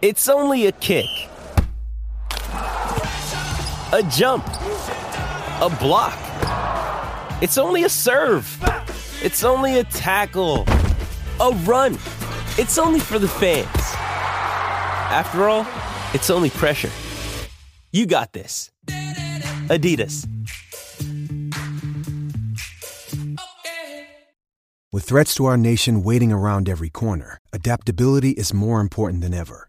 It's 0.00 0.28
only 0.28 0.66
a 0.66 0.72
kick. 0.72 1.06
A 2.52 4.08
jump. 4.08 4.46
A 4.46 5.76
block. 5.80 6.16
It's 7.42 7.58
only 7.58 7.82
a 7.82 7.88
serve. 7.88 8.46
It's 9.24 9.42
only 9.42 9.80
a 9.80 9.84
tackle. 9.84 10.66
A 11.40 11.50
run. 11.64 11.94
It's 12.58 12.78
only 12.78 13.00
for 13.00 13.18
the 13.18 13.26
fans. 13.26 13.66
After 15.10 15.48
all, 15.48 15.66
it's 16.14 16.30
only 16.30 16.50
pressure. 16.50 16.92
You 17.90 18.06
got 18.06 18.32
this. 18.32 18.70
Adidas. 19.66 20.28
With 24.92 25.02
threats 25.02 25.34
to 25.34 25.46
our 25.46 25.56
nation 25.56 26.04
waiting 26.04 26.30
around 26.30 26.68
every 26.68 26.88
corner, 26.88 27.38
adaptability 27.52 28.30
is 28.30 28.54
more 28.54 28.80
important 28.80 29.22
than 29.22 29.34
ever. 29.34 29.68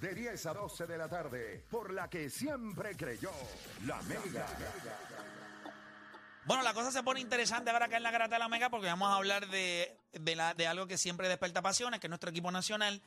De 0.00 0.14
10 0.14 0.46
a 0.46 0.52
12 0.52 0.86
de 0.86 0.98
la 0.98 1.08
tarde, 1.08 1.64
por 1.70 1.92
la 1.92 2.08
que 2.10 2.28
siempre 2.28 2.94
creyó 2.96 3.30
la 3.86 4.00
Mega. 4.02 4.46
Bueno, 6.44 6.62
la 6.62 6.74
cosa 6.74 6.92
se 6.92 7.02
pone 7.02 7.20
interesante 7.20 7.70
ahora 7.70 7.86
acá 7.86 7.96
en 7.96 8.02
la 8.02 8.10
Garata 8.10 8.36
de 8.36 8.38
la 8.40 8.48
Mega 8.48 8.68
porque 8.70 8.86
vamos 8.86 9.08
a 9.08 9.16
hablar 9.16 9.48
de, 9.48 9.96
de, 10.12 10.36
la- 10.36 10.54
de 10.54 10.66
algo 10.66 10.86
que 10.86 10.98
siempre 10.98 11.28
despierta 11.28 11.62
pasiones, 11.62 11.98
que 11.98 12.06
es 12.06 12.10
nuestro 12.10 12.30
equipo 12.30 12.50
nacional. 12.52 13.00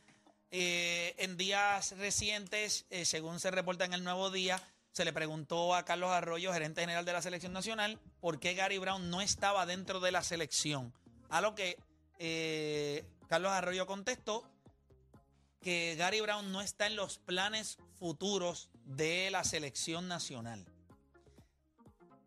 Eh, 0.51 1.13
en 1.19 1.37
días 1.37 1.95
recientes, 1.97 2.85
eh, 2.89 3.05
según 3.05 3.39
se 3.39 3.51
reporta 3.51 3.85
en 3.85 3.93
el 3.93 4.03
Nuevo 4.03 4.31
Día, 4.31 4.61
se 4.91 5.05
le 5.05 5.13
preguntó 5.13 5.75
a 5.75 5.85
Carlos 5.85 6.09
Arroyo, 6.11 6.51
gerente 6.51 6.81
general 6.81 7.05
de 7.05 7.13
la 7.13 7.21
selección 7.21 7.53
nacional, 7.53 7.99
por 8.19 8.39
qué 8.39 8.55
Gary 8.55 8.77
Brown 8.79 9.09
no 9.09 9.21
estaba 9.21 9.65
dentro 9.65 9.99
de 9.99 10.11
la 10.11 10.23
selección. 10.23 10.91
A 11.29 11.39
lo 11.39 11.53
que 11.55 11.77
eh, 12.17 13.05
Carlos 13.27 13.51
Arroyo 13.51 13.85
contestó 13.85 14.43
que 15.61 15.95
Gary 15.97 16.21
Brown 16.21 16.51
no 16.51 16.61
está 16.61 16.87
en 16.87 16.95
los 16.95 17.19
planes 17.19 17.77
futuros 17.97 18.69
de 18.85 19.29
la 19.31 19.43
selección 19.43 20.07
nacional. 20.07 20.65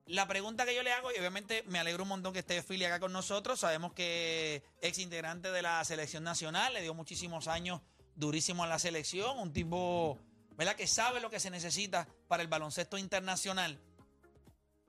La 0.06 0.28
pregunta 0.28 0.66
que 0.66 0.74
yo 0.74 0.82
le 0.82 0.92
hago, 0.92 1.10
y 1.12 1.18
obviamente 1.18 1.62
me 1.68 1.78
alegro 1.78 2.02
un 2.02 2.10
montón 2.10 2.32
que 2.32 2.40
esté 2.40 2.60
Philly 2.62 2.84
acá 2.84 3.00
con 3.00 3.12
nosotros. 3.12 3.60
Sabemos 3.60 3.94
que 3.94 4.62
ex 4.80 4.98
integrante 4.98 5.50
de 5.50 5.62
la 5.62 5.82
selección 5.84 6.24
nacional, 6.24 6.74
le 6.74 6.82
dio 6.82 6.92
muchísimos 6.92 7.48
años 7.48 7.80
durísimo 8.14 8.64
a 8.64 8.66
la 8.66 8.78
selección. 8.78 9.38
Un 9.38 9.52
tipo, 9.52 10.18
¿verdad?, 10.56 10.76
que 10.76 10.86
sabe 10.86 11.20
lo 11.20 11.30
que 11.30 11.40
se 11.40 11.50
necesita 11.50 12.06
para 12.28 12.42
el 12.42 12.48
baloncesto 12.48 12.98
internacional. 12.98 13.80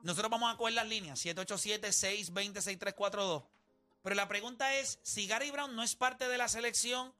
Nosotros 0.02 0.32
vamos 0.32 0.54
a 0.54 0.58
coger 0.58 0.74
las 0.74 0.88
líneas: 0.88 1.24
787-620-6342. 1.24 3.48
Pero 4.02 4.16
la 4.16 4.28
pregunta 4.28 4.76
es: 4.76 5.00
si 5.04 5.28
Gary 5.28 5.52
Brown 5.52 5.74
no 5.76 5.84
es 5.84 5.96
parte 5.96 6.28
de 6.28 6.38
la 6.38 6.50
selección 6.50 7.14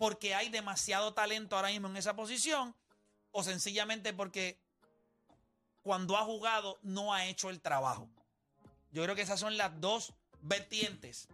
porque 0.00 0.34
hay 0.34 0.48
demasiado 0.48 1.12
talento 1.12 1.56
ahora 1.56 1.68
mismo 1.68 1.86
en 1.86 1.98
esa 1.98 2.16
posición, 2.16 2.74
o 3.32 3.42
sencillamente 3.42 4.14
porque 4.14 4.58
cuando 5.82 6.16
ha 6.16 6.24
jugado 6.24 6.78
no 6.80 7.12
ha 7.12 7.26
hecho 7.26 7.50
el 7.50 7.60
trabajo. 7.60 8.08
Yo 8.92 9.02
creo 9.02 9.14
que 9.14 9.20
esas 9.20 9.38
son 9.38 9.58
las 9.58 9.78
dos 9.78 10.14
vertientes. 10.40 11.28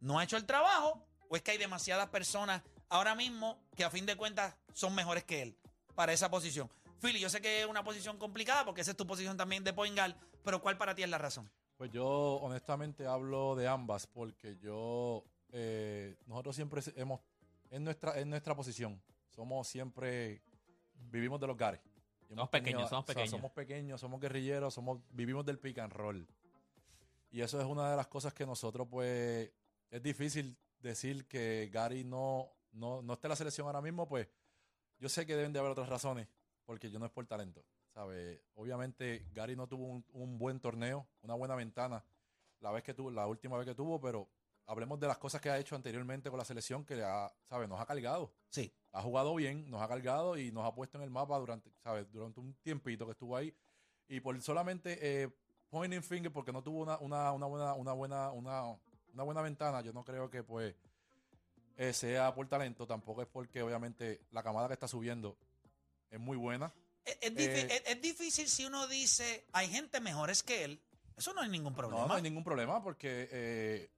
No 0.00 0.18
ha 0.18 0.24
hecho 0.24 0.36
el 0.36 0.44
trabajo 0.44 1.02
o 1.30 1.36
es 1.36 1.40
que 1.40 1.52
hay 1.52 1.56
demasiadas 1.56 2.10
personas 2.10 2.62
ahora 2.90 3.14
mismo 3.14 3.58
que 3.74 3.84
a 3.84 3.90
fin 3.90 4.04
de 4.04 4.16
cuentas 4.16 4.54
son 4.74 4.94
mejores 4.94 5.24
que 5.24 5.40
él 5.40 5.58
para 5.94 6.12
esa 6.12 6.30
posición. 6.30 6.70
Philly, 7.00 7.20
yo 7.20 7.30
sé 7.30 7.40
que 7.40 7.62
es 7.62 7.66
una 7.66 7.84
posición 7.84 8.18
complicada 8.18 8.66
porque 8.66 8.82
esa 8.82 8.90
es 8.90 8.98
tu 8.98 9.06
posición 9.06 9.38
también 9.38 9.64
de 9.64 9.72
point 9.72 9.98
pero 10.44 10.60
¿cuál 10.60 10.76
para 10.76 10.94
ti 10.94 11.04
es 11.04 11.08
la 11.08 11.16
razón? 11.16 11.50
Pues 11.78 11.90
yo 11.90 12.06
honestamente 12.06 13.06
hablo 13.06 13.56
de 13.56 13.66
ambas 13.66 14.06
porque 14.06 14.58
yo, 14.58 15.24
eh, 15.52 16.18
nosotros 16.26 16.54
siempre 16.54 16.82
hemos, 16.96 17.20
en 17.70 17.84
nuestra, 17.84 18.18
en 18.18 18.30
nuestra 18.30 18.54
posición, 18.54 19.00
somos 19.30 19.68
siempre, 19.68 20.42
vivimos 20.94 21.40
de 21.40 21.46
los 21.46 21.56
gares. 21.56 21.80
Somos 22.28 22.48
pequeños, 22.50 22.88
somos 22.88 23.04
o 23.04 23.06
sea, 23.06 23.14
pequeños. 23.14 23.30
somos 23.30 23.52
pequeños, 23.52 24.00
somos 24.00 24.20
guerrilleros, 24.20 24.74
somos, 24.74 25.00
vivimos 25.10 25.46
del 25.46 25.58
pick 25.58 25.78
and 25.78 25.92
roll. 25.92 26.26
Y 27.30 27.40
eso 27.40 27.60
es 27.60 27.66
una 27.66 27.90
de 27.90 27.96
las 27.96 28.06
cosas 28.06 28.34
que 28.34 28.44
nosotros, 28.44 28.86
pues, 28.90 29.50
es 29.90 30.02
difícil 30.02 30.56
decir 30.80 31.26
que 31.26 31.70
Gary 31.72 32.04
no, 32.04 32.50
no, 32.72 33.02
no 33.02 33.14
esté 33.14 33.26
en 33.26 33.30
la 33.30 33.36
selección 33.36 33.66
ahora 33.66 33.80
mismo, 33.80 34.06
pues, 34.06 34.28
yo 34.98 35.08
sé 35.08 35.24
que 35.26 35.36
deben 35.36 35.52
de 35.52 35.58
haber 35.58 35.72
otras 35.72 35.88
razones, 35.88 36.28
porque 36.66 36.90
yo 36.90 36.98
no 36.98 37.06
es 37.06 37.12
por 37.12 37.26
talento, 37.26 37.64
¿sabes? 37.94 38.40
Obviamente 38.54 39.26
Gary 39.32 39.56
no 39.56 39.66
tuvo 39.66 39.86
un, 39.86 40.04
un 40.12 40.38
buen 40.38 40.60
torneo, 40.60 41.06
una 41.22 41.34
buena 41.34 41.54
ventana, 41.54 42.04
la 42.60 42.72
vez 42.72 42.82
que 42.82 42.94
tuvo, 42.94 43.10
la 43.10 43.26
última 43.26 43.56
vez 43.56 43.66
que 43.66 43.74
tuvo, 43.74 44.00
pero 44.00 44.28
hablemos 44.68 45.00
de 45.00 45.06
las 45.08 45.18
cosas 45.18 45.40
que 45.40 45.50
ha 45.50 45.58
hecho 45.58 45.74
anteriormente 45.74 46.30
con 46.30 46.38
la 46.38 46.44
selección 46.44 46.84
que 46.84 47.02
ha, 47.02 47.32
¿sabes? 47.44 47.68
Nos 47.68 47.80
ha 47.80 47.86
cargado. 47.86 48.32
Sí. 48.50 48.72
Ha 48.92 49.02
jugado 49.02 49.34
bien, 49.34 49.68
nos 49.70 49.82
ha 49.82 49.88
cargado 49.88 50.38
y 50.38 50.52
nos 50.52 50.64
ha 50.64 50.72
puesto 50.74 50.96
en 50.98 51.04
el 51.04 51.10
mapa 51.10 51.36
durante, 51.38 51.70
¿sabes? 51.82 52.06
Durante 52.12 52.38
un 52.38 52.54
tiempito 52.62 53.04
que 53.06 53.12
estuvo 53.12 53.36
ahí. 53.36 53.52
Y 54.08 54.20
por 54.20 54.40
solamente 54.40 54.98
eh, 55.00 55.28
pointing 55.68 56.02
finger, 56.02 56.32
porque 56.32 56.52
no 56.52 56.62
tuvo 56.62 56.82
una, 56.82 56.98
una, 56.98 57.32
una 57.32 57.46
buena, 57.46 57.74
una 57.74 57.92
buena, 57.92 58.30
una, 58.30 58.62
una 59.12 59.22
buena 59.24 59.42
ventana, 59.42 59.80
yo 59.82 59.92
no 59.92 60.04
creo 60.04 60.30
que 60.30 60.42
pues 60.42 60.74
eh, 61.76 61.92
sea 61.92 62.34
por 62.34 62.46
talento, 62.48 62.86
tampoco 62.86 63.22
es 63.22 63.28
porque 63.28 63.62
obviamente 63.62 64.20
la 64.30 64.42
camada 64.42 64.68
que 64.68 64.74
está 64.74 64.88
subiendo 64.88 65.36
es 66.10 66.18
muy 66.20 66.36
buena. 66.36 66.72
Es, 67.04 67.18
es 67.20 67.32
difi- 67.34 67.70
Eh, 67.70 67.82
es- 67.86 67.96
es 67.96 68.02
difícil 68.02 68.48
si 68.48 68.64
uno 68.66 68.86
dice 68.86 69.44
hay 69.52 69.68
gente 69.68 70.00
mejores 70.00 70.42
que 70.42 70.64
él. 70.64 70.80
Eso 71.16 71.32
no 71.34 71.40
hay 71.40 71.48
ningún 71.48 71.74
problema. 71.74 72.02
No, 72.02 72.08
no 72.08 72.14
hay 72.14 72.22
ningún 72.22 72.44
problema 72.44 72.82
porque 72.82 73.28
eh, 73.30 73.90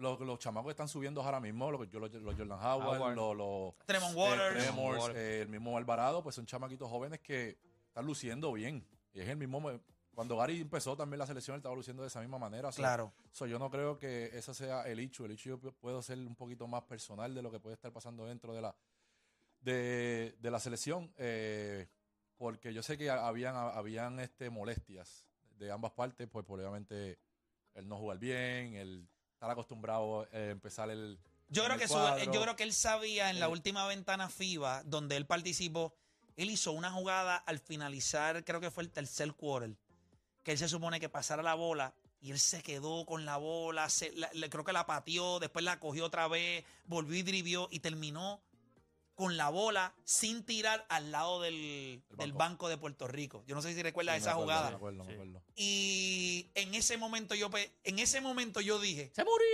los, 0.00 0.18
los 0.20 0.38
chamacos 0.38 0.66
que 0.68 0.72
están 0.72 0.88
subiendo 0.88 1.22
ahora 1.22 1.40
mismo, 1.40 1.70
los, 1.70 1.92
los, 1.92 2.12
los 2.14 2.34
Jordan 2.34 2.58
Howard, 2.58 2.98
Howard. 3.00 3.14
los, 3.16 3.36
los 3.36 3.74
Tremont 3.86 4.14
eh, 4.14 4.18
Waters. 4.20 4.64
Tremors, 4.64 4.98
Waters. 5.00 5.18
eh, 5.18 5.40
el 5.42 5.48
mismo 5.48 5.76
Alvarado, 5.76 6.22
pues 6.22 6.34
son 6.34 6.46
chamaquitos 6.46 6.88
jóvenes 6.88 7.20
que 7.20 7.58
están 7.86 8.04
luciendo 8.06 8.52
bien. 8.52 8.86
Y 9.12 9.20
es 9.20 9.28
el 9.28 9.36
mismo. 9.36 9.60
me- 9.60 9.80
Cuando 10.14 10.36
Gary 10.36 10.60
empezó 10.60 10.96
también 10.96 11.18
la 11.18 11.26
selección, 11.26 11.54
él 11.54 11.58
estaba 11.60 11.74
luciendo 11.74 12.02
de 12.02 12.08
esa 12.08 12.20
misma 12.20 12.38
manera. 12.38 12.70
So- 12.72 12.76
Claro. 12.82 13.12
so 13.30 13.46
yo 13.46 13.58
no 13.58 13.70
creo 13.70 13.98
que 13.98 14.30
ese 14.32 14.54
sea 14.54 14.82
el 14.82 14.98
hecho. 15.00 15.24
El 15.24 15.32
hecho 15.32 15.50
yo 15.50 15.58
pu- 15.60 15.74
puedo 15.80 16.02
ser 16.02 16.18
un 16.18 16.34
poquito 16.36 16.66
más 16.66 16.82
personal 16.82 17.34
de 17.34 17.42
lo 17.42 17.50
que 17.50 17.60
puede 17.60 17.74
estar 17.74 17.92
pasando 17.92 18.26
dentro 18.26 18.52
de 18.54 18.62
la 18.62 18.74
de, 19.60 20.34
de 20.40 20.50
la 20.50 20.58
selección. 20.58 21.12
eh, 21.16 21.88
porque 22.36 22.72
yo 22.72 22.82
sé 22.82 22.96
que 22.96 23.10
habían, 23.10 23.54
habían 23.54 24.18
este, 24.18 24.48
molestias 24.48 25.26
de 25.58 25.70
ambas 25.70 25.92
partes, 25.92 26.26
pues 26.26 26.46
por 26.46 26.58
obviamente 26.58 27.18
el 27.74 27.86
no 27.86 27.98
jugar 27.98 28.18
bien, 28.18 28.76
el 28.76 29.06
estar 29.40 29.50
acostumbrado 29.50 30.28
a 30.30 30.38
empezar 30.38 30.90
el. 30.90 31.18
Yo 31.48 31.64
creo 31.64 31.74
el 31.76 31.80
que 31.80 31.88
su- 31.88 31.94
cuadro. 31.94 32.30
yo 32.30 32.42
creo 32.42 32.56
que 32.56 32.62
él 32.62 32.74
sabía 32.74 33.30
en 33.30 33.40
la 33.40 33.46
Eh. 33.46 33.48
última 33.48 33.86
ventana 33.86 34.28
FIBA 34.28 34.82
donde 34.84 35.16
él 35.16 35.24
participó, 35.26 35.94
él 36.36 36.50
hizo 36.50 36.72
una 36.72 36.92
jugada 36.92 37.36
al 37.36 37.58
finalizar, 37.58 38.44
creo 38.44 38.60
que 38.60 38.70
fue 38.70 38.82
el 38.82 38.90
tercer 38.90 39.32
quarter, 39.32 39.74
que 40.42 40.52
él 40.52 40.58
se 40.58 40.68
supone 40.68 41.00
que 41.00 41.08
pasara 41.08 41.42
la 41.42 41.54
bola 41.54 41.94
y 42.20 42.32
él 42.32 42.38
se 42.38 42.62
quedó 42.62 43.06
con 43.06 43.24
la 43.24 43.38
bola, 43.38 43.88
se- 43.88 44.12
la- 44.12 44.28
le- 44.34 44.50
creo 44.50 44.62
que 44.62 44.74
la 44.74 44.84
pateó, 44.84 45.40
después 45.40 45.64
la 45.64 45.80
cogió 45.80 46.04
otra 46.04 46.28
vez, 46.28 46.62
volvió 46.84 47.16
y 47.18 47.22
drivió 47.22 47.66
y 47.70 47.80
terminó 47.80 48.42
con 49.20 49.36
la 49.36 49.50
bola 49.50 49.94
sin 50.04 50.44
tirar 50.46 50.86
al 50.88 51.10
lado 51.12 51.42
del, 51.42 52.02
El 52.10 52.16
del 52.16 52.32
banco. 52.32 52.38
banco 52.38 52.68
de 52.70 52.78
Puerto 52.78 53.06
Rico. 53.06 53.44
Yo 53.46 53.54
no 53.54 53.60
sé 53.60 53.74
si 53.74 53.82
recuerdas 53.82 54.14
Sí, 54.14 54.20
me 54.20 54.22
esa 54.22 54.30
acuerdo, 54.32 54.44
jugada. 54.52 54.70
Me 54.70 54.76
acuerdo, 54.76 55.04
me 55.04 55.10
Sí. 55.10 55.12
acuerdo. 55.12 55.42
Y 55.56 56.50
en 56.54 56.74
ese 56.74 56.96
momento 56.96 57.34
yo 57.34 57.50
en 57.84 57.98
ese 57.98 58.20
momento 58.22 58.60
yo 58.62 58.78
dije, 58.80 59.12
¡Se 59.14 59.22
murió! 59.24 59.46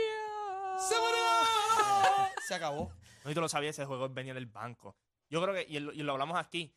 ¡Se 0.88 0.94
murió! 0.94 2.30
Se 2.46 2.54
acabó. 2.54 2.92
No, 3.24 3.30
y 3.30 3.34
tú 3.34 3.40
lo 3.40 3.48
sabías, 3.48 3.74
ese 3.76 3.86
juego 3.86 4.08
venía 4.08 4.34
del 4.34 4.46
banco. 4.46 4.96
Yo 5.28 5.42
creo 5.42 5.52
que, 5.54 5.66
y 5.68 5.80
lo, 5.80 5.92
y 5.92 5.98
lo 6.04 6.12
hablamos 6.12 6.38
aquí, 6.38 6.72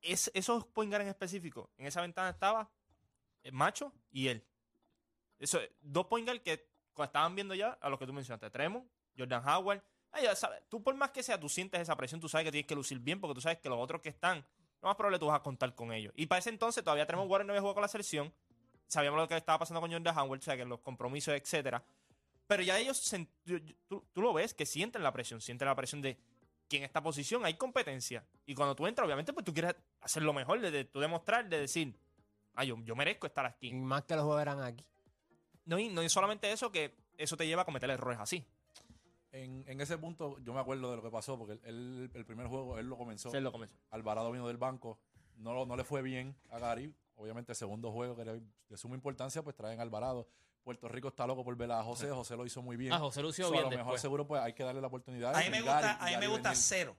es, 0.00 0.30
esos 0.32 0.64
point 0.64 0.90
guard 0.90 1.02
en 1.02 1.08
específico, 1.08 1.70
en 1.76 1.86
esa 1.86 2.00
ventana 2.00 2.30
estaba 2.30 2.70
el 3.42 3.52
macho 3.52 3.92
y 4.10 4.28
él. 4.28 4.46
Eso, 5.38 5.60
dos 5.82 6.06
point 6.06 6.26
guard 6.26 6.40
que 6.40 6.66
estaban 7.04 7.34
viendo 7.34 7.54
ya 7.54 7.72
a 7.82 7.88
los 7.90 7.98
que 7.98 8.06
tú 8.06 8.14
mencionaste, 8.14 8.48
Tremont, 8.50 8.90
Jordan 9.16 9.46
Howard. 9.46 9.82
Ay, 10.12 10.24
ya 10.24 10.34
sabes, 10.36 10.62
tú 10.68 10.82
por 10.82 10.94
más 10.96 11.10
que 11.10 11.22
sea, 11.22 11.38
tú 11.38 11.48
sientes 11.48 11.80
esa 11.80 11.96
presión, 11.96 12.20
tú 12.20 12.28
sabes 12.28 12.44
que 12.46 12.52
tienes 12.52 12.66
que 12.66 12.74
lucir 12.74 12.98
bien 12.98 13.20
porque 13.20 13.34
tú 13.34 13.40
sabes 13.40 13.58
que 13.58 13.68
los 13.68 13.78
otros 13.78 14.00
que 14.00 14.08
están, 14.08 14.44
lo 14.80 14.88
más 14.88 14.96
probable 14.96 15.18
tú 15.18 15.26
vas 15.26 15.36
a 15.36 15.42
contar 15.42 15.74
con 15.74 15.92
ellos. 15.92 16.12
Y 16.16 16.26
para 16.26 16.38
ese 16.38 16.50
entonces 16.50 16.82
todavía 16.84 17.06
Tremont 17.06 17.30
Waters 17.30 17.46
no 17.46 17.52
había 17.52 17.60
jugado 17.60 17.74
con 17.74 17.82
la 17.82 17.88
selección. 17.88 18.32
Sabíamos 18.86 19.20
lo 19.20 19.28
que 19.28 19.36
estaba 19.36 19.58
pasando 19.58 19.80
con 19.80 19.92
Jordan 19.92 20.16
Howard, 20.16 20.38
o 20.38 20.42
sea, 20.42 20.56
que 20.56 20.64
los 20.64 20.80
compromisos, 20.80 21.34
etcétera. 21.34 21.84
Pero 22.46 22.62
ya 22.62 22.78
ellos, 22.78 23.14
tú, 23.86 24.04
tú 24.12 24.22
lo 24.22 24.32
ves, 24.32 24.54
que 24.54 24.64
sienten 24.64 25.02
la 25.02 25.12
presión, 25.12 25.40
sienten 25.42 25.66
la 25.68 25.74
presión 25.74 26.00
de 26.00 26.18
que 26.68 26.78
en 26.78 26.84
esta 26.84 27.02
posición 27.02 27.44
hay 27.44 27.54
competencia. 27.54 28.24
Y 28.46 28.54
cuando 28.54 28.74
tú 28.74 28.86
entras, 28.86 29.04
obviamente, 29.04 29.32
pues 29.34 29.44
tú 29.44 29.52
quieres 29.52 29.74
hacer 30.00 30.22
lo 30.22 30.32
mejor, 30.32 30.60
de, 30.60 30.70
de 30.70 30.84
tú 30.84 31.00
demostrar, 31.00 31.48
de 31.48 31.60
decir, 31.60 31.94
ah, 32.54 32.64
yo, 32.64 32.76
yo 32.84 32.96
merezco 32.96 33.26
estar 33.26 33.44
Y 33.44 33.48
aquí. 33.48 33.72
más 33.74 34.04
que 34.04 34.16
los 34.16 34.40
eran 34.40 34.62
aquí. 34.62 34.84
No, 35.66 35.78
y 35.78 35.88
no 35.90 36.02
y 36.02 36.08
solamente 36.08 36.50
eso, 36.50 36.72
que 36.72 36.96
eso 37.18 37.36
te 37.36 37.46
lleva 37.46 37.62
a 37.62 37.64
cometer 37.66 37.90
errores 37.90 38.18
así. 38.18 38.46
En, 39.32 39.64
en 39.68 39.80
ese 39.80 39.98
punto, 39.98 40.38
yo 40.38 40.54
me 40.54 40.60
acuerdo 40.60 40.90
de 40.90 40.96
lo 40.96 41.02
que 41.02 41.10
pasó, 41.10 41.36
porque 41.38 41.60
él, 41.64 42.10
el 42.14 42.24
primer 42.24 42.46
juego, 42.46 42.78
él 42.78 42.86
lo 42.86 42.96
comenzó. 42.96 43.32
Él 43.34 43.44
lo 43.44 43.52
comenzó. 43.52 43.76
Alvarado 43.90 44.30
vino 44.32 44.46
del 44.48 44.56
banco. 44.56 44.98
No, 45.36 45.52
lo- 45.52 45.66
no 45.66 45.76
le 45.76 45.84
fue 45.84 46.02
bien 46.02 46.34
a 46.50 46.58
Gary. 46.58 46.94
Obviamente, 47.16 47.52
el 47.52 47.56
segundo 47.56 47.92
juego, 47.92 48.14
que 48.16 48.22
era 48.22 48.32
de 48.34 48.76
suma 48.76 48.94
importancia, 48.94 49.42
pues 49.42 49.54
traen 49.56 49.80
a 49.80 49.82
Alvarado. 49.82 50.28
Puerto 50.62 50.88
Rico 50.88 51.08
está 51.08 51.26
loco 51.26 51.44
por 51.44 51.56
ver 51.56 51.70
a 51.72 51.82
José. 51.82 52.10
José 52.10 52.36
lo 52.36 52.44
hizo 52.46 52.62
muy 52.62 52.76
bien. 52.76 52.92
Ah, 52.92 52.98
José 52.98 53.22
lució 53.22 53.46
So, 53.46 53.52
bien 53.52 53.62
A 53.62 53.64
lo 53.64 53.70
mejor 53.70 53.84
después. 53.86 54.00
seguro 54.02 54.26
pues 54.26 54.42
hay 54.42 54.52
que 54.52 54.62
darle 54.64 54.80
la 54.80 54.86
oportunidad. 54.88 55.34
A 55.34 55.40
mí 55.40 55.50
me 55.50 55.60
gusta, 55.62 55.80
Gary- 55.98 55.98
a 56.00 56.04
mí 56.18 56.26
me 56.26 56.28
gusta 56.28 56.50
venir. 56.50 56.62
cero. 56.62 56.96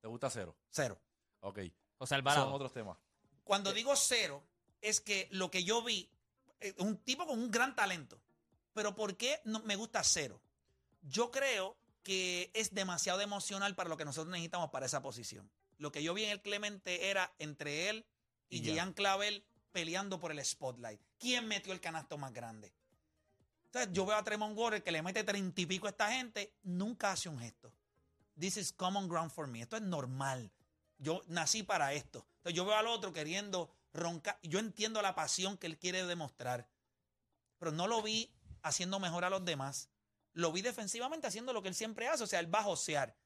¿Te 0.00 0.08
gusta 0.08 0.30
cero? 0.30 0.54
Cero. 0.70 0.98
Ok. 1.40 1.58
José 1.98 2.08
Son 2.10 2.18
Alvarado. 2.18 2.52
otros 2.52 2.72
temas. 2.72 2.96
Cuando 3.42 3.72
digo 3.72 3.94
cero, 3.96 4.42
es 4.80 5.00
que 5.00 5.28
lo 5.32 5.50
que 5.50 5.64
yo 5.64 5.82
vi, 5.82 6.08
eh, 6.60 6.74
un 6.78 6.96
tipo 6.98 7.26
con 7.26 7.38
un 7.38 7.50
gran 7.50 7.74
talento. 7.74 8.20
Pero 8.74 8.94
¿por 8.94 9.16
qué 9.16 9.40
no 9.44 9.60
me 9.60 9.76
gusta 9.76 10.02
cero? 10.04 10.40
Yo 11.04 11.30
creo 11.30 11.76
que 12.02 12.50
es 12.54 12.74
demasiado 12.74 13.20
emocional 13.20 13.74
para 13.74 13.88
lo 13.88 13.96
que 13.96 14.04
nosotros 14.04 14.32
necesitamos 14.32 14.70
para 14.70 14.86
esa 14.86 15.02
posición. 15.02 15.50
Lo 15.78 15.92
que 15.92 16.02
yo 16.02 16.14
vi 16.14 16.24
en 16.24 16.30
el 16.30 16.42
Clemente 16.42 17.10
era 17.10 17.32
entre 17.38 17.88
él 17.88 18.06
y, 18.48 18.58
Y. 18.58 18.74
Gian 18.74 18.92
Clavel 18.92 19.44
peleando 19.72 20.20
por 20.20 20.30
el 20.30 20.44
spotlight. 20.44 21.00
¿Quién 21.18 21.46
metió 21.48 21.72
el 21.72 21.80
canasto 21.80 22.16
más 22.16 22.32
grande? 22.32 22.72
Entonces, 23.66 23.92
yo 23.92 24.06
veo 24.06 24.16
a 24.16 24.22
Tremont 24.22 24.56
Waters 24.56 24.84
que 24.84 24.92
le 24.92 25.02
mete 25.02 25.24
treinta 25.24 25.60
y 25.60 25.66
pico 25.66 25.88
a 25.88 25.90
esta 25.90 26.12
gente, 26.12 26.52
nunca 26.62 27.10
hace 27.10 27.28
un 27.28 27.38
gesto. 27.40 27.72
This 28.38 28.56
is 28.56 28.72
common 28.72 29.08
ground 29.08 29.32
for 29.32 29.48
me. 29.48 29.62
Esto 29.62 29.76
es 29.76 29.82
normal. 29.82 30.52
Yo 30.98 31.22
nací 31.26 31.64
para 31.64 31.92
esto. 31.92 32.24
Entonces, 32.36 32.56
yo 32.56 32.64
veo 32.64 32.76
al 32.76 32.86
otro 32.86 33.12
queriendo 33.12 33.68
roncar. 33.92 34.38
Yo 34.42 34.60
entiendo 34.60 35.02
la 35.02 35.16
pasión 35.16 35.58
que 35.58 35.66
él 35.66 35.76
quiere 35.76 36.04
demostrar, 36.06 36.68
pero 37.58 37.72
no 37.72 37.88
lo 37.88 38.00
vi 38.00 38.30
haciendo 38.62 39.00
mejor 39.00 39.24
a 39.24 39.30
los 39.30 39.44
demás. 39.44 39.88
Lo 40.34 40.52
vi 40.52 40.62
defensivamente 40.62 41.26
haciendo 41.26 41.52
lo 41.52 41.62
que 41.62 41.68
él 41.68 41.74
siempre 41.74 42.08
hace. 42.08 42.24
O 42.24 42.26
sea, 42.26 42.40
él 42.40 42.54
va 42.54 42.60
a 42.60 42.64
josear. 42.64 43.16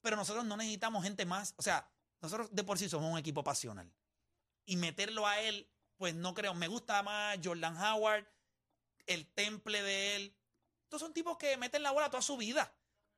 Pero 0.00 0.16
nosotros 0.16 0.44
no 0.44 0.56
necesitamos 0.56 1.02
gente 1.02 1.26
más. 1.26 1.54
O 1.56 1.62
sea, 1.62 1.90
nosotros 2.20 2.48
de 2.52 2.64
por 2.64 2.78
sí 2.78 2.88
somos 2.88 3.10
un 3.10 3.18
equipo 3.18 3.42
pasional. 3.42 3.92
Y 4.64 4.76
meterlo 4.76 5.26
a 5.26 5.40
él, 5.40 5.70
pues 5.96 6.14
no 6.14 6.34
creo. 6.34 6.54
Me 6.54 6.68
gusta 6.68 7.02
más 7.02 7.38
Jordan 7.42 7.76
Howard, 7.76 8.26
el 9.06 9.26
temple 9.32 9.82
de 9.82 10.16
él. 10.16 10.36
Estos 10.84 11.00
son 11.00 11.12
tipos 11.12 11.36
que 11.36 11.56
meten 11.56 11.82
la 11.82 11.90
bola 11.90 12.10
toda 12.10 12.22
su 12.22 12.36
vida. 12.36 12.72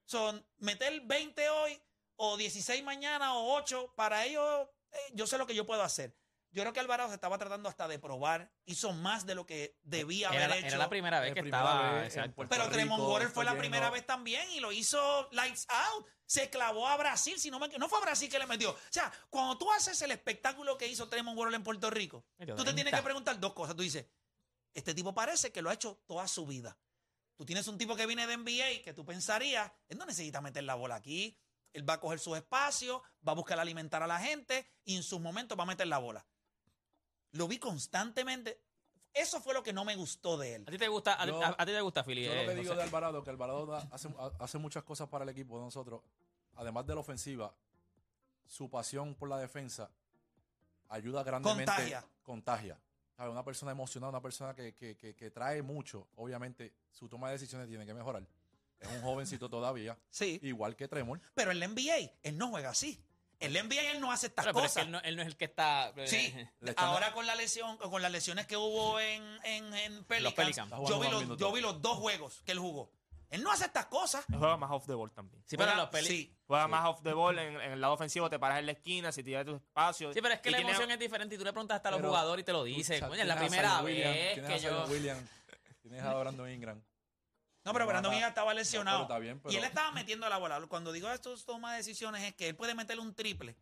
Son 0.05 0.47
meter 0.59 1.03
20 1.03 1.51
hoy 1.51 1.83
o 2.17 2.37
16 2.37 2.83
mañana 2.83 3.35
o 3.35 3.55
8. 3.57 3.95
Para 3.95 4.25
ellos, 4.25 4.69
eh, 4.93 4.97
yo 5.15 5.27
sé 5.27 5.37
lo 5.39 5.47
que 5.47 5.55
yo 5.55 5.67
puedo 5.67 5.83
hacer. 5.83 6.17
Yo 6.51 6.63
creo 6.63 6.73
que 6.73 6.81
Alvarado 6.81 7.09
se 7.11 7.15
estaba 7.15 7.37
tratando 7.37 7.69
hasta 7.69 7.87
de 7.89 7.99
probar. 7.99 8.51
Hizo 8.65 8.93
más 8.93 9.27
de 9.27 9.35
lo 9.35 9.47
que 9.47 9.79
debía 9.83 10.31
Era, 10.31 10.47
haber 10.47 10.59
hecho. 10.59 10.67
era 10.69 10.79
la 10.79 10.89
primera 10.89 11.21
vez 11.21 11.35
que 11.35 11.43
primera 11.43 11.63
estaba. 11.63 11.93
vez 12.01 12.17
en. 12.17 12.33
Puerto 12.33 12.51
Pero 12.51 12.65
Rico, 12.65 12.75
Tremont 12.75 13.03
Waters 13.03 13.33
fue 13.33 13.45
la 13.45 13.57
primera 13.57 13.91
vez 13.91 14.07
también 14.07 14.51
y 14.53 14.61
lo 14.61 14.73
hizo 14.73 15.29
lights 15.33 15.67
out. 15.69 16.07
Se 16.25 16.51
clavó 16.51 16.87
a 16.89 16.97
Brasil, 16.97 17.39
si 17.39 17.51
no 17.51 17.59
me 17.59 17.69
no 17.69 17.89
fue 17.89 17.99
a 17.99 18.03
Brasil 18.03 18.31
que 18.31 18.39
le 18.39 18.47
metió. 18.47 18.71
O 18.71 18.79
sea, 18.91 19.13
cuando 19.31 19.57
tú 19.57 19.71
haces 19.73 20.01
el 20.03 20.11
espectáculo 20.11 20.77
que 20.77 20.87
hizo 20.87 21.09
Tremont 21.09 21.39
Waters 21.39 21.57
en 21.57 21.63
Puerto 21.63 21.91
Rico, 21.91 22.25
tú 22.39 22.65
te 22.65 22.75
tienes 22.75 22.85
30. 22.85 22.97
que 22.99 23.03
preguntar 23.03 23.41
dos 23.41 23.53
cosas. 23.53 23.77
Tú 23.77 23.83
dices, 23.83 24.07
este 24.75 24.95
tipo 24.95 25.15
parece 25.15 25.53
que 25.53 25.63
lo 25.63 25.71
ha 25.71 25.75
hecho 25.75 26.03
toda 26.07 26.27
su 26.29 26.47
vida. 26.47 26.79
Tú 27.37 27.45
tienes 27.45 27.69
un 27.69 27.79
tipo 27.79 27.95
que 27.95 28.05
viene 28.07 28.27
de 28.27 28.37
NBA 28.37 28.83
que 28.83 28.93
tú 28.95 29.05
pensarías, 29.05 29.71
él 29.89 29.97
no 29.97 30.07
necesita 30.07 30.41
meter 30.41 30.65
la 30.65 30.75
bola 30.75 30.97
aquí. 30.97 31.39
Él 31.73 31.89
va 31.89 31.95
a 31.95 32.01
coger 32.01 32.19
su 32.19 32.35
espacio, 32.35 33.03
va 33.27 33.33
a 33.33 33.35
buscar 33.35 33.61
alimentar 33.61 34.03
a 34.03 34.07
la 34.07 34.19
gente 34.19 34.67
y 34.85 34.97
en 34.97 35.03
sus 35.03 35.21
momentos 35.21 35.57
va 35.57 35.63
a 35.63 35.67
meter 35.67 35.87
la 35.87 35.99
bola. 35.99 36.27
Lo 37.33 37.49
vi 37.49 37.59
constantemente. 37.59 38.61
Eso 39.15 39.41
fue 39.41 39.55
lo 39.55 39.63
que 39.63 39.73
no 39.73 39.85
me 39.85 39.97
gustó 39.97 40.37
de 40.39 40.55
él. 40.57 40.65
¿A 40.67 40.71
ti 40.71 40.79
te 40.79 40.89
gusta, 40.89 41.21
a, 41.21 41.27
Yo- 41.27 41.43
a- 41.43 41.57
a 41.59 41.67
ti 41.67 41.73
te 41.73 41.81
gusta, 41.81 42.05
Philly? 42.05 42.25
Yo 42.27 42.35
lo 42.35 42.41
eh, 42.43 42.47
que 42.47 42.55
digo 42.55 42.75
de 42.75 42.83
Alvarado, 42.83 43.25
que 43.25 43.31
Alvarado 43.31 43.67
da- 43.67 43.89
hace, 43.91 44.09
ha- 44.19 44.33
hace 44.39 44.59
muchas 44.59 44.85
cosas 44.85 45.09
para 45.09 45.25
el 45.25 45.31
equipo 45.31 45.59
de 45.59 45.65
nosotros. 45.65 46.03
Además 46.57 46.87
de 46.87 46.95
la 46.95 47.01
ofensiva, 47.01 47.55
su 48.47 48.69
pasión 48.71 49.15
por 49.15 49.29
la 49.29 49.39
defensa 49.39 49.91
ayuda 50.89 51.23
grandemente. 51.23 51.65
Contagia. 51.67 52.05
Contagia. 52.23 52.81
¿Sabe? 53.17 53.31
Una 53.31 53.45
persona 53.45 53.73
emocionada, 53.73 54.11
una 54.11 54.23
persona 54.23 54.55
que, 54.55 54.75
que- 54.75 54.97
que- 54.97 55.15
que 55.17 55.31
trae 55.31 55.63
mucho. 55.63 56.07
Obviamente, 56.17 56.73
su 56.93 57.09
toma 57.09 57.29
de 57.29 57.33
decisiones 57.35 57.69
tiene 57.69 57.85
que 57.85 57.95
mejorar. 57.95 58.25
Es 58.79 58.89
un 58.89 59.01
jovencito 59.03 59.49
todavía, 59.51 59.99
Sí, 60.09 60.39
igual 60.43 60.77
que 60.77 60.87
Tremor. 60.87 61.21
pero 61.35 61.51
en 61.51 61.59
la 61.59 61.67
NBA 61.67 62.13
él 62.23 62.39
no 62.39 62.49
juega 62.51 62.71
así. 62.71 63.03
En 63.41 63.53
la 63.53 63.63
NBA 63.63 63.93
él 63.93 64.01
no 64.01 64.11
hace 64.11 64.27
estas 64.27 64.45
Pero, 64.47 64.55
pero 64.55 64.67
es 64.67 64.73
que 64.73 64.81
cosas. 64.81 64.87
él 64.87 64.93
no, 64.93 65.01
él 65.01 65.17
no 65.17 65.23
es 65.23 65.29
el 65.29 65.37
que 65.37 65.45
está. 65.45 65.93
eh, 65.97 66.07
Sí, 66.09 66.35
Le 66.61 66.71
están- 66.71 66.87
ahora 66.87 67.13
con 67.13 67.27
la 67.27 67.35
lesión, 67.37 67.77
con 67.79 68.03
las 68.03 68.11
lesiones 68.11 68.47
que 68.47 68.57
hubo 68.57 68.99
en, 69.01 69.23
en, 69.45 69.73
en 69.75 70.05
Pelicans, 70.05 70.35
Pelicans. 70.35 70.73
Está 70.73 70.77
yo, 70.77 70.83
jugando 70.83 70.99
vi 70.99 71.05
más 71.05 71.13
los, 71.13 71.23
minutos. 71.23 71.41
yo 71.41 71.53
vi 71.53 71.61
los 71.61 71.81
dos 71.83 71.99
juegos 71.99 72.43
que 72.45 72.53
él 72.53 72.59
jugó. 72.59 72.91
Él 73.31 73.43
no 73.43 73.53
hace 73.53 73.67
estas 73.67 73.87
cosas. 73.87 74.25
Él 74.31 74.39
juega 74.39 74.57
más 74.57 74.71
off 74.71 74.87
the 74.87 74.95
ball 74.95 75.13
también. 75.13 75.43
Sí, 75.47 75.57
pero 75.59 75.69
Juega- 75.71 75.83
los 75.83 75.91
peli- 75.91 76.07
sí. 76.09 76.35
Juega 76.47 76.67
más 76.67 76.87
off 76.89 77.03
the 77.03 77.13
ball 77.13 77.39
en, 77.39 77.61
en 77.61 77.73
el 77.73 77.81
lado 77.81 77.93
ofensivo, 77.93 78.31
te 78.31 78.39
paras 78.39 78.59
en 78.59 78.65
la 78.67 78.73
esquina, 78.73 79.13
si 79.13 79.23
tienes 79.23 79.45
tu 79.45 79.57
espacio. 79.57 80.15
Sí, 80.15 80.21
pero 80.23 80.33
es 80.35 80.41
que 80.41 80.49
Y 80.49 80.53
la 80.53 80.59
tiene- 80.59 80.71
emoción 80.73 80.91
es 80.91 80.99
diferente 80.99 81.35
y 81.35 81.39
tú 81.39 81.45
le 81.45 81.53
preguntas 81.53 81.77
hasta 81.77 81.91
a 81.91 81.93
los 81.93 81.99
Pero- 81.99 82.09
jugadores 82.09 82.43
y 82.43 82.47
te 82.47 82.53
lo 82.53 82.65
dicen. 82.65 83.01
Coño, 83.07 83.21
es 83.21 83.27
la 83.29 83.37
primera 83.37 83.83
vez 83.83 84.41
que 84.47 84.59
yo. 84.61 84.85
Williams, 84.89 85.29
tienes 85.83 86.03
a 86.03 86.15
Brandon 86.15 86.51
Ingram. 86.51 86.83
No, 87.69 87.73
pero 87.75 87.87
Brandon 87.87 88.13
Ingram 88.15 88.29
estaba 88.31 88.53
no, 88.53 88.59
lesionado. 88.59 88.99
pero 88.99 89.05
está 89.05 89.19
bien, 89.19 89.41
pero- 89.41 89.53
Y 89.53 89.57
él 89.57 89.65
estaba 89.65 89.91
metiendo 89.93 90.29
la 90.29 90.37
bola. 90.39 90.61
Cuando 90.69 90.93
digo 90.93 91.11
esto, 91.11 91.37
toma 91.45 91.75
decisiones, 91.77 92.23
es 92.25 92.35
que 92.35 92.49
él 92.49 92.57
puede 92.57 92.75
meterle 92.75 93.03
un 93.03 93.15
triple 93.15 93.57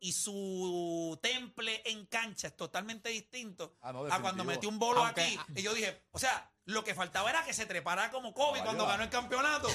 y 0.00 0.12
su 0.12 1.18
temple 1.22 1.80
en 1.86 2.04
cancha 2.06 2.48
es 2.48 2.56
totalmente 2.56 3.08
distinto 3.08 3.74
Ah, 3.80 3.92
no, 3.92 4.04
a 4.06 4.20
cuando 4.20 4.44
metió 4.44 4.68
un 4.68 4.78
bolo 4.78 5.04
Aunque- 5.04 5.22
aquí. 5.22 5.38
Y 5.56 5.62
yo 5.62 5.72
dije, 5.72 6.02
o 6.12 6.18
sea, 6.18 6.50
lo 6.66 6.82
que 6.84 6.94
faltaba 6.94 7.28
era 7.30 7.44
que 7.44 7.52
se 7.52 7.66
trepara 7.66 8.10
como 8.10 8.32
Kobe 8.34 8.62
cuando 8.62 8.86
ganó 8.86 9.02
el 9.02 9.10
campeonato. 9.10 9.68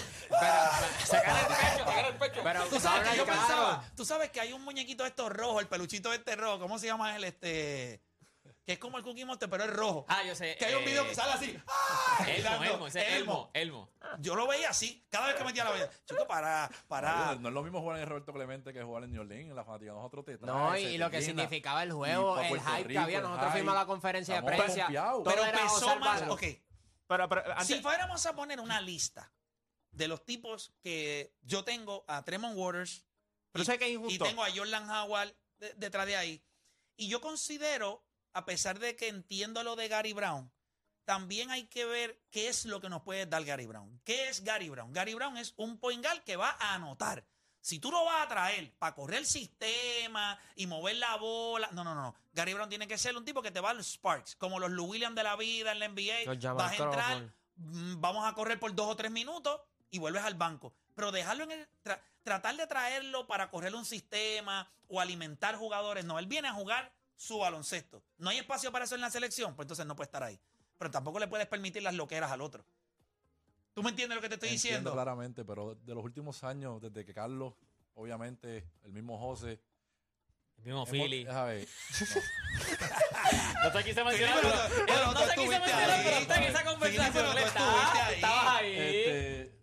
Sacar 1.05 1.39
el 1.49 1.55
pecho, 1.55 1.85
sacar 1.85 2.05
el 2.05 2.15
pecho. 2.17 2.41
Pero 2.43 2.65
Tú 2.65 2.79
sabes 2.79 3.09
que 3.09 3.17
yo 3.17 3.25
pensaba, 3.25 3.83
tú 3.95 4.05
sabes 4.05 4.29
que 4.31 4.39
hay 4.41 4.53
un 4.53 4.63
muñequito 4.63 5.03
de 5.03 5.09
estos 5.09 5.31
rojos, 5.31 5.61
el 5.61 5.67
peluchito 5.67 6.13
este 6.13 6.35
rojo, 6.35 6.59
¿cómo 6.59 6.77
se 6.79 6.87
llama 6.87 7.15
él? 7.15 7.23
Este, 7.23 8.01
que 8.65 8.73
es 8.73 8.79
como 8.79 8.97
el 8.97 9.03
Cookie 9.03 9.25
Monster, 9.25 9.49
pero 9.49 9.63
es 9.63 9.69
rojo. 9.71 10.05
Ah, 10.07 10.23
yo 10.23 10.35
sé. 10.35 10.55
que 10.57 10.65
hay 10.65 10.75
un 10.75 10.83
eh, 10.83 10.85
video 10.85 11.03
que 11.07 11.15
sale 11.15 11.31
así. 11.33 11.57
¡ah! 11.67 12.25
Elmo, 12.27 12.63
Elmo, 12.63 12.87
ese 12.87 13.17
Elmo, 13.17 13.49
Elmo. 13.53 13.89
Yo 14.19 14.35
lo 14.35 14.47
veía 14.47 14.69
así, 14.69 15.05
cada 15.09 15.27
vez 15.27 15.35
que 15.35 15.43
metía 15.43 15.63
la 15.63 15.71
vida. 15.71 15.89
Chico, 16.05 16.27
para, 16.27 16.69
para. 16.87 17.33
No, 17.35 17.41
no 17.41 17.47
es 17.49 17.53
lo 17.55 17.63
mismo 17.63 17.81
jugar 17.81 17.99
en 17.99 18.07
Roberto 18.07 18.31
Clemente 18.31 18.71
que 18.71 18.83
jugar 18.83 19.03
en 19.05 19.11
New 19.11 19.21
Orleans, 19.21 19.49
en 19.49 19.55
la 19.55 19.63
fanática. 19.65 19.91
Nosotros 19.93 20.25
te 20.25 20.37
trae, 20.37 20.51
No, 20.53 20.77
y, 20.77 20.81
y 20.83 20.97
lo 20.99 21.09
que 21.09 21.21
llena. 21.21 21.41
significaba 21.43 21.81
el 21.83 21.89
Y 21.89 21.93
juego, 21.93 22.39
el 22.39 22.49
Puerto 22.49 22.65
hype 22.77 22.89
que 22.89 22.97
había. 22.99 23.21
Nosotros 23.21 23.51
fuimos 23.53 23.73
a 23.73 23.77
la 23.79 23.85
conferencia 23.87 24.35
de 24.35 24.43
prensa. 24.43 24.87
Pero 24.87 25.41
pesó 25.51 25.95
más. 25.97 26.21
Ok, 26.29 26.43
Pero, 27.07 27.27
pero 27.29 27.43
antes- 27.51 27.67
si 27.67 27.81
fuéramos 27.81 28.23
a 28.25 28.35
poner 28.35 28.59
una 28.59 28.79
lista 28.81 29.33
de 29.91 30.07
los 30.07 30.23
tipos 30.25 30.73
que 30.81 31.33
yo 31.41 31.63
tengo 31.63 32.05
a 32.07 32.23
Tremont 32.23 32.55
Waters 32.55 33.07
pero 33.51 33.63
y, 33.63 33.65
sé 33.65 33.79
que 33.79 33.85
es 33.85 33.91
y 33.91 33.93
injusto. 33.95 34.25
tengo 34.25 34.43
a 34.43 34.51
Jordan 34.55 34.87
Howard 34.87 35.33
de- 35.57 35.73
detrás 35.73 36.05
de 36.05 36.15
ahí, 36.15 36.45
y 36.95 37.07
yo 37.09 37.19
considero, 37.19 38.05
a 38.33 38.45
pesar 38.45 38.79
de 38.79 38.95
que 38.95 39.07
entiendo 39.07 39.63
lo 39.63 39.75
de 39.75 39.87
Gary 39.87 40.13
Brown, 40.13 40.51
también 41.05 41.49
hay 41.49 41.65
que 41.67 41.85
ver 41.85 42.21
qué 42.29 42.47
es 42.49 42.65
lo 42.65 42.79
que 42.81 42.89
nos 42.89 43.01
puede 43.01 43.25
dar 43.25 43.43
Gary 43.43 43.65
Brown. 43.65 43.99
¿Qué 44.03 44.29
es 44.29 44.43
Gary 44.43 44.69
Brown? 44.69 44.93
Gary 44.93 45.13
Brown 45.15 45.37
es 45.37 45.53
un 45.57 45.79
point 45.79 46.03
guard 46.05 46.23
que 46.23 46.35
va 46.35 46.55
a 46.59 46.75
anotar. 46.75 47.25
Si 47.61 47.79
tú 47.79 47.91
lo 47.91 48.05
vas 48.05 48.25
a 48.25 48.29
traer 48.29 48.73
para 48.77 48.95
correr 48.95 49.19
el 49.19 49.25
sistema 49.25 50.39
y 50.55 50.67
mover 50.67 50.95
la 50.97 51.15
bola, 51.17 51.67
no, 51.71 51.83
no, 51.83 51.93
no. 51.95 52.15
Gary 52.33 52.53
Brown 52.53 52.69
tiene 52.69 52.87
que 52.87 52.97
ser 52.97 53.17
un 53.17 53.25
tipo 53.25 53.41
que 53.41 53.51
te 53.51 53.59
va 53.59 53.71
a 53.71 53.73
los 53.73 53.87
sparks, 53.93 54.35
como 54.35 54.59
los 54.59 54.69
Lou 54.71 54.85
Williams 54.85 55.15
de 55.15 55.23
la 55.23 55.35
vida 55.35 55.71
en 55.71 55.79
la 55.79 55.87
NBA. 55.89 56.25
Vas 56.57 56.71
a 56.71 56.75
entrar, 56.85 57.33
mm, 57.55 57.99
vamos 58.01 58.25
a 58.27 58.33
correr 58.33 58.59
por 58.59 58.73
dos 58.75 58.87
o 58.87 58.95
tres 58.95 59.11
minutos 59.11 59.59
y 59.89 59.99
vuelves 59.99 60.23
al 60.23 60.35
banco. 60.35 60.73
Pero 60.95 61.11
dejarlo 61.11 61.43
en 61.45 61.51
el. 61.51 61.67
tra- 61.83 61.99
tratar 62.23 62.55
de 62.55 62.67
traerlo 62.67 63.25
para 63.27 63.49
correr 63.49 63.73
un 63.73 63.85
sistema 63.85 64.71
o 64.87 65.01
alimentar 65.01 65.55
jugadores. 65.55 66.05
No, 66.05 66.19
él 66.19 66.27
viene 66.27 66.47
a 66.47 66.53
jugar 66.53 66.93
su 67.19 67.37
baloncesto. 67.37 68.01
No 68.17 68.29
hay 68.29 68.37
espacio 68.37 68.71
para 68.71 68.85
eso 68.85 68.95
en 68.95 69.01
la 69.01 69.09
selección, 69.09 69.53
pues 69.53 69.65
entonces 69.65 69.85
no 69.85 69.93
puede 69.93 70.05
estar 70.05 70.23
ahí. 70.23 70.39
Pero 70.77 70.89
tampoco 70.89 71.19
le 71.19 71.27
puedes 71.27 71.47
permitir 71.47 71.83
las 71.83 71.93
loqueras 71.93 72.31
al 72.31 72.39
otro. 72.39 72.63
¿Tú 73.73 73.83
me 73.83 73.89
entiendes 73.89 74.15
lo 74.15 74.21
que 74.21 74.29
te 74.29 74.35
estoy 74.35 74.49
Entiendo 74.49 74.69
diciendo? 74.69 74.93
claramente, 74.93 75.43
pero 75.43 75.75
de 75.75 75.93
los 75.95 76.03
últimos 76.03 76.43
años, 76.45 76.81
desde 76.81 77.03
que 77.03 77.13
Carlos, 77.13 77.55
obviamente, 77.95 78.69
el 78.83 78.93
mismo 78.93 79.17
José. 79.19 79.61
El 80.59 80.63
mismo 80.63 80.79
hemos- 80.83 80.89
Philly. 80.89 81.25
ver, 81.25 81.67
No 83.63 83.71
te 83.71 83.83
quise 83.83 84.03
mencionar, 84.03 84.39
pero- 84.41 84.53
pero, 84.69 84.85
pero 84.87 85.05
no 85.07 85.13
tú 85.13 85.19
te 85.19 85.23
quise 85.23 85.29
estuviste 85.31 85.59
mencionar, 85.59 85.89
ahí. 85.89 86.01
pero 86.05 86.17
está 86.19 86.35
en 86.37 86.43
esa 86.43 86.59
Philly, 86.59 86.69
conversación. 86.71 87.13
pero 87.13 87.31
tú 87.31 87.37
Él 87.37 87.43
estaba- 87.43 87.71
estuviste 87.73 87.99
ahí. 88.01 88.15
Estabas 88.15 88.55
ahí. 88.55 88.75
este, 88.77 89.59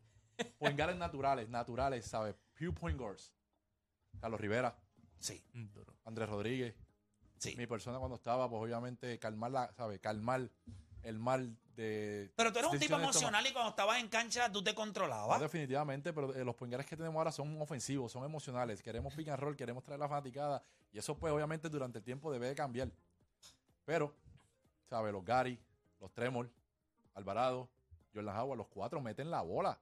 point 0.58 0.76
guards 0.78 0.96
naturales, 0.98 1.48
naturales, 1.48 2.04
¿sabes? 2.06 2.34
Pure 2.58 2.72
point 2.72 2.98
guards. 2.98 3.32
Carlos 4.20 4.40
Rivera, 4.40 4.78
Sí. 5.18 5.42
Andrés 6.04 6.28
Rodríguez. 6.28 6.74
Sí. 7.38 7.54
Mi 7.56 7.66
persona 7.66 7.98
cuando 7.98 8.16
estaba, 8.16 8.48
pues 8.48 8.62
obviamente 8.62 9.18
calmar 9.18 9.50
la, 9.50 9.72
¿sabes? 9.74 10.00
Calmar 10.00 10.50
el 11.02 11.18
mal 11.18 11.56
de. 11.76 12.32
Pero 12.36 12.52
tú 12.52 12.58
eres 12.58 12.70
un 12.72 12.78
tipo 12.78 12.96
emocional 12.96 13.46
y 13.46 13.52
cuando 13.52 13.70
estabas 13.70 14.00
en 14.00 14.08
cancha 14.08 14.50
tú 14.50 14.62
te 14.64 14.70
No, 14.70 14.76
controlabas. 14.76 15.40
definitivamente, 15.40 16.12
pero 16.12 16.34
eh, 16.34 16.44
los 16.44 16.54
point 16.56 16.72
guards 16.72 16.88
que 16.88 16.96
tenemos 16.96 17.16
ahora 17.18 17.30
son 17.32 17.60
ofensivos, 17.60 18.10
son 18.10 18.24
emocionales. 18.24 18.82
Queremos 18.82 19.14
pick 19.14 19.28
and 19.28 19.38
roll, 19.38 19.54
queremos 19.56 19.84
traer 19.84 20.00
la 20.00 20.08
fanaticada. 20.08 20.62
Y 20.92 20.98
eso, 20.98 21.16
pues, 21.18 21.32
obviamente, 21.32 21.68
durante 21.68 21.98
el 21.98 22.04
tiempo 22.04 22.32
debe 22.32 22.48
de 22.48 22.54
cambiar. 22.54 22.90
Pero, 23.84 24.14
¿sabes? 24.88 25.12
Los 25.12 25.24
Gary, 25.24 25.58
los 26.00 26.12
Tremor, 26.12 26.50
Alvarado, 27.14 27.68
Jordan 28.14 28.36
Howard, 28.36 28.58
los 28.58 28.68
cuatro 28.68 29.00
meten 29.00 29.30
la 29.30 29.42
bola. 29.42 29.78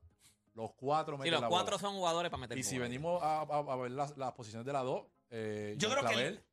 Los 0.55 0.73
cuatro 0.75 1.15
Sí, 1.17 1.21
meten 1.21 1.33
los 1.33 1.41
la 1.43 1.49
cuatro 1.49 1.77
bola. 1.79 1.81
son 1.89 1.97
jugadores 1.97 2.31
para 2.31 2.41
meter 2.43 2.59
Y 2.59 2.63
si 2.63 2.79
venimos 2.79 3.23
a, 3.23 3.41
a- 3.43 3.59
a 3.73 3.77
ver 3.77 3.91
las, 3.93 4.17
las 4.17 4.33
posiciones 4.33 4.67
de 4.67 4.73
la 4.73 4.83
dos, 4.83 5.05
eh, 5.31 5.75
Yo 5.79 5.91
creo 5.91 6.05
que 6.05 6.15
el- 6.15 6.45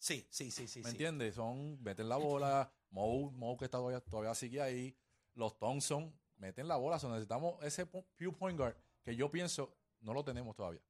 Sí, 0.00 0.26
sí, 0.30 0.50
sí, 0.50 0.66
sí. 0.66 0.78
¿me 0.80 0.86
sí. 0.86 0.90
entiendes? 0.92 1.34
Son, 1.34 1.80
meten 1.82 2.08
la 2.08 2.16
bola. 2.16 2.72
Moe, 2.90 3.30
Moe 3.32 3.56
que 3.58 3.66
está 3.66 3.78
todavía, 3.78 4.00
todavía 4.00 4.34
sigue 4.34 4.60
ahí. 4.60 4.96
Los 5.34 5.58
Thompson 5.58 6.12
meten 6.38 6.66
la 6.66 6.76
bola. 6.76 6.98
So, 6.98 7.08
necesitamos 7.10 7.62
ese 7.62 7.84
pure 7.86 8.32
point 8.32 8.58
guard 8.58 8.74
que 9.04 9.14
yo 9.14 9.30
pienso 9.30 9.76
no 10.00 10.14
lo 10.14 10.24
tenemos 10.24 10.56
todavía. 10.56 10.80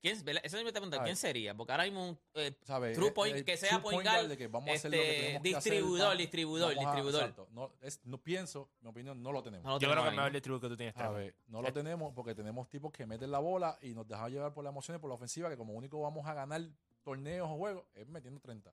¿Quién. 0.00 0.16
Eso 0.42 0.62
me 0.62 0.70
pregunta, 0.70 0.98
Ay. 0.98 1.04
¿quién 1.04 1.16
sería? 1.16 1.54
Porque 1.56 1.72
ahora 1.72 1.84
mismo 1.84 2.08
un 2.10 2.18
eh. 2.34 2.52
True 2.94 3.08
Eh, 3.08 3.12
point, 3.12 3.36
eh, 3.36 3.44
que 3.44 3.56
sea 3.56 3.70
true 3.70 3.80
point 3.82 4.02
guard 4.02 4.16
guard, 4.18 4.28
de 4.28 4.36
que 4.36 4.48
vamos 4.48 4.68
a 4.68 4.72
hacer 4.74 4.90
lo 4.90 4.96
que 4.98 5.02
este, 5.10 5.22
tenemos 5.22 5.42
que 5.42 5.56
hacer, 5.56 5.72
distribuidor, 5.72 6.06
vamos- 6.08 6.18
distribuidor, 6.18 6.70
a- 6.72 6.80
distribuidor. 6.80 7.20
exacto. 7.22 7.48
No, 7.52 7.72
es- 7.80 8.00
no 8.04 8.18
pienso, 8.22 8.70
mi 8.80 8.88
opinión, 8.90 9.22
no 9.22 9.32
lo 9.32 9.42
tenemos. 9.42 9.64
no 9.64 9.70
lo 9.72 9.76
Yo 9.76 9.80
tenemos 9.88 10.02
creo 10.02 10.04
que 10.04 10.10
es 10.10 10.16
mejor 10.16 10.32
distribuidor 10.32 10.60
que 10.62 10.68
tú 10.72 10.76
tienes. 10.76 10.94
Trevor. 10.94 11.12
¿Sabes? 11.14 11.34
No 11.46 11.62
lo 11.62 11.72
tenemos 11.72 12.12
porque 12.14 12.34
tenemos 12.34 12.68
tipos 12.68 12.92
que 12.92 13.06
meten 13.06 13.30
la 13.30 13.38
bola 13.38 13.78
y 13.80 13.94
nos 13.94 14.06
dejan 14.06 14.30
llevar 14.30 14.52
por 14.52 14.64
la 14.64 14.70
emoción 14.70 14.96
y 14.96 15.00
por 15.00 15.08
la 15.08 15.14
ofensiva, 15.14 15.48
que 15.48 15.56
como 15.56 15.72
único 15.72 15.98
vamos 16.00 16.26
a 16.26 16.34
ganar 16.34 16.60
torneos 17.04 17.48
o 17.50 17.56
juegos 17.56 17.84
es 17.94 18.06
metiendo 18.08 18.40
30. 18.40 18.72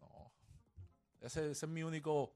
No. 0.00 0.32
Ese, 1.20 1.50
ese 1.52 1.66
es 1.66 1.70
mi 1.70 1.82
único 1.82 2.34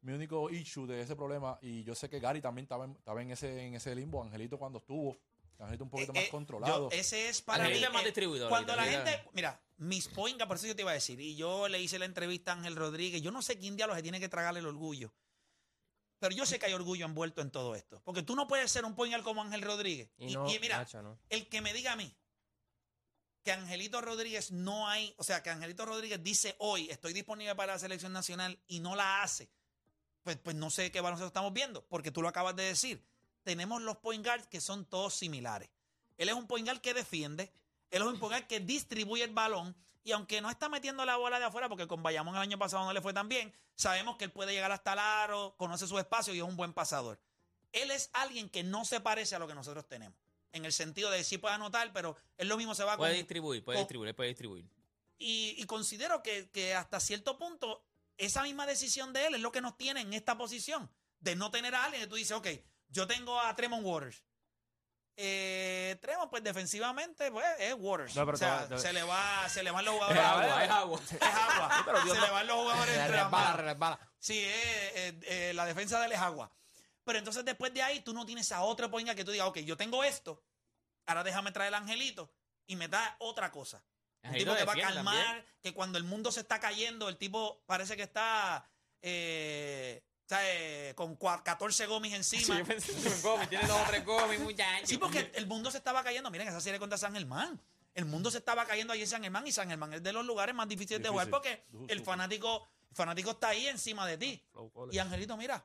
mi 0.00 0.12
único 0.12 0.50
issue 0.50 0.84
de 0.88 1.00
ese 1.02 1.14
problema. 1.14 1.58
Y 1.62 1.84
yo 1.84 1.94
sé 1.94 2.10
que 2.10 2.18
Gary 2.18 2.40
también 2.40 2.64
estaba 2.64 2.86
en, 2.86 2.90
estaba 2.92 3.22
en 3.22 3.30
ese, 3.30 3.66
en 3.66 3.74
ese 3.76 3.94
limbo. 3.94 4.20
Angelito 4.24 4.58
cuando 4.58 4.78
estuvo, 4.80 5.16
Angelito 5.60 5.84
un 5.84 5.90
poquito 5.90 6.10
Eh, 6.12 6.14
más 6.16 6.24
eh, 6.24 6.28
controlado. 6.28 6.90
yo- 6.90 6.96
ese 6.96 7.28
es 7.28 7.40
para 7.40 7.62
Angelito 7.62 7.82
mí, 7.82 7.86
es 7.86 7.92
más 7.92 8.02
eh, 8.02 8.06
distribuidor 8.06 8.48
Cuando 8.48 8.74
la 8.74 8.82
gente, 8.84 9.22
mira, 9.32 9.60
mis 9.76 10.08
point 10.08 10.36
guard, 10.38 10.48
por 10.48 10.56
eso 10.56 10.66
yo 10.66 10.74
te 10.74 10.82
iba 10.82 10.90
a 10.90 10.94
decir, 10.94 11.20
y 11.20 11.36
yo 11.36 11.68
le 11.68 11.80
hice 11.80 12.00
la 12.00 12.04
entrevista 12.06 12.50
a 12.52 12.56
Ángel 12.56 12.74
Rodríguez, 12.74 13.22
yo 13.22 13.30
no 13.30 13.42
sé 13.42 13.58
quién 13.60 13.76
diablos 13.76 13.96
se 13.96 14.02
tiene 14.02 14.18
que 14.18 14.28
tragar 14.28 14.56
el 14.56 14.66
orgullo. 14.66 15.12
Pero 16.18 16.34
yo 16.34 16.46
sé 16.46 16.58
que 16.58 16.66
hay 16.66 16.72
orgullo 16.72 17.04
envuelto 17.04 17.40
en 17.40 17.50
todo 17.52 17.74
esto. 17.76 18.00
Porque 18.04 18.22
tú 18.22 18.34
no 18.36 18.46
puedes 18.48 18.70
ser 18.72 18.84
un 18.84 18.94
point 18.96 19.12
guard 19.12 19.24
como 19.24 19.42
Ángel 19.42 19.62
Rodríguez. 19.62 20.08
Y 20.18 20.30
Y, 20.30 20.34
no, 20.34 20.48
y 20.52 20.58
mira, 20.60 20.78
Nacho, 20.78 21.00
no. 21.02 21.16
el 21.28 21.48
que 21.48 21.60
me 21.60 21.72
diga 21.72 21.92
a 21.92 21.96
mí 21.96 22.12
que 23.42 23.52
Angelito 23.52 24.00
Rodríguez 24.00 24.50
no 24.50 24.88
hay, 24.88 25.14
o 25.18 25.24
sea, 25.24 25.42
que 25.42 25.50
Angelito 25.50 25.84
Rodríguez 25.84 26.22
dice 26.22 26.54
hoy, 26.58 26.88
estoy 26.90 27.12
disponible 27.12 27.54
para 27.54 27.74
la 27.74 27.78
selección 27.78 28.12
nacional 28.12 28.58
y 28.68 28.80
no 28.80 28.94
la 28.94 29.22
hace, 29.22 29.50
pues, 30.22 30.36
pues 30.36 30.56
no 30.56 30.70
sé 30.70 30.90
qué 30.90 31.00
baloncesto 31.00 31.26
estamos 31.26 31.52
viendo, 31.52 31.84
porque 31.88 32.10
tú 32.10 32.22
lo 32.22 32.28
acabas 32.28 32.56
de 32.56 32.64
decir. 32.64 33.04
Tenemos 33.42 33.82
los 33.82 33.96
point 33.96 34.24
guards 34.24 34.46
que 34.46 34.60
son 34.60 34.84
todos 34.84 35.14
similares. 35.14 35.68
Él 36.16 36.28
es 36.28 36.34
un 36.34 36.46
point 36.46 36.66
guard 36.66 36.80
que 36.80 36.94
defiende, 36.94 37.52
él 37.90 38.02
es 38.02 38.08
un 38.08 38.18
point 38.18 38.32
guard 38.32 38.46
que 38.46 38.60
distribuye 38.60 39.24
el 39.24 39.32
balón 39.32 39.74
y 40.04 40.12
aunque 40.12 40.40
no 40.40 40.50
está 40.50 40.68
metiendo 40.68 41.04
la 41.04 41.16
bola 41.16 41.38
de 41.38 41.44
afuera, 41.46 41.68
porque 41.68 41.86
con 41.86 42.02
Bayamón 42.02 42.34
el 42.34 42.42
año 42.42 42.58
pasado 42.58 42.84
no 42.84 42.92
le 42.92 43.00
fue 43.00 43.12
tan 43.12 43.28
bien, 43.28 43.52
sabemos 43.74 44.16
que 44.16 44.24
él 44.24 44.32
puede 44.32 44.52
llegar 44.52 44.72
hasta 44.72 44.92
el 44.92 44.98
aro, 44.98 45.54
conoce 45.56 45.86
su 45.86 45.98
espacio 45.98 46.34
y 46.34 46.38
es 46.38 46.44
un 46.44 46.56
buen 46.56 46.72
pasador. 46.72 47.20
Él 47.72 47.90
es 47.90 48.10
alguien 48.12 48.48
que 48.48 48.62
no 48.62 48.84
se 48.84 49.00
parece 49.00 49.34
a 49.34 49.38
lo 49.38 49.46
que 49.46 49.54
nosotros 49.54 49.86
tenemos. 49.88 50.18
En 50.52 50.64
el 50.66 50.72
sentido 50.72 51.10
de 51.10 51.24
sí 51.24 51.38
puede 51.38 51.54
anotar, 51.54 51.92
pero 51.92 52.16
él 52.36 52.48
lo 52.48 52.56
mismo 52.56 52.74
se 52.74 52.84
va 52.84 52.96
Puede 52.96 53.12
con, 53.12 53.18
distribuir, 53.18 53.64
puede 53.64 53.76
con- 53.78 53.84
distribuir, 53.84 54.14
puede 54.14 54.28
distribuir. 54.28 54.66
y, 55.18 55.54
y 55.58 55.64
considero 55.64 56.22
que, 56.22 56.50
que 56.50 56.74
hasta 56.74 57.00
cierto 57.00 57.38
punto 57.38 57.84
esa 58.18 58.42
misma 58.42 58.66
decisión 58.66 59.12
de 59.12 59.26
él 59.26 59.34
es 59.36 59.40
lo 59.40 59.50
que 59.50 59.60
nos 59.62 59.76
tiene 59.78 60.02
en 60.02 60.12
esta 60.12 60.36
posición. 60.36 60.90
De 61.20 61.34
no 61.36 61.50
tener 61.50 61.74
a 61.74 61.84
alguien 61.84 62.02
que 62.02 62.08
tú 62.08 62.16
dices, 62.16 62.32
ok, 62.36 62.48
yo 62.88 63.06
tengo 63.06 63.40
a 63.40 63.54
Tremont 63.56 63.84
Waters. 63.84 64.22
Eh, 65.16 65.98
Tremont, 66.00 66.30
pues 66.30 66.42
defensivamente, 66.42 67.30
pues 67.30 67.44
es 67.58 67.74
Waters. 67.78 68.16
No, 68.16 68.24
pero 68.24 68.34
o 68.34 68.38
sea, 68.38 68.66
se, 68.78 68.92
le 68.92 69.02
va, 69.02 69.46
se 69.48 69.62
le 69.62 69.70
van 69.70 69.84
los 69.84 69.94
Es 69.94 70.00
jugadores. 70.00 70.22
agua, 70.50 70.64
es 70.64 70.70
agua. 70.70 71.00
Es 71.10 71.22
agua. 71.22 72.04
se 72.14 72.20
le 72.20 72.30
van 72.30 72.46
los 72.46 72.56
jugadores 72.56 72.94
Se 72.94 73.00
entre 73.02 73.62
resbala. 73.62 73.98
Sí, 74.18 74.38
eh, 74.38 74.92
eh, 74.94 75.20
eh, 75.26 75.52
la 75.54 75.66
defensa 75.66 75.98
de 76.00 76.06
él 76.06 76.12
es 76.12 76.18
agua. 76.18 76.50
Pero 77.04 77.18
entonces 77.18 77.44
después 77.44 77.72
de 77.74 77.82
ahí 77.82 78.00
tú 78.00 78.12
no 78.14 78.24
tienes 78.26 78.52
a 78.52 78.62
otro 78.62 78.90
point 78.90 79.06
guard 79.06 79.16
que 79.16 79.24
tú 79.24 79.30
digas, 79.32 79.48
ok, 79.48 79.58
yo 79.58 79.76
tengo 79.76 80.04
esto, 80.04 80.42
ahora 81.06 81.24
déjame 81.24 81.50
traer 81.52 81.68
el 81.68 81.74
angelito 81.74 82.32
y 82.66 82.76
me 82.76 82.88
da 82.88 83.16
otra 83.18 83.50
cosa. 83.50 83.84
Un 84.22 84.28
Angelito 84.28 84.52
tipo 84.56 84.58
que 84.60 84.64
va 84.66 84.72
a 84.88 84.92
calmar, 84.92 85.24
también. 85.24 85.46
que 85.62 85.74
cuando 85.74 85.98
el 85.98 86.04
mundo 86.04 86.30
se 86.30 86.40
está 86.40 86.60
cayendo, 86.60 87.08
el 87.08 87.16
tipo 87.16 87.60
parece 87.66 87.96
que 87.96 88.04
está 88.04 88.64
eh, 89.02 90.02
eh, 90.30 90.92
con 90.94 91.18
cua- 91.18 91.42
14 91.42 91.86
gomis 91.86 92.12
Sí, 92.24 92.36
encima. 92.36 92.58
yo 92.58 92.64
pensé 92.64 92.92
en 92.92 93.12
un 93.12 93.22
gomi, 93.22 93.46
tiene 93.48 93.66
dos 93.66 93.80
o 93.80 93.84
tres 93.88 94.04
gomis, 94.04 94.38
muchachos. 94.40 94.88
Sí, 94.88 94.96
porque 94.98 95.32
el 95.34 95.46
mundo 95.48 95.70
se 95.72 95.78
estaba 95.78 96.04
cayendo. 96.04 96.30
Miren, 96.30 96.46
esa 96.48 96.60
serie 96.60 96.78
contra 96.78 96.96
San 96.98 97.12
Germán. 97.14 97.60
El 97.94 98.04
mundo 98.06 98.30
se 98.30 98.38
estaba 98.38 98.64
cayendo 98.64 98.92
allí 98.94 99.02
en 99.02 99.08
San 99.08 99.22
Germán 99.22 99.46
y 99.46 99.52
San 99.52 99.68
Germán 99.68 99.92
es 99.92 100.02
de 100.02 100.12
los 100.14 100.24
lugares 100.24 100.54
más 100.54 100.66
difíciles 100.68 101.02
de 101.02 101.08
jugar 101.10 101.28
porque 101.28 101.64
el 101.88 102.00
fanático, 102.02 102.66
el 102.88 102.96
fanático 102.96 103.32
está 103.32 103.48
ahí 103.48 103.66
encima 103.66 104.06
de 104.06 104.16
ti. 104.16 104.42
Y 104.92 104.98
Angelito, 104.98 105.36
mira. 105.36 105.62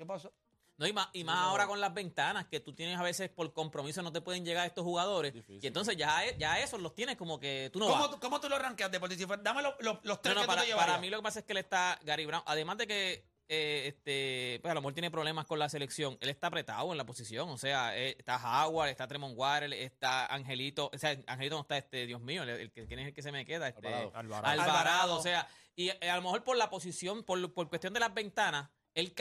¿Qué 0.00 0.06
pasó? 0.06 0.32
No, 0.78 0.86
y 0.86 0.94
más, 0.94 1.08
y 1.12 1.24
más 1.24 1.36
ahora 1.36 1.66
con 1.66 1.78
las 1.78 1.92
ventanas, 1.92 2.46
que 2.46 2.58
tú 2.58 2.74
tienes 2.74 2.98
a 2.98 3.02
veces 3.02 3.28
por 3.28 3.52
compromiso 3.52 4.00
no 4.00 4.10
te 4.10 4.22
pueden 4.22 4.46
llegar 4.46 4.66
estos 4.66 4.82
jugadores. 4.82 5.34
Difícil. 5.34 5.62
Y 5.62 5.66
entonces 5.66 5.94
ya, 5.94 6.22
ya 6.38 6.58
esos 6.58 6.80
los 6.80 6.94
tienes 6.94 7.18
como 7.18 7.38
que 7.38 7.68
tú 7.70 7.78
no 7.80 7.86
¿Cómo, 7.86 7.98
vas. 8.00 8.10
tú, 8.12 8.18
cómo 8.18 8.40
tú 8.40 8.48
lo 8.48 8.56
fuera- 9.26 9.42
Dame 9.42 9.60
los, 9.60 9.74
los, 9.80 9.96
los 9.96 10.04
No, 10.04 10.20
tres 10.20 10.34
no, 10.36 10.40
que 10.40 10.46
para, 10.46 10.62
tú 10.62 10.68
te 10.68 10.74
para 10.74 10.96
mí 10.96 11.10
lo 11.10 11.18
que 11.18 11.22
pasa 11.22 11.40
es 11.40 11.44
que 11.44 11.52
él 11.52 11.58
está, 11.58 11.98
Gary 12.02 12.24
Brown, 12.24 12.42
además 12.46 12.78
de 12.78 12.86
que 12.86 13.26
eh, 13.50 13.88
este, 13.88 14.58
pues 14.62 14.70
a 14.70 14.74
lo 14.74 14.80
mejor 14.80 14.94
tiene 14.94 15.10
problemas 15.10 15.44
con 15.44 15.58
la 15.58 15.68
selección, 15.68 16.16
él 16.18 16.30
está 16.30 16.46
apretado 16.46 16.90
en 16.92 16.96
la 16.96 17.04
posición, 17.04 17.50
o 17.50 17.58
sea, 17.58 17.94
eh, 17.98 18.16
está 18.18 18.36
Howard, 18.38 18.88
está 18.88 19.06
Tremont 19.06 19.36
Water, 19.36 19.70
está 19.74 20.24
Angelito, 20.32 20.90
o 20.94 20.96
sea, 20.96 21.10
Angelito 21.26 21.56
no 21.56 21.60
está, 21.60 21.76
este, 21.76 22.06
Dios 22.06 22.22
mío, 22.22 22.44
el, 22.44 22.72
que 22.72 22.86
quién 22.86 23.00
es 23.00 23.08
el 23.08 23.12
que 23.12 23.20
se 23.20 23.32
me 23.32 23.44
queda, 23.44 23.68
este, 23.68 23.86
Alvarado. 23.86 24.12
Alvarado. 24.14 24.52
Alvarado, 24.52 24.70
Alvarado. 24.78 25.18
o 25.18 25.22
sea, 25.22 25.46
y 25.76 25.90
eh, 25.90 26.08
a 26.10 26.16
lo 26.16 26.22
mejor 26.22 26.42
por 26.42 26.56
la 26.56 26.70
posición, 26.70 27.22
por, 27.22 27.52
por 27.52 27.68
cuestión 27.68 27.92
de 27.92 28.00
las 28.00 28.14
ventanas, 28.14 28.70
él 28.94 29.14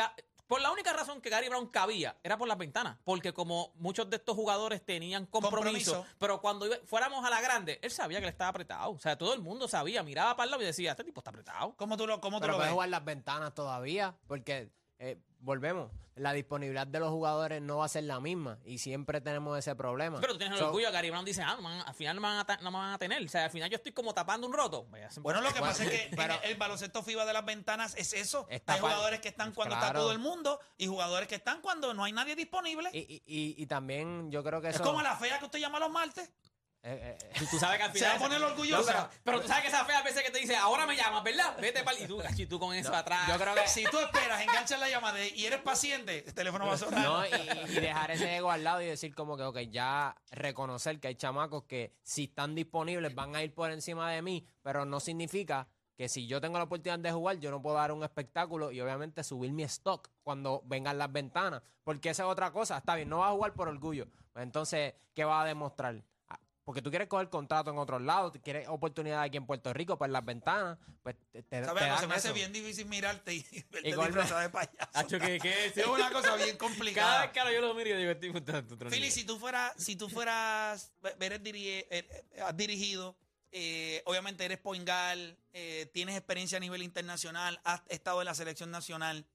por 0.49 0.59
la 0.61 0.71
única 0.71 0.91
razón 0.91 1.21
que 1.21 1.29
Gary 1.29 1.47
Brown 1.47 1.67
cabía 1.67 2.17
era 2.23 2.35
por 2.37 2.47
las 2.47 2.57
ventanas, 2.57 2.97
porque 3.05 3.31
como 3.33 3.71
muchos 3.75 4.09
de 4.09 4.15
estos 4.17 4.35
jugadores 4.35 4.83
tenían 4.83 5.27
compromiso, 5.27 5.91
Compromiso. 5.93 6.05
pero 6.17 6.41
cuando 6.41 6.65
iba- 6.65 6.77
fuéramos 6.85 7.23
a 7.23 7.29
la 7.29 7.39
grande, 7.39 7.79
él 7.83 7.91
sabía 7.91 8.17
que 8.19 8.25
le 8.25 8.31
estaba 8.31 8.49
apretado, 8.49 8.91
o 8.91 8.99
sea, 8.99 9.15
todo 9.17 9.33
el 9.35 9.41
mundo 9.41 9.67
sabía, 9.67 10.01
miraba 10.01 10.35
para 10.35 10.45
el 10.45 10.51
lado 10.51 10.63
y 10.63 10.65
decía, 10.65 10.91
este 10.91 11.03
tipo 11.03 11.21
está 11.21 11.29
apretado. 11.29 11.75
¿Cómo 11.77 11.95
tú 11.95 12.07
lo, 12.07 12.19
cómo 12.19 12.37
tú 12.37 12.41
Pero 12.41 12.53
lo 12.53 12.57
puedes 12.57 12.69
ves? 12.71 12.73
jugar 12.73 12.89
las 12.89 13.05
ventanas 13.05 13.53
todavía, 13.53 14.15
porque 14.27 14.71
eh, 14.97 15.17
volvemos, 15.39 15.91
la 16.15 16.33
disponibilidad 16.33 16.85
de 16.85 16.99
los 16.99 17.09
jugadores 17.11 17.61
no 17.61 17.77
va 17.77 17.85
a 17.85 17.87
ser 17.87 18.03
la 18.03 18.19
misma 18.19 18.57
y 18.65 18.79
siempre 18.79 19.21
tenemos 19.21 19.57
ese 19.57 19.73
problema. 19.75 20.19
Pero 20.19 20.33
tú 20.33 20.39
tienes 20.39 20.55
el 20.57 20.59
So, 20.59 20.67
orgullo, 20.67 20.91
Gary 20.91 21.09
Brown 21.09 21.23
dice, 21.23 21.41
ah, 21.41 21.55
man, 21.61 21.81
al 21.85 21.93
final 21.93 22.15
no 22.17 22.21
me, 22.21 22.27
van 22.27 22.45
a 22.45 22.57
no 22.61 22.71
me 22.71 22.77
van 22.77 22.91
a 22.91 22.97
tener, 22.97 23.23
o 23.23 23.27
sea, 23.29 23.45
al 23.45 23.49
final 23.51 23.69
yo 23.69 23.77
estoy 23.77 23.93
como 23.93 24.13
tapando 24.13 24.45
un 24.45 24.51
roto. 24.53 24.83
Bueno, 25.21 25.39
lo 25.39 25.47
que 25.53 25.59
Bueno, 25.59 25.73
pasa 25.73 25.85
es 25.85 25.89
que 25.91 26.15
pero- 26.15 26.33
el, 26.43 26.51
el 26.51 26.57
baloncesto 26.57 27.03
FIBA 27.03 27.25
de 27.25 27.31
las 27.33 27.45
ventanas 27.45 27.95
es 27.97 28.11
eso. 28.13 28.45
Está 28.49 28.73
hay 28.73 28.79
jugadores 28.81 29.21
que 29.21 29.29
están 29.29 29.53
cuando 29.53 29.75
está 29.75 29.93
todo 29.93 30.11
el 30.11 30.19
mundo 30.19 30.59
y 30.77 30.87
jugadores 30.87 31.29
que 31.29 31.35
están 31.35 31.61
cuando 31.61 31.93
no 31.93 32.03
hay 32.03 32.11
nadie 32.11 32.35
disponible. 32.35 32.89
y, 32.93 32.99
y, 32.99 33.23
y- 33.25 33.55
y 33.63 33.65
también 33.67 34.29
yo 34.29 34.43
creo 34.43 34.59
que 34.61 34.69
es 34.69 34.75
eso... 34.75 34.83
como 34.83 35.01
la 35.01 35.15
fea 35.15 35.39
que 35.39 35.45
usted 35.45 35.59
llama 35.59 35.79
los 35.79 35.89
martes. 35.89 36.29
Eh, 36.83 37.17
eh, 37.19 37.33
Tú, 37.37 37.45
tú 37.51 37.59
sabes 37.59 37.77
que 37.77 37.83
al 37.83 37.93
Se 37.95 38.05
va 38.05 38.15
a 38.15 38.17
poner 38.19 38.41
orgullosa. 38.41 38.93
No, 38.93 39.09
pero, 39.09 39.21
pero 39.23 39.41
tú 39.41 39.47
sabes 39.47 39.63
que 39.63 39.67
esa 39.69 39.85
fea 39.85 40.01
veces 40.01 40.23
que 40.23 40.31
te 40.31 40.39
dice, 40.39 40.55
ahora 40.55 40.85
me 40.85 40.95
llamas, 40.95 41.23
¿verdad? 41.23 41.55
Vete 41.59 41.83
para 41.83 41.99
Y 41.99 42.07
tú, 42.07 42.21
y 42.37 42.45
tú 42.45 42.59
con 42.59 42.73
eso 42.73 42.93
atrás. 42.95 43.27
yo 43.27 43.37
creo 43.37 43.55
que... 43.55 43.67
Si 43.67 43.83
tú 43.85 43.99
esperas, 43.99 44.41
enganchas 44.41 44.79
la 44.79 44.89
llamada 44.89 45.23
y 45.25 45.45
eres 45.45 45.61
paciente, 45.61 46.23
el 46.25 46.33
teléfono 46.33 46.65
va 46.67 46.73
a 46.73 46.77
sonar. 46.77 47.03
No, 47.03 47.25
y, 47.25 47.71
y 47.71 47.79
dejar 47.81 48.11
ese 48.11 48.35
ego 48.35 48.51
al 48.51 48.63
lado 48.63 48.81
y 48.81 48.85
decir 48.85 49.13
como 49.13 49.35
que, 49.37 49.43
ok, 49.43 49.57
ya 49.69 50.15
reconocer 50.31 50.99
que 50.99 51.09
hay 51.09 51.15
chamacos 51.15 51.63
que 51.65 51.93
si 52.03 52.25
están 52.25 52.55
disponibles 52.55 53.13
van 53.13 53.35
a 53.35 53.43
ir 53.43 53.53
por 53.53 53.71
encima 53.71 54.11
de 54.11 54.21
mí, 54.21 54.45
pero 54.61 54.85
no 54.85 54.99
significa 54.99 55.67
que 55.99 56.07
si 56.07 56.27
yo 56.27 56.39
tengo 56.39 56.57
la 56.57 56.63
oportunidad 56.63 56.97
de 56.97 57.11
jugar, 57.11 57.39
yo 57.39 57.51
no 57.51 57.61
puedo 57.61 57.75
dar 57.75 57.91
un 57.91 58.03
espectáculo 58.05 58.71
y 58.71 58.79
obviamente 58.79 59.21
subir 59.21 59.51
mi 59.51 59.63
stock 59.63 60.09
cuando 60.23 60.61
vengan 60.63 60.97
las 60.97 61.11
ventanas, 61.11 61.61
porque 61.83 62.11
esa 62.11 62.23
es 62.23 62.29
otra 62.29 62.51
cosa, 62.53 62.77
está 62.77 62.95
bien, 62.95 63.09
no 63.09 63.17
va 63.17 63.27
a 63.27 63.31
jugar 63.31 63.53
por 63.53 63.67
orgullo, 63.67 64.07
entonces, 64.35 64.93
¿qué 65.13 65.25
va 65.25 65.41
a 65.41 65.45
demostrar? 65.45 66.01
Porque 66.69 66.83
tú 66.83 66.91
quieres 66.91 67.07
coger 67.07 67.29
contrato 67.29 67.71
en 67.71 67.79
otros 67.79 67.99
lados, 67.99 68.31
quieres 68.43 68.67
oportunidad 68.67 69.23
aquí 69.23 69.37
en 69.37 69.47
Puerto 69.47 69.73
Rico, 69.73 69.97
pues 69.97 70.11
las 70.11 70.23
ventanas, 70.23 70.77
pues 71.01 71.15
te, 71.31 71.41
te, 71.41 71.65
¿Sabes? 71.65 71.79
te 71.79 71.89
algo? 71.89 71.95
Se 71.95 72.01
dan 72.01 72.09
me 72.09 72.15
hace 72.15 72.27
eso. 72.27 72.35
bien 72.35 72.53
difícil 72.53 72.85
mirarte 72.85 73.33
y 73.33 73.41
verte 73.71 73.89
Y 73.89 73.93
con- 73.93 74.05
disfrazada 74.05 74.41
de 74.41 74.49
payaso. 74.51 75.07
Que, 75.17 75.39
que, 75.39 75.65
Es 75.75 75.87
una 75.87 76.11
cosa 76.11 76.35
bien 76.35 76.49
Cada 76.57 76.69
complicada. 76.69 77.21
vez 77.23 77.31
que 77.31 77.39
ahora 77.39 77.53
yo 77.53 77.61
lo 77.61 77.73
miro 77.73 77.89
digo, 77.97 78.37
otro 78.75 78.87
Philly, 78.91 79.01
nivel. 79.01 79.11
si 79.11 79.23
tú 79.23 79.39
fueras, 79.39 79.73
si 79.83 79.95
tú 79.95 80.09
fueras, 80.09 80.91
eres 81.19 81.41
diri- 81.41 81.65
eh, 81.65 81.87
eh, 81.89 82.41
has 82.45 82.55
dirigido, 82.55 83.15
eh, 83.51 84.03
obviamente 84.05 84.45
eres 84.45 84.59
eh, 85.53 85.89
tienes 85.91 86.15
experiencia 86.15 86.57
a 86.57 86.61
nivel 86.61 86.83
internacional, 86.83 87.59
has 87.63 87.81
estado 87.87 88.21
en 88.21 88.25
la 88.25 88.35
selección 88.35 88.69
nacional. 88.69 89.25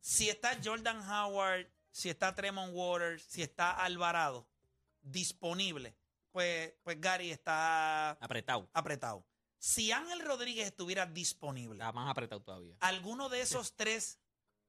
Si 0.00 0.28
está 0.28 0.58
Jordan 0.64 0.98
Howard, 1.08 1.68
si 1.92 2.08
está 2.10 2.34
Tremont 2.34 2.72
Waters, 2.74 3.22
si 3.22 3.42
está 3.42 3.70
Alvarado 3.70 4.48
disponible, 5.02 5.94
pues, 6.32 6.72
pues 6.82 7.00
Gary 7.00 7.30
está 7.30 8.10
Apretado. 8.12 8.68
apretado. 8.72 9.24
Si 9.58 9.92
Ángel 9.92 10.20
Rodríguez 10.20 10.66
estuviera 10.66 11.06
disponible, 11.06 11.74
Está 11.76 11.92
más 11.92 12.10
apretado 12.10 12.42
todavía. 12.42 12.74
alguno 12.80 13.28
de 13.28 13.40
esos 13.42 13.72
tres 13.76 14.18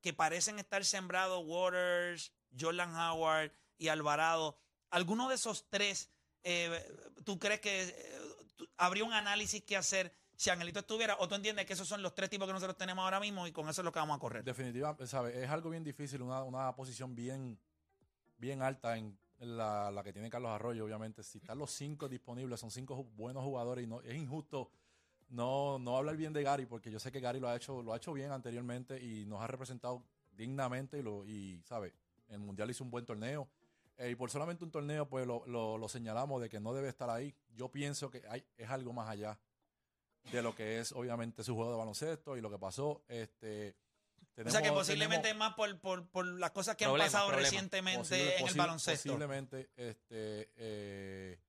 que 0.02 0.14
parecen 0.14 0.60
estar 0.60 0.84
sembrados, 0.86 1.42
Waters, 1.46 2.34
Jordan 2.60 2.94
Howard 2.96 3.52
y 3.78 3.88
Alvarado, 3.88 4.60
alguno 4.92 5.30
de 5.30 5.36
esos 5.36 5.68
tres, 5.70 6.12
eh, 6.44 6.94
¿tú 7.24 7.40
crees 7.40 7.62
que 7.62 7.84
eh, 7.84 8.20
habría 8.78 9.06
un 9.06 9.14
análisis 9.14 9.64
que 9.64 9.78
hacer 9.78 10.14
si 10.36 10.50
Angelito 10.50 10.80
estuviera? 10.80 11.16
¿O 11.20 11.28
tú 11.28 11.36
entiendes 11.36 11.66
que 11.66 11.74
esos 11.74 11.88
son 11.88 12.02
los 12.02 12.14
tres 12.16 12.30
tipos 12.30 12.48
que 12.48 12.54
nosotros 12.54 12.78
tenemos 12.78 13.04
ahora 13.04 13.20
mismo 13.20 13.46
y 13.48 13.52
con 13.52 13.68
eso 13.70 13.82
es 13.82 13.86
lo 13.86 13.92
que 13.92 14.00
vamos 14.00 14.18
a 14.18 14.20
correr? 14.20 14.44
Definitivamente, 14.44 15.08
¿sabes? 15.08 15.36
Es 15.36 15.50
algo 15.50 15.70
bien 15.70 15.84
difícil, 15.84 16.22
una, 16.22 16.44
una 16.44 16.76
posición 16.76 17.16
bien, 17.16 17.58
bien 18.38 18.62
alta 18.62 18.98
en 18.98 19.18
la, 19.40 19.92
la 19.92 20.04
que 20.04 20.14
tiene 20.14 20.30
Carlos 20.30 20.52
Arroyo, 20.52 20.86
obviamente. 20.86 21.24
Si 21.24 21.38
están 21.38 21.58
los 21.58 21.72
cinco 21.72 22.08
disponibles, 22.10 22.60
son 22.60 22.72
cinco 22.72 23.04
buenos 23.16 23.44
jugadores 23.44 23.84
y 23.84 23.88
no 23.88 24.02
es 24.02 24.16
injusto 24.16 24.70
no, 25.30 25.80
no 25.80 25.98
hablar 25.98 26.16
bien 26.16 26.32
de 26.32 26.44
Gary, 26.44 26.66
porque 26.68 26.92
yo 26.92 27.00
sé 27.00 27.12
que 27.12 27.20
Gary 27.20 27.40
lo 27.40 27.48
ha 27.50 27.56
hecho, 27.56 27.82
lo 27.82 27.94
ha 27.94 27.98
hecho 27.98 28.14
bien 28.14 28.32
anteriormente 28.32 29.02
y 29.02 29.26
nos 29.26 29.42
ha 29.42 29.48
representado 29.48 30.04
dignamente 30.36 31.00
y, 31.00 31.02
lo, 31.02 31.26
y 31.26 31.60
¿sabe? 31.64 31.94
En 32.28 32.36
el 32.36 32.42
Mundial 32.42 32.70
hizo 32.70 32.84
un 32.84 32.92
buen 32.92 33.04
torneo. 33.06 33.48
Eh, 33.98 34.12
y 34.12 34.16
por 34.16 34.30
solamente 34.30 34.64
un 34.64 34.70
torneo, 34.72 35.08
pues 35.10 35.26
lo, 35.26 35.44
lo- 35.48 35.78
lo 35.78 35.88
señalamos 35.90 36.40
de 36.42 36.50
que 36.50 36.60
no 36.60 36.74
debe 36.74 36.88
estar 36.90 37.10
ahí. 37.10 37.34
Yo 37.56 37.70
pienso 37.70 38.12
que 38.12 38.22
hay, 38.30 38.44
es 38.58 38.70
algo 38.70 38.94
más 38.94 39.10
allá 39.10 39.38
de 40.32 40.42
lo 40.42 40.56
que 40.56 40.80
es, 40.80 40.92
obviamente, 40.92 41.44
su 41.44 41.56
juego 41.56 41.72
de 41.72 41.78
baloncesto 41.78 42.38
y 42.38 42.42
lo 42.42 42.50
que 42.50 42.58
pasó. 42.58 43.04
Este, 43.08 43.76
o 44.46 44.50
sea 44.50 44.62
que 44.62 44.72
posiblemente 44.72 45.28
tenemos- 45.30 45.48
más 45.50 45.56
por, 45.56 45.80
por, 45.80 46.08
por 46.10 46.26
las 46.26 46.52
cosas 46.52 46.76
que 46.76 46.86
han 46.86 46.98
pasado 46.98 47.32
recientemente 47.32 48.00
Posible- 48.00 48.38
en 48.40 48.48
el 48.48 48.54
baloncesto. 48.56 49.10
Posiblemente, 49.10 49.70
este, 49.76 50.52
eh, 50.56 51.40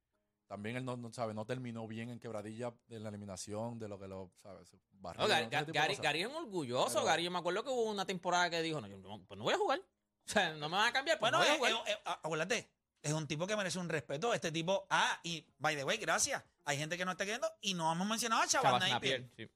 también 0.47 0.77
él 0.77 0.85
no, 0.85 0.97
no, 0.97 1.11
sabe, 1.13 1.33
no 1.33 1.47
terminó 1.47 1.89
bien 1.89 2.11
en 2.11 2.21
quebradilla 2.21 2.75
de 2.87 3.01
la 3.01 3.09
eliminación, 3.09 3.79
de 3.79 3.89
lo 3.89 3.99
que 3.99 4.07
lo, 4.07 4.31
¿sabes? 4.37 4.71
Barrido, 4.93 5.27
No, 5.27 5.49
Gary, 5.73 5.97
Gary, 5.97 6.23
es 6.23 6.29
orgulloso. 6.29 6.93
Pero- 6.95 7.05
Gary, 7.07 7.25
yo 7.25 7.31
me 7.31 7.39
acuerdo 7.39 7.63
que 7.65 7.71
hubo 7.71 7.85
una 7.91 8.05
temporada 8.07 8.51
que 8.51 8.61
dijo, 8.61 8.81
no, 8.81 8.87
yo 8.87 8.99
no, 8.99 9.25
pues 9.27 9.39
no 9.39 9.45
voy 9.45 9.55
a 9.55 9.59
jugar. 9.59 9.81
O 10.27 10.31
sea, 10.31 10.55
no 10.55 10.71
me 10.71 10.77
van 10.79 10.89
a 10.89 10.93
cambiar, 10.95 11.19
pues 11.19 11.31
Bueno, 11.33 11.45
no 11.45 11.59
voy 11.59 11.69
a 11.69 11.71
eh, 11.71 11.75
jugar. 11.75 11.89
eh, 11.91 11.93
eh, 11.93 12.11
acuérdate, 12.23 12.71
es 13.05 13.13
un 13.13 13.27
tipo 13.27 13.47
que 13.47 13.55
merece 13.55 13.79
un 13.79 13.89
respeto. 13.89 14.33
Este 14.33 14.51
tipo, 14.51 14.87
ah, 14.89 15.21
y 15.23 15.47
by 15.59 15.77
the 15.77 15.85
way, 15.85 15.99
gracias. 15.99 16.43
Hay 16.65 16.79
gente 16.79 16.97
que 16.97 17.05
no 17.05 17.11
está 17.13 17.25
queriendo 17.25 17.47
y 17.61 17.75
no 17.75 17.93
hemos 17.93 18.09
mencionado 18.09 18.41
a 18.43 18.47
Chavas 18.47 18.81
Napier, 18.81 19.21
Napier, 19.21 19.31
sí. 19.37 19.51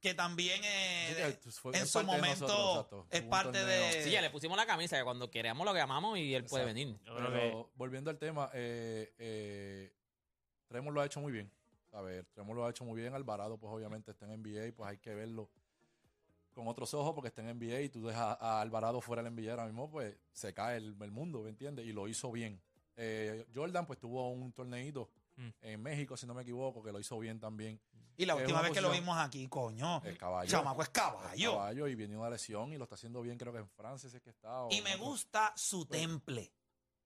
que 0.00 0.14
también 0.14 0.62
eh, 0.64 1.14
Sí, 1.34 1.38
que 1.44 1.50
fue- 1.50 1.76
en 1.76 1.82
es 1.82 1.90
su 1.90 2.02
momento 2.02 2.48
nosotros, 2.48 3.06
es 3.10 3.20
parte 3.22 3.62
de... 3.62 4.02
Sí, 4.02 4.10
ya 4.10 4.22
le 4.22 4.30
pusimos 4.30 4.56
la 4.56 4.64
camisa 4.64 4.96
que 4.96 5.04
cuando 5.04 5.30
queramos 5.30 5.66
lo 5.66 5.74
que 5.74 5.80
amamos 5.80 6.18
y 6.18 6.34
él 6.34 6.44
puede 6.46 6.64
venir. 6.64 6.98
Pero 7.04 7.30
que 7.30 7.66
volviendo 7.74 8.08
al 8.10 8.18
tema, 8.18 8.50
eh, 8.54 9.12
eh, 9.18 9.92
Tremor 10.68 10.94
lo 10.94 11.02
ha 11.02 11.06
hecho 11.06 11.20
muy 11.20 11.32
bien. 11.32 11.52
A 11.92 12.00
ver, 12.00 12.24
Tremor 12.32 12.56
lo 12.56 12.64
ha 12.64 12.70
hecho 12.70 12.84
muy 12.84 12.98
bien. 12.98 13.12
Alvarado, 13.14 13.58
pues 13.58 13.70
obviamente 13.70 14.10
está 14.12 14.24
en 14.24 14.42
NBA, 14.42 14.74
pues 14.74 14.88
hay 14.88 14.96
que 14.98 15.14
verlo 15.14 15.50
con 16.54 16.66
otros 16.68 16.94
ojos 16.94 17.12
porque 17.14 17.28
está 17.28 17.42
en 17.42 17.58
NBA 17.58 17.82
y 17.82 17.88
tú 17.90 18.06
dejas 18.06 18.38
a 18.40 18.62
Alvarado 18.62 19.02
fuera 19.02 19.22
del 19.22 19.34
NBA 19.34 19.50
ahora 19.50 19.66
mismo, 19.66 19.90
pues 19.90 20.16
se 20.32 20.54
cae 20.54 20.78
el, 20.78 20.96
el 20.98 21.10
mundo, 21.10 21.42
¿me 21.42 21.50
entiendes? 21.50 21.84
Y 21.84 21.92
lo 21.92 22.08
hizo 22.08 22.32
bien. 22.32 22.62
Eh, 22.96 23.46
Jordan, 23.54 23.86
pues 23.86 23.98
tuvo 23.98 24.30
un 24.30 24.52
torneito 24.52 25.10
Mm. 25.36 25.48
en 25.60 25.82
México, 25.82 26.16
si 26.16 26.26
no 26.26 26.32
me 26.32 26.40
equivoco, 26.42 26.82
que 26.82 26.90
lo 26.90 26.98
hizo 26.98 27.18
bien 27.18 27.38
también. 27.38 27.78
Y 28.16 28.24
la 28.24 28.34
última 28.36 28.62
vez 28.62 28.72
que 28.72 28.80
lo 28.80 28.90
vimos 28.90 29.18
aquí, 29.18 29.46
coño, 29.48 30.00
El 30.02 30.16
caballo. 30.16 30.50
chamaco 30.50 30.80
es 30.80 30.88
el 30.88 30.92
caballo. 30.92 31.52
caballo 31.52 31.86
y 31.88 31.94
viene 31.94 32.16
una 32.16 32.30
lesión 32.30 32.72
y 32.72 32.78
lo 32.78 32.84
está 32.84 32.94
haciendo 32.94 33.20
bien, 33.20 33.36
creo 33.36 33.52
que 33.52 33.58
en 33.58 33.68
Francia 33.68 34.08
si 34.08 34.16
es 34.16 34.22
que 34.22 34.30
está. 34.30 34.66
Y 34.70 34.80
me 34.80 34.96
gusta 34.96 35.52
su 35.54 35.84
temple. 35.84 36.50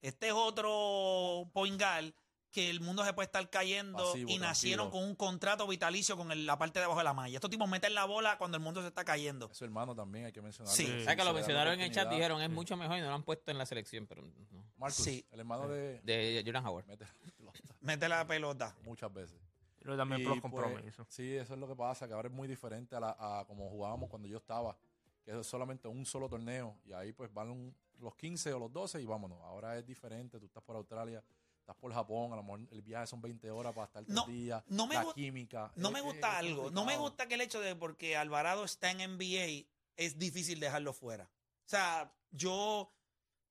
Este 0.01 0.29
es 0.29 0.33
otro 0.33 1.51
poingal 1.53 2.15
que 2.51 2.69
el 2.71 2.81
mundo 2.81 3.05
se 3.05 3.13
puede 3.13 3.27
estar 3.27 3.49
cayendo 3.49 3.99
Pasivo, 3.99 4.31
y 4.31 4.39
nacieron 4.39 4.87
tranquilo. 4.87 4.91
con 5.03 5.09
un 5.11 5.15
contrato 5.17 5.67
vitalicio 5.67 6.17
con 6.17 6.33
el- 6.33 6.47
la 6.47 6.59
parte 6.59 6.79
de 6.81 6.85
abajo 6.87 6.99
de 7.01 7.05
la 7.05 7.15
malla. 7.15 7.37
Estos 7.37 7.51
tipos 7.51 7.69
meten 7.69 7.95
la 7.95 8.05
bola 8.05 8.37
cuando 8.39 8.57
el 8.57 8.63
mundo 8.63 8.81
se 8.83 8.89
está 8.89 9.05
cayendo. 9.05 9.49
Su 9.55 9.65
hermano 9.65 9.95
también, 9.95 10.27
hay 10.27 10.33
que 10.33 10.43
mencionarlo. 10.43 10.75
Sí. 10.77 10.87
¿Sabes 11.05 11.17
que 11.17 11.25
lo 11.25 11.33
mencionaron 11.33 11.75
en 11.75 11.81
el 11.83 11.93
chat? 11.93 12.09
Dijeron, 12.11 12.43
es 12.43 12.51
mucho 12.51 12.77
mejor 12.77 12.99
y 12.99 13.01
no 13.01 13.09
lo 13.09 13.15
han 13.15 13.23
puesto 13.23 13.51
en 13.51 13.59
la 13.59 13.67
selección, 13.67 14.07
pero 14.07 14.23
no. 14.23 14.65
Marcus, 14.77 15.05
Sí. 15.05 15.25
el 15.31 15.41
hermano 15.41 15.69
de, 15.69 16.01
De 16.01 16.43
Jordan 16.45 16.67
Howard. 16.67 16.87
mete 16.87 17.05
la 17.05 17.13
pelota 17.37 17.75
Mete 17.81 18.09
la 18.09 18.27
pelota. 18.27 18.77
muchas 18.85 19.13
veces. 19.13 19.39
yo 19.83 19.97
también 19.97 20.21
Y, 20.21 20.25
por 20.25 20.35
los 20.37 20.43
pues, 20.43 20.53
compromisos. 20.53 21.07
sí, 21.09 21.35
eso 21.37 21.55
es 21.55 21.59
lo 21.61 21.67
que 21.67 21.75
pasa, 21.75 22.07
que 22.07 22.13
ahora 22.15 22.29
es 22.29 22.35
muy 22.35 22.47
diferente 22.47 22.95
a, 22.97 23.01
la, 23.01 23.17
a 23.19 23.45
como 23.47 23.69
jugábamos 23.71 24.11
cuando 24.11 24.29
yo 24.29 24.37
estaba, 24.37 24.77
que 25.25 25.39
es 25.39 25.47
solamente 25.47 25.89
un 25.89 26.05
solo 26.05 26.29
torneo 26.29 26.77
y 26.85 26.93
ahí 26.93 27.13
pues 27.13 27.33
van 27.33 27.49
un- 27.51 27.75
los 27.99 28.15
15 28.15 28.53
o 28.53 28.59
los 28.59 28.71
12 28.73 29.01
y 29.01 29.07
vámonos. 29.07 29.39
Ahora 29.43 29.79
es 29.79 29.87
diferente, 29.87 30.39
tú 30.39 30.47
estás 30.47 30.63
por 30.63 30.77
Australia, 30.77 31.23
estás 31.71 31.81
por 31.81 31.93
Japón, 31.93 32.33
a 32.33 32.37
lo 32.37 32.43
mejor 32.43 32.61
el 32.73 32.83
viaje 32.83 33.07
son 33.07 33.21
20 33.23 33.51
horas 33.51 33.73
para 33.73 33.87
estar 33.87 34.05
todo 34.05 34.15
No, 34.15 34.25
el 34.27 34.33
día, 34.33 34.65
no 34.69 34.87
me 34.87 34.95
la 34.97 35.07
química. 35.15 35.73
No 35.77 35.89
es- 35.89 35.95
me 35.95 36.01
gusta 36.01 36.29
es 36.33 36.37
algo. 36.39 36.71
No 36.71 36.85
me 36.85 36.97
gusta 36.97 37.27
que 37.29 37.35
el 37.35 37.41
hecho 37.43 37.61
de 37.61 37.77
porque 37.77 38.17
Alvarado 38.17 38.65
está 38.65 38.91
en 38.91 39.01
NBA 39.01 39.67
es 39.97 40.19
difícil 40.19 40.59
dejarlo 40.61 40.93
fuera. 40.93 41.25
O 41.25 41.69
sea, 41.69 42.13
yo, 42.31 42.93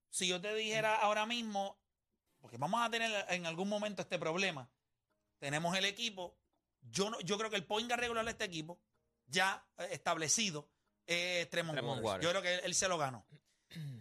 si 0.09 0.27
yo 0.27 0.41
te 0.41 0.53
dijera 0.53 0.95
ahora 0.95 1.25
mismo, 1.25 1.77
porque 2.39 2.57
vamos 2.57 2.81
a 2.81 2.89
tener 2.89 3.25
en 3.29 3.45
algún 3.45 3.69
momento 3.69 4.01
este 4.01 4.19
problema, 4.19 4.69
tenemos 5.39 5.75
el 5.77 5.85
equipo, 5.85 6.35
yo, 6.81 7.09
no, 7.09 7.19
yo 7.21 7.37
creo 7.37 7.49
que 7.49 7.55
el 7.55 7.65
point 7.65 7.89
regular 7.91 8.25
de 8.25 8.31
este 8.31 8.43
equipo, 8.45 8.79
ya 9.27 9.65
eh, 9.77 9.89
establecido, 9.91 10.67
es 11.05 11.49
Tremont 11.49 11.77
Tremont 11.77 12.03
Waters. 12.03 12.05
Waters. 12.05 12.23
Yo 12.23 12.29
creo 12.31 12.41
que 12.41 12.53
él, 12.55 12.61
él 12.65 12.75
se 12.75 12.87
lo 12.87 12.97
ganó. 12.97 13.25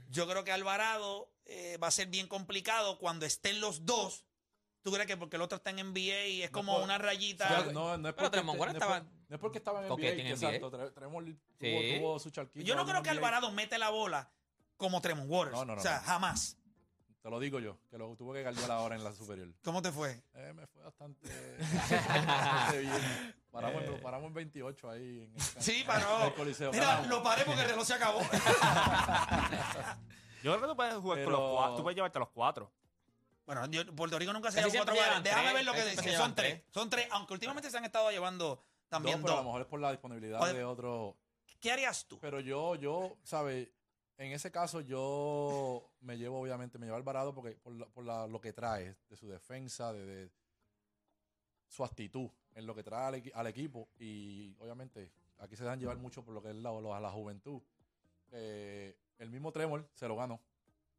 Yo 0.09 0.27
creo 0.27 0.43
que 0.45 0.51
Alvarado 0.53 1.31
eh, 1.49 1.77
va 1.83 1.89
a 1.89 1.91
ser 1.91 2.07
bien 2.09 2.29
complicado 2.29 2.99
cuando 2.99 3.27
estén 3.27 3.61
los 3.61 3.85
dos. 3.85 4.25
¿Tú 4.83 4.93
crees 4.93 5.07
que 5.09 5.17
porque 5.17 5.37
el 5.37 5.43
otro 5.43 5.57
está 5.57 5.71
en 5.71 5.79
NBA 5.93 6.27
y 6.27 6.43
es 6.43 6.53
No 6.53 6.59
como 6.59 6.79
una 6.79 6.95
O 6.97 6.99
rayita? 6.99 7.49
sea, 7.49 7.73
no, 7.73 7.99
no 7.99 8.09
es 8.09 8.15
Pero 8.15 8.17
porque, 8.17 8.31
Tremont 8.31 8.57
te- 8.57 8.61
Waters 8.61 8.79
no 8.79 8.85
es 8.85 8.87
por- 8.87 8.97
estaba- 8.97 9.13
no 9.29 9.35
es 9.37 9.41
porque 9.41 9.59
estaba 9.59 9.83
en 9.83 9.89
Porque 9.89 10.07
NBA, 10.09 10.15
tiene 10.15 10.31
exacto, 10.31 10.71
NBA. 10.71 10.79
Tre- 10.79 10.95
Tremont 10.95 11.27
tuvo, 11.59 11.81
Sí. 11.81 11.97
tuvo 11.99 12.19
su 12.21 12.31
charquito. 12.31 12.65
Yo 12.65 12.75
no 12.77 12.85
creo 12.87 13.03
que 13.03 13.11
NBA. 13.11 13.17
Alvarado 13.19 13.51
mete 13.51 13.77
la 13.77 13.91
bola 13.91 14.31
como 14.77 15.01
Tremont 15.01 15.29
Waters. 15.29 15.57
No, 15.57 15.65
no, 15.65 15.75
no, 15.75 15.81
o 15.81 15.83
sea, 15.83 15.97
no. 15.97 16.03
jamás. 16.07 16.57
Te 17.21 17.29
lo 17.31 17.41
digo 17.41 17.59
yo, 17.59 17.77
que 17.91 17.99
lo 17.99 18.15
tuve 18.17 18.39
que 18.39 18.45
guardar 18.45 18.71
ahora 18.71 18.95
en 18.95 19.03
la 19.05 19.13
superior. 19.13 19.49
¿Cómo 19.65 19.83
te 19.83 19.91
fue? 19.91 20.23
Eh, 20.35 20.53
me 20.55 20.67
fue 20.69 20.83
bastante, 20.85 21.29
bastante 21.99 22.81
bien. 22.81 23.35
Paramos, 23.51 23.83
en- 23.83 24.01
paramos 24.01 24.29
en 24.29 24.35
28 24.35 24.89
ahí 24.91 25.23
en 25.25 25.35
el, 25.35 25.41
Sí, 25.63 25.81
en 25.81 25.87
paró. 25.87 26.27
el 26.27 26.35
Coliseo. 26.35 26.71
Mira, 26.71 27.03
lo 27.07 27.23
paré 27.23 27.45
porque 27.45 27.63
el 27.63 27.69
reloj 27.71 27.85
se 27.85 27.95
acabó. 27.95 28.21
Yo 30.43 30.53
creo 30.53 30.61
que 30.63 30.67
tú 30.69 30.77
puedes 30.77 30.95
jugar 30.95 31.25
con 31.25 31.33
los 31.33 31.51
cuatro. 31.53 31.77
Tú 31.77 31.83
puedes 31.83 31.97
llevarte 31.97 32.19
los 32.19 32.29
cuatro. 32.31 32.71
bueno, 33.47 33.67
yo- 33.67 33.95
Puerto 33.95 34.19
Rico 34.19 34.33
nunca 34.33 34.51
se 34.51 34.61
lleva 34.63 34.85
cuatro 34.85 34.97
bares. 34.97 35.23
Déjame 35.23 35.53
ver 35.55 35.65
lo 35.65 35.73
que 35.73 35.79
casi 35.79 35.91
dice. 35.91 36.03
siempre 36.03 36.19
Son 36.25 36.35
tres. 36.35 36.53
tres. 36.61 36.65
Son 36.75 36.91
tres, 36.91 37.09
aunque 37.13 37.33
últimamente 37.35 37.71
se 37.71 37.79
han 37.79 37.85
estado 37.85 38.11
llevando 38.11 38.63
también 38.89 39.17
Dos, 39.21 39.25
pero 39.25 39.35
a 39.35 39.43
lo 39.43 39.45
mejor 39.45 39.61
es 39.63 39.67
por 39.67 39.81
la 39.81 39.91
disponibilidad 39.91 40.43
Oye. 40.43 40.53
de 40.55 40.65
otro. 40.65 41.17
¿Qué 41.61 41.73
harías 41.73 42.07
tú? 42.07 42.19
Pero 42.21 42.41
yo, 42.41 42.75
yo, 42.77 43.17
¿sabes? 43.25 43.69
En 44.19 44.33
ese 44.33 44.51
caso 44.51 44.81
yo 44.81 45.91
me 46.01 46.17
llevo, 46.19 46.41
obviamente, 46.41 46.79
me 46.79 46.87
llevo 46.87 46.97
Alvarado 46.99 47.35
porque 47.35 47.53
por, 47.57 47.73
la- 47.73 47.87
por 47.87 48.05
la- 48.05 48.27
lo 48.27 48.41
que 48.41 48.53
trae, 48.53 48.97
de 49.09 49.17
su 49.17 49.29
defensa, 49.29 49.93
de, 49.93 50.05
de 50.07 50.31
su 51.69 51.85
actitud, 51.85 52.29
en 52.55 52.67
lo 52.67 52.75
que 52.75 52.83
trae 52.83 53.07
al, 53.07 53.15
equi- 53.15 53.33
al 53.35 53.47
equipo. 53.47 53.89
Y 53.99 54.55
obviamente 54.59 55.11
aquí 55.39 55.57
se 55.57 55.65
dejan 55.65 55.79
llevar 55.81 55.97
mucho 55.99 56.25
por 56.25 56.35
lo 56.35 56.43
que 56.43 56.51
es 56.51 56.57
la, 56.57 56.71
lo- 56.71 57.01
la 57.01 57.11
juventud. 57.11 57.61
Eh, 58.33 58.97
el 59.19 59.31
mismo 59.31 59.53
Tremor 59.53 59.89
se 59.95 60.09
lo 60.09 60.17
ganó. 60.17 60.41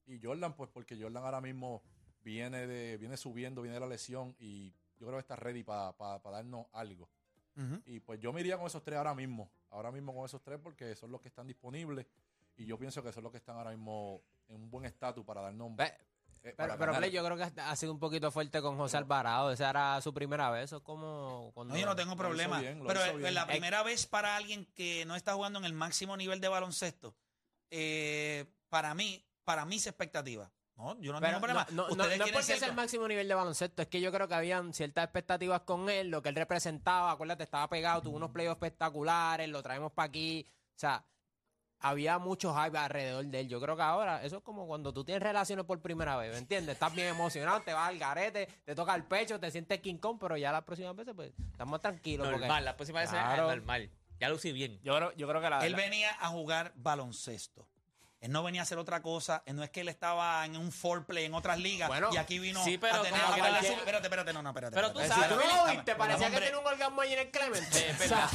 Y 0.05 0.19
Jordan, 0.21 0.53
pues 0.55 0.69
porque 0.71 0.99
Jordan 0.99 1.23
ahora 1.23 1.41
mismo 1.41 1.83
viene 2.21 2.67
de 2.67 2.97
viene 2.97 3.15
subiendo, 3.17 3.61
viene 3.61 3.75
de 3.75 3.79
la 3.81 3.87
lesión 3.87 4.35
y 4.39 4.71
yo 4.97 5.07
creo 5.07 5.13
que 5.13 5.21
está 5.21 5.35
ready 5.35 5.63
para 5.63 5.93
darnos 6.23 6.67
algo. 6.73 7.09
Y 7.85 7.99
pues 7.99 8.21
yo 8.21 8.31
me 8.31 8.39
iría 8.39 8.57
con 8.57 8.67
esos 8.67 8.81
tres 8.83 8.97
ahora 8.97 9.13
mismo. 9.13 9.51
Ahora 9.71 9.91
mismo 9.91 10.15
con 10.15 10.23
esos 10.23 10.41
tres 10.41 10.59
porque 10.63 10.95
son 10.95 11.11
los 11.11 11.19
que 11.19 11.27
están 11.27 11.45
disponibles. 11.45 12.05
Y 12.55 12.65
yo 12.65 12.77
pienso 12.77 13.03
que 13.03 13.11
son 13.11 13.23
los 13.23 13.31
que 13.33 13.37
están 13.37 13.57
ahora 13.57 13.71
mismo 13.71 14.21
en 14.47 14.61
un 14.61 14.71
buen 14.71 14.85
estatus 14.85 15.25
para 15.25 15.41
darnos. 15.41 15.75
Ve, 15.75 15.93
eh, 16.41 16.53
Pero, 16.55 16.77
para 16.77 17.07
yo 17.07 17.23
creo 17.23 17.35
que 17.35 17.43
ha 17.61 17.75
sido 17.75 17.91
un 17.91 17.99
poquito 17.99 18.31
fuerte 18.31 18.61
con 18.61 18.77
José 18.77 18.95
Alvarado. 18.95 19.51
Esa 19.51 19.69
era 19.69 19.99
su 20.01 20.13
primera 20.13 20.49
vez. 20.51 20.65
Eso 20.65 20.77
es 20.77 20.83
como 20.83 21.51
cuando. 21.53 21.73
No, 21.73 21.79
yo 21.79 21.85
no 21.85 21.95
tengo 21.97 22.15
problema. 22.15 22.61
bien, 22.61 22.81
pero 22.87 23.01
la 23.31 23.43
Eh, 23.43 23.47
primera 23.47 23.83
vez 23.83 24.05
para 24.07 24.37
alguien 24.37 24.65
que 24.73 25.05
no 25.05 25.15
está 25.17 25.33
jugando 25.33 25.59
en 25.59 25.65
el 25.65 25.73
máximo 25.73 26.15
nivel 26.15 26.39
de 26.39 26.47
baloncesto, 26.47 27.13
eh, 27.71 28.45
para 28.69 28.93
mí, 28.93 29.25
para 29.43 29.65
mis 29.65 29.85
expectativas. 29.87 30.49
No, 30.75 30.97
yo 31.01 31.11
no 31.11 31.19
tengo 31.19 31.39
problema. 31.39 31.67
no, 31.71 31.75
no, 31.75 31.95
no, 31.95 32.03
Ustedes 32.03 32.19
no 32.19 32.25
es 32.25 32.31
porque 32.31 32.53
es 32.53 32.61
el 32.61 32.73
máximo 32.73 33.05
nivel 33.07 33.27
de 33.27 33.33
baloncesto, 33.35 33.81
es 33.81 33.89
que 33.89 33.99
yo 33.99 34.13
creo 34.13 34.29
que 34.29 34.35
habían 34.35 34.73
ciertas 34.73 35.03
expectativas 35.03 35.61
con 35.61 35.89
él, 35.89 36.09
lo 36.09 36.21
que 36.21 36.29
él 36.29 36.35
representaba, 36.35 37.11
acuérdate, 37.11 37.43
estaba 37.43 37.67
pegado, 37.69 38.01
tuvo 38.01 38.15
unos 38.15 38.31
playoffs 38.31 38.55
espectaculares, 38.55 39.49
lo 39.49 39.61
traemos 39.61 39.91
para 39.91 40.07
aquí, 40.07 40.47
o 40.75 40.79
sea, 40.79 41.03
había 41.81 42.17
mucho 42.17 42.53
hype 42.55 42.77
alrededor 42.77 43.25
de 43.25 43.39
él. 43.41 43.47
Yo 43.49 43.59
creo 43.59 43.75
que 43.75 43.81
ahora, 43.81 44.23
eso 44.23 44.37
es 44.37 44.43
como 44.43 44.67
cuando 44.67 44.93
tú 44.93 45.03
tienes 45.03 45.21
relaciones 45.21 45.65
por 45.65 45.81
primera 45.81 46.15
vez, 46.15 46.31
¿me 46.31 46.37
entiendes? 46.37 46.73
Estás 46.73 46.93
bien 46.93 47.07
emocionado, 47.07 47.61
te 47.61 47.73
vas 47.73 47.89
al 47.89 47.97
garete, 47.99 48.47
te 48.63 48.73
toca 48.75 48.95
el 48.95 49.03
pecho, 49.03 49.37
te 49.39 49.51
sientes 49.51 49.79
King 49.81 49.97
Kong, 49.97 50.17
pero 50.19 50.37
ya 50.37 50.51
las 50.53 50.63
próximas 50.63 50.95
veces, 50.95 51.13
pues, 51.13 51.33
estamos 51.51 51.81
tranquilos. 51.81 52.25
porque- 52.27 52.39
Normal, 52.41 52.63
la 52.65 52.75
próxima 52.77 52.99
vez 53.01 53.09
es 53.09 53.15
Claro. 53.17 53.47
normal. 53.47 53.89
Ya 54.19 54.29
lucí 54.29 54.51
bien. 54.51 54.79
Yo 54.83 54.95
creo, 54.95 55.11
yo 55.15 55.27
creo 55.27 55.41
que 55.41 55.49
la. 55.49 55.65
Él 55.65 55.71
la- 55.73 55.77
venía 55.77 56.15
a 56.19 56.27
jugar 56.29 56.73
baloncesto. 56.75 57.67
Él 58.21 58.33
no 58.33 58.43
venía 58.43 58.59
a 58.59 58.63
hacer 58.63 58.77
otra 58.77 59.01
cosa. 59.01 59.43
él 59.45 59.55
no 59.55 59.63
es 59.63 59.69
que 59.69 59.79
él 59.79 59.87
estaba 59.87 60.43
en 60.45 60.57
un 60.57 60.73
foreplay 60.73 61.23
en 61.23 61.33
otras 61.33 61.57
ligas 61.57 61.87
Bueno, 61.87 62.09
y 62.11 62.17
aquí 62.17 62.37
vino 62.37 62.61
sí, 62.65 62.77
pero 62.77 62.95
a 62.95 63.01
tener 63.01 63.17
como 63.21 63.31
a 63.31 63.35
que 63.35 63.41
darle 63.41 63.53
cualquier- 63.59 63.73
su- 63.75 63.79
Espérate, 63.79 64.07
espérate, 64.07 64.33
no, 64.33 64.41
no, 64.41 64.49
espérate. 64.49 64.75
Pero 64.75 64.91
tú 64.91 64.99
sabes, 64.99 65.37
viste, 65.71 65.95
parecía 65.95 66.29
que 66.29 66.41
tiene 66.41 66.57
un 66.57 66.67
orgasmo 66.67 66.99
allí 66.99 67.13
en 67.13 67.19
el 67.19 67.27
O 67.31 67.51
verdad. 67.97 68.29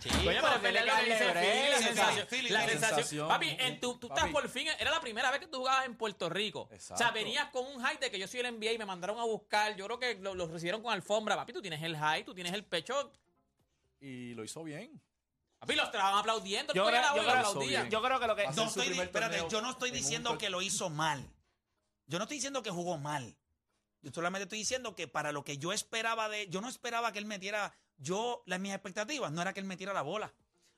chico, 0.00 0.16
Coño, 0.24 0.40
pero 0.60 0.78
es 0.78 0.86
lo 0.86 0.94
que 0.94 1.04
dice 1.04 1.34
la 1.34 1.40
o 1.78 1.82
sensación. 1.82 2.48
La 2.50 2.66
la. 2.66 3.28
Papi, 3.28 3.56
en 3.60 3.78
tu, 3.78 3.94
tú 3.98 4.06
estás 4.08 4.22
Papi. 4.22 4.32
por 4.32 4.48
fin. 4.48 4.66
Era 4.80 4.90
la 4.90 5.00
primera 5.00 5.30
vez 5.30 5.38
que 5.38 5.46
tú 5.46 5.58
jugabas 5.58 5.86
en 5.86 5.94
Puerto 5.96 6.28
Rico. 6.28 6.62
O 6.68 6.74
Exacto. 6.74 6.98
sea, 7.02 7.12
venías 7.12 7.46
con 7.50 7.64
un 7.64 7.80
high 7.80 7.98
de 7.98 8.10
que 8.10 8.18
yo 8.18 8.26
soy 8.26 8.40
el 8.40 8.46
NBA 8.58 8.72
y 8.72 8.78
me 8.78 8.86
mandaron 8.86 9.20
a 9.20 9.24
buscar. 9.24 9.76
Yo 9.76 9.84
creo 9.86 10.00
que 10.00 10.14
lo, 10.16 10.34
lo 10.34 10.48
recibieron 10.48 10.82
con 10.82 10.92
alfombra. 10.92 11.36
Papi, 11.36 11.52
tú 11.52 11.62
tienes 11.62 11.80
el 11.82 11.96
high, 11.96 12.24
tú 12.24 12.34
tienes 12.34 12.52
el 12.52 12.64
pecho. 12.64 13.12
Y 14.00 14.34
lo 14.34 14.44
hizo 14.44 14.62
bien. 14.62 15.00
Papi, 15.58 15.74
los 15.74 15.86
estaban 15.86 16.16
aplaudiendo. 16.16 16.72
Yo 16.72 16.86
creo, 16.86 17.00
la 17.00 17.16
yo, 17.16 17.22
lo 17.22 17.22
creo, 17.22 17.46
aplaudían. 17.46 17.90
yo 17.90 18.02
creo 18.02 18.20
que 18.20 18.26
lo 18.26 18.36
que. 18.36 18.46
No 18.54 18.64
estoy, 18.64 18.98
espérate, 18.98 19.44
yo 19.50 19.60
no 19.60 19.70
estoy 19.70 19.90
un 19.90 19.96
diciendo 19.96 20.38
que 20.38 20.50
lo 20.50 20.62
hizo 20.62 20.88
mal. 20.88 21.28
Yo 22.06 22.18
no 22.18 22.24
estoy 22.24 22.36
diciendo 22.36 22.62
que 22.62 22.70
jugó 22.70 22.96
mal. 22.96 23.36
Yo 24.00 24.12
solamente 24.12 24.44
estoy 24.44 24.58
diciendo 24.58 24.94
que 24.94 25.08
para 25.08 25.32
lo 25.32 25.42
que 25.44 25.58
yo 25.58 25.72
esperaba 25.72 26.28
de. 26.28 26.48
Yo 26.48 26.60
no 26.60 26.68
esperaba 26.68 27.12
que 27.12 27.18
él 27.18 27.26
metiera. 27.26 27.74
Yo, 27.96 28.44
las 28.46 28.60
mis 28.60 28.72
expectativas 28.72 29.32
no 29.32 29.42
era 29.42 29.52
que 29.52 29.58
él 29.58 29.66
metiera 29.66 29.92
la 29.92 30.02
bola. 30.02 30.32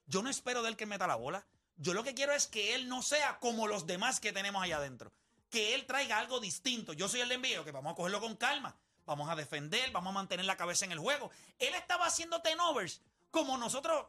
Yo 0.07 0.23
no 0.23 0.31
espero 0.31 0.63
de 0.63 0.71
él 0.71 0.77
que 0.77 0.87
meta 0.87 1.07
la 1.07 1.17
bola. 1.17 1.47
Yo 1.77 1.93
lo 1.93 2.03
que 2.03 2.15
quiero 2.15 2.33
es 2.33 2.47
que 2.47 2.75
él 2.75 2.89
no 2.89 3.03
sea 3.03 3.39
como 3.39 3.67
los 3.67 3.87
demás 3.87 4.21
que 4.21 4.33
tenemos 4.33 4.63
allá 4.63 4.79
adentro. 4.79 5.13
Que 5.51 5.75
él 5.75 5.85
traiga 5.85 6.19
algo 6.19 6.41
distinto. 6.41 6.95
Yo 6.95 7.09
soy 7.09 7.21
el 7.21 7.29
de 7.29 7.35
envío, 7.35 7.65
que 7.65 7.73
vamos 7.73 7.93
a 7.93 7.97
cogerlo 7.97 8.21
con 8.21 8.37
calma. 8.37 8.75
Vamos 9.05 9.29
a 9.29 9.37
defender, 9.37 9.91
vamos 9.91 10.11
a 10.11 10.15
mantener 10.15 10.47
la 10.47 10.57
cabeza 10.57 10.85
en 10.87 10.93
el 10.93 10.99
juego. 10.99 11.31
Él 11.59 11.75
estaba 11.75 12.07
haciendo 12.07 12.41
tenovers 12.41 13.03
como 13.31 13.57
nosotros. 13.59 14.07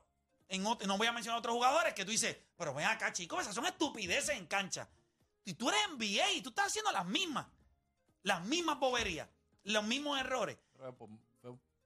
En 0.49 0.63
no 0.63 0.97
voy 0.97 1.07
a 1.07 1.13
mencionar 1.13 1.39
otros 1.39 1.55
jugadores 1.55 1.93
que 1.93 2.03
tú 2.03 2.11
dices, 2.11 2.35
pero 2.57 2.73
ven 2.73 2.85
acá, 2.85 3.13
chicos, 3.13 3.41
esas 3.41 3.55
son 3.55 3.65
estupideces 3.65 4.35
en 4.37 4.47
cancha. 4.47 4.89
Y 5.45 5.53
tú 5.53 5.69
eres 5.69 5.79
NBA 5.97 6.31
y 6.33 6.41
tú 6.41 6.49
estás 6.49 6.67
haciendo 6.67 6.91
las 6.91 7.05
mismas. 7.05 7.47
Las 8.23 8.43
mismas 8.43 8.77
boberías. 8.77 9.29
Los 9.63 9.83
mismos 9.85 10.19
errores. 10.19 10.57
Pero, 10.73 10.95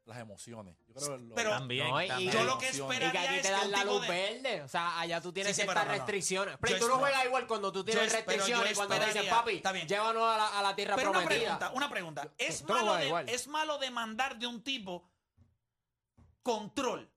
las 0.06 0.18
emociones. 0.20 0.76
Yo 0.88 0.94
creo 0.96 1.18
que 1.18 1.24
lo- 1.24 1.36
Pero- 1.36 1.50
También. 1.52 1.90
No, 1.90 2.02
y- 2.04 2.08
también. 2.08 2.32
Yo 2.32 2.44
lo 2.44 2.58
que 2.58 2.68
emociones. 2.70 2.98
Y 2.98 3.02
que 3.02 3.08
esperaría 3.08 3.22
aquí 3.30 3.36
es 3.38 3.42
te 3.44 3.48
que 3.48 3.54
dan 3.54 3.72
la 3.72 3.84
luz 3.86 4.02
de... 4.02 4.08
verde. 4.08 4.62
O 4.64 4.68
sea, 4.68 5.00
allá 5.00 5.22
tú 5.22 5.32
tienes 5.34 5.56
Sí, 5.56 5.62
sí, 5.62 5.66
ciertas 5.66 5.84
pero 5.84 5.86
no, 5.86 5.92
no. 5.98 5.98
restricciones. 6.06 6.58
Yo 6.68 6.80
tú 6.80 6.88
no 6.88 6.98
juegas 6.98 7.26
igual 7.26 7.48
cuando 7.48 7.72
tú 7.72 7.84
tienes 7.84 8.12
yo 8.12 8.18
restricciones 8.18 8.72
y 8.72 8.76
cuando 8.76 8.96
te 8.96 9.00
dicen, 9.06 9.18
esperaría- 9.24 9.32
papi, 9.36 9.56
está 9.58 9.72
bien. 9.72 9.88
llévanos 9.88 10.24
a 10.24 10.38
la, 10.38 10.60
a 10.60 10.62
la 10.64 10.76
tierra 10.76 10.96
Pero 10.96 11.10
una 11.12 11.20
prometida. 11.22 11.44
pregunta, 11.60 11.72
una 11.72 11.90
pregunta. 11.90 12.32
¿Es 12.38 12.64
malo, 12.68 12.96
de. 12.96 13.26
¿Es 13.34 13.48
malo 13.48 13.78
demandar 13.78 14.38
de 14.38 14.48
un 14.48 14.64
tipo 14.64 15.08
control? 16.44 17.10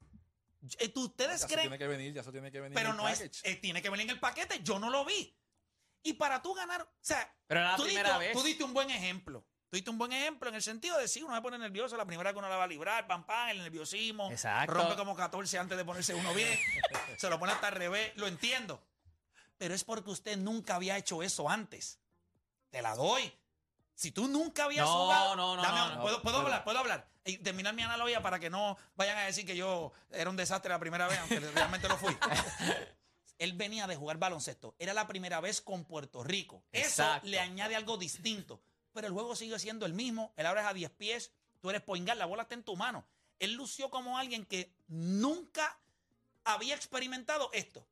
Eh, 0.79 0.89
¿tú- 0.89 1.03
Ya 1.03 1.07
¿Ustedes 1.11 1.37
eso 1.37 1.47
creen? 1.47 1.61
tiene 1.63 1.79
que 1.79 1.87
venir, 1.87 2.13
ya 2.13 2.21
eso 2.23 2.33
tiene 2.33 2.51
que 2.51 2.61
venir. 2.61 2.75
Pero 2.75 2.89
en 2.91 2.95
el 2.97 3.03
no 3.03 3.09
es, 3.09 3.19
package. 3.21 3.41
eh, 3.51 3.57
tiene 3.57 3.81
que 3.83 3.91
venir 3.91 4.05
en 4.05 4.11
el 4.11 4.21
paquete. 4.21 4.61
Yo 4.63 4.79
no 4.79 4.91
lo 4.91 5.05
vi. 5.05 5.35
Y 6.03 6.15
para 6.15 6.41
tú 6.43 6.55
ganar, 6.55 6.83
o 6.83 6.89
sea, 7.01 7.33
Pero 7.47 7.61
era 7.61 7.71
la 7.73 7.77
tú, 7.77 7.85
primera 7.85 8.11
diste, 8.19 8.25
vez. 8.27 8.33
tú 8.37 8.43
diste 8.43 8.65
un 8.65 8.73
buen 8.73 8.91
ejemplo. 8.91 9.45
Tú 9.71 9.77
diste 9.77 9.91
un 9.91 9.99
buen 9.99 10.13
ejemplo 10.13 10.49
en 10.49 10.55
el 10.55 10.63
sentido 10.63 10.97
de 10.97 11.07
si 11.09 11.23
uno 11.23 11.35
se 11.35 11.43
pone 11.43 11.59
nervioso 11.59 11.97
la 11.97 12.07
primera 12.07 12.31
vez 12.31 12.35
que 12.35 12.39
uno 12.39 12.49
la 12.49 12.57
va 12.57 12.65
a 12.65 12.69
librar, 12.69 13.07
pam, 13.07 13.27
pam, 13.27 13.51
el 13.51 13.59
nerviosismo. 13.59 14.31
Exacto. 14.31 14.73
Rompe 14.73 14.97
como 14.97 15.15
14 15.15 15.59
antes 15.59 15.77
de 15.77 15.85
ponerse 15.85 16.15
uno 16.15 16.33
bien. 16.33 16.49
se 17.19 17.29
lo 17.29 17.39
pone 17.39 17.53
hasta 17.53 17.67
al 17.69 17.75
revés. 17.75 18.13
Lo 18.17 18.27
entiendo. 18.27 18.83
Pero 19.59 19.75
es 19.75 19.85
porque 19.85 20.11
usted 20.11 20.37
nunca 20.39 20.77
había 20.77 20.97
hecho 20.97 21.23
eso 21.23 21.51
antes. 21.51 22.01
Te 22.71 22.81
la 22.81 22.95
doy. 22.95 23.31
Si 23.99 24.13
tú 24.13 24.29
nunca 24.29 24.63
habías 24.67 24.87
No, 24.87 24.93
jugado. 25.07 25.35
no, 25.35 25.57
no, 25.57 25.63
dame- 25.63 25.77
no, 25.77 25.97
no. 25.97 26.23
¿Puedo, 26.23 26.37
hablar? 26.39 26.63
¿Puedo 26.63 26.79
hablar? 26.79 27.09
Y 27.25 27.39
terminar 27.39 27.75
mi 27.75 27.83
analogía 27.83 28.23
para 28.23 28.39
que 28.39 28.49
no 28.49 28.77
vayan 28.95 29.19
a 29.19 29.23
decir 29.23 29.45
que 29.45 29.57
yo 29.57 29.91
era 30.13 30.31
un 30.31 30.37
desastre 30.37 30.69
la 30.71 30.79
primera 30.79 31.09
vez, 31.09 31.19
aunque 31.19 31.41
realmente 31.41 31.89
lo 31.89 31.97
fui. 31.97 32.17
Él 33.39 33.55
venía 33.55 33.89
de 33.89 33.97
jugar 33.97 34.19
baloncesto. 34.19 34.77
Era 34.79 34.95
la 34.95 35.09
primera 35.09 35.41
vez 35.41 35.61
con 35.61 35.85
Puerto 35.85 36.23
Rico. 36.23 36.63
Eso 36.71 37.05
le 37.25 37.41
añade 37.41 37.75
algo 37.75 37.97
distinto. 37.97 38.63
Pero 38.93 39.09
el 39.09 39.13
juego 39.13 39.35
sigue 39.35 39.59
siendo 39.59 39.85
el 39.85 39.95
mismo. 39.95 40.33
Él 40.37 40.47
ahora 40.47 40.61
es 40.61 40.67
a 40.69 40.75
10 40.75 40.91
pies. 40.93 41.33
Tú 41.61 41.69
eres 41.69 41.83
poingar, 41.83 42.17
la 42.19 42.27
bola 42.27 42.43
está 42.43 42.55
en 42.55 42.63
tu 42.63 42.77
mano. 42.77 43.05
Él 43.41 43.55
lució 43.55 43.91
como 43.91 44.17
alguien 44.17 44.47
que 44.47 44.73
nunca 44.87 45.77
había 46.45 46.77
experimentado 46.77 47.51
esto. 47.53 47.85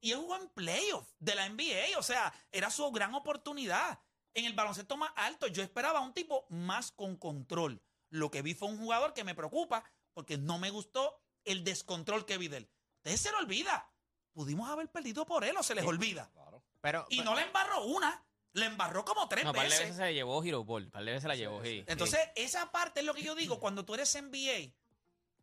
Y 0.00 0.12
él 0.12 0.18
jugó 0.18 0.36
en 0.36 0.48
playoff 0.50 1.08
de 1.18 1.34
la 1.34 1.48
NBA. 1.48 1.98
O 1.98 2.04
sea, 2.04 2.32
era 2.52 2.70
su 2.70 2.88
gran 2.92 3.14
oportunidad. 3.16 3.98
En 4.34 4.44
el 4.44 4.52
baloncesto 4.54 4.96
más 4.96 5.12
alto, 5.16 5.46
yo 5.48 5.62
esperaba 5.62 6.00
un 6.00 6.12
tipo 6.12 6.46
más 6.50 6.92
con 6.92 7.16
control. 7.16 7.82
Lo 8.10 8.30
que 8.30 8.42
vi 8.42 8.54
fue 8.54 8.68
un 8.68 8.78
jugador 8.78 9.12
que 9.14 9.24
me 9.24 9.34
preocupa 9.34 9.84
porque 10.14 10.38
no 10.38 10.58
me 10.58 10.70
gustó 10.70 11.20
el 11.44 11.64
descontrol 11.64 12.26
que 12.26 12.38
vi 12.38 12.48
de 12.48 12.58
él. 12.58 12.70
Ustedes 12.98 13.20
se 13.20 13.32
lo 13.32 13.38
olvida. 13.38 13.90
Pudimos 14.32 14.68
haber 14.68 14.88
perdido 14.90 15.26
por 15.26 15.44
él 15.44 15.56
o 15.56 15.62
se 15.62 15.74
les 15.74 15.84
olvida. 15.84 16.30
Claro. 16.32 16.62
Pero, 16.80 17.06
Y 17.10 17.20
no 17.22 17.34
le 17.34 17.42
embarró 17.42 17.84
una, 17.84 18.24
le 18.52 18.66
embarró 18.66 19.04
como 19.04 19.28
tres 19.28 19.44
No, 19.44 19.52
par 19.52 19.62
de 19.64 19.68
veces. 19.68 19.80
veces 19.80 19.96
se 19.96 20.04
le 20.04 20.14
llevó 20.14 20.42
Hero 20.42 20.64
Ball. 20.64 20.88
Par 20.90 21.04
de 21.04 21.10
veces 21.12 21.22
se 21.22 21.28
la 21.28 21.36
llevó, 21.36 21.62
sí. 21.62 21.84
Entonces, 21.86 22.20
esa 22.36 22.70
parte 22.70 23.00
es 23.00 23.06
lo 23.06 23.14
que 23.14 23.22
yo 23.22 23.34
digo. 23.34 23.58
Cuando 23.60 23.84
tú 23.84 23.94
eres 23.94 24.14
NBA, 24.14 24.72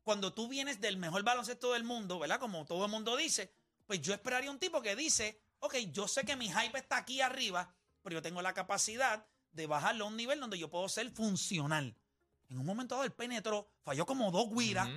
cuando 0.03 0.33
tú 0.33 0.47
vienes 0.47 0.79
del 0.79 0.97
mejor 0.97 1.23
baloncesto 1.23 1.73
del 1.73 1.83
mundo, 1.83 2.19
¿verdad? 2.19 2.39
Como 2.39 2.65
todo 2.65 2.85
el 2.85 2.91
mundo 2.91 3.15
dice, 3.17 3.53
pues 3.85 4.01
yo 4.01 4.13
esperaría 4.13 4.49
un 4.49 4.59
tipo 4.59 4.81
que 4.81 4.95
dice, 4.95 5.41
ok, 5.59 5.75
yo 5.91 6.07
sé 6.07 6.23
que 6.25 6.35
mi 6.35 6.49
hype 6.49 6.77
está 6.77 6.97
aquí 6.97 7.21
arriba, 7.21 7.73
pero 8.07 8.19
yo 8.19 8.21
tengo 8.21 8.41
la 8.41 8.53
capacidad 8.53 9.27
de 9.51 9.67
bajarlo 9.67 10.05
a 10.05 10.07
un 10.07 10.15
nivel 10.15 10.39
donde 10.39 10.57
yo 10.57 10.69
puedo 10.69 10.87
ser 10.87 11.11
funcional. 11.11 11.93
En 12.47 12.57
un 12.57 12.65
momento 12.65 12.95
dado, 12.95 13.03
él 13.03 13.11
penetró, 13.11 13.69
falló 13.83 14.05
como 14.05 14.31
dos 14.31 14.49
guiras. 14.55 14.87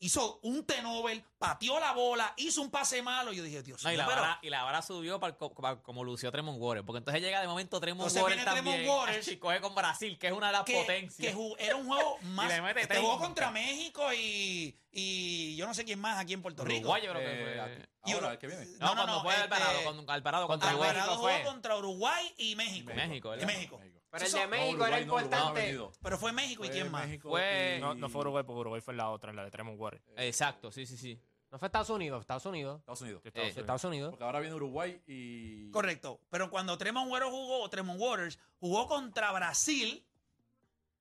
Hizo 0.00 0.38
un 0.42 0.64
tenovel, 0.64 1.24
pateó 1.38 1.80
la 1.80 1.92
bola, 1.92 2.32
hizo 2.36 2.62
un 2.62 2.70
pase 2.70 3.02
malo. 3.02 3.32
Yo 3.32 3.42
dije, 3.42 3.62
Dios 3.62 3.82
No, 3.82 3.90
y, 3.90 3.94
mío, 3.94 4.02
la 4.02 4.06
pero- 4.08 4.20
vara, 4.20 4.38
y 4.42 4.50
la 4.50 4.62
vara 4.62 4.80
subió 4.82 5.18
para, 5.18 5.36
co- 5.36 5.52
para 5.54 5.76
como 5.82 6.04
lució 6.04 6.30
Tremont 6.30 6.58
Waters. 6.60 6.86
Porque 6.86 6.98
entonces 6.98 7.20
llega 7.22 7.40
de 7.40 7.48
momento 7.48 7.80
Tremont 7.80 8.08
Entonces 8.08 8.22
Waters 8.22 8.62
viene 8.62 8.78
Tremont. 8.78 9.00
Waters. 9.08 9.28
y 9.32 9.36
coge 9.38 9.60
con 9.60 9.74
Brasil, 9.74 10.18
que 10.18 10.28
es 10.28 10.32
una 10.32 10.46
de 10.48 10.52
las 10.52 10.64
que, 10.64 10.74
potencias. 10.80 11.34
que 11.34 11.54
era 11.58 11.76
un 11.76 11.86
juego 11.86 12.18
más. 12.22 12.48
le 12.48 12.62
mete 12.62 12.80
este 12.82 12.94
30. 12.94 13.06
jugó 13.10 13.18
contra 13.24 13.50
México 13.50 14.12
y, 14.14 14.76
y 14.92 15.56
yo 15.56 15.66
no 15.66 15.74
sé 15.74 15.84
quién 15.84 15.98
más 16.00 16.18
aquí 16.18 16.32
en 16.34 16.42
Puerto 16.42 16.64
Rico. 16.64 16.80
Uruguay, 16.80 17.02
yo 17.04 17.10
creo 17.12 17.22
que 17.22 17.32
Eh, 17.32 17.44
fue. 17.44 17.60
aquí- 17.60 17.82
Y 18.06 18.12
ahora, 18.12 18.26
Uru- 18.28 18.32
el 18.32 18.38
que 18.38 18.46
viene. 18.46 18.66
No, 18.78 18.94
cuando 18.94 19.22
fue 19.22 19.32
este, 19.32 19.44
Alvarado, 19.44 19.84
con 19.84 20.10
Alvarado 20.10 20.46
contra 20.46 20.70
Contra 20.70 20.70
Uruguay. 20.70 20.90
Alvarado 20.90 21.16
jugó 21.16 21.28
fue. 21.28 21.42
contra 21.42 21.76
Uruguay 21.76 22.34
y 22.38 22.54
México. 22.56 22.92
México, 22.94 23.34
Y. 23.36 23.44
México. 23.44 23.80
Pero 24.10 24.24
el 24.24 24.32
de 24.32 24.46
México 24.46 24.86
era 24.86 25.00
importante. 25.00 25.78
Pero 26.02 26.18
fue 26.18 26.32
México 26.32 26.64
y 26.64 26.68
quién 26.70 26.90
más. 26.90 27.06
México 27.06 27.30
Fue- 27.30 27.76
y- 27.76 27.80
No, 27.80 27.94
no 27.94 28.08
fue 28.08 28.20
Uruguay, 28.22 28.44
porque 28.46 28.60
Uruguay 28.60 28.80
fue 28.80 28.94
la 28.94 29.10
otra, 29.10 29.32
la 29.32 29.44
de 29.44 29.50
Tremont 29.50 29.78
Waters. 29.78 30.02
Exacto, 30.16 30.70
sí, 30.72 30.86
sí, 30.86 30.96
sí. 30.96 31.20
No 31.50 31.58
fue 31.58 31.66
Estados 31.68 31.88
Unidos, 31.88 32.20
Estados 32.20 32.44
Unidos. 32.44 32.80
Estados 32.80 33.00
Unidos. 33.00 33.22
Estados 33.24 33.38
Eh, 33.38 33.46
Unidos. 33.48 33.58
Estados 33.62 33.84
Unidos. 33.84 34.10
Porque 34.10 34.24
ahora 34.24 34.40
viene 34.40 34.54
Uruguay 34.56 35.00
y. 35.06 35.70
Correcto. 35.70 36.20
Pero 36.28 36.50
cuando 36.50 36.76
Tremont 36.76 37.10
Waters 37.10 37.30
jugó, 37.30 37.62
o 37.62 37.70
Tremont 37.70 37.98
Waters 38.00 38.38
jugó 38.58 38.86
contra 38.86 39.32
Brasil, 39.32 40.06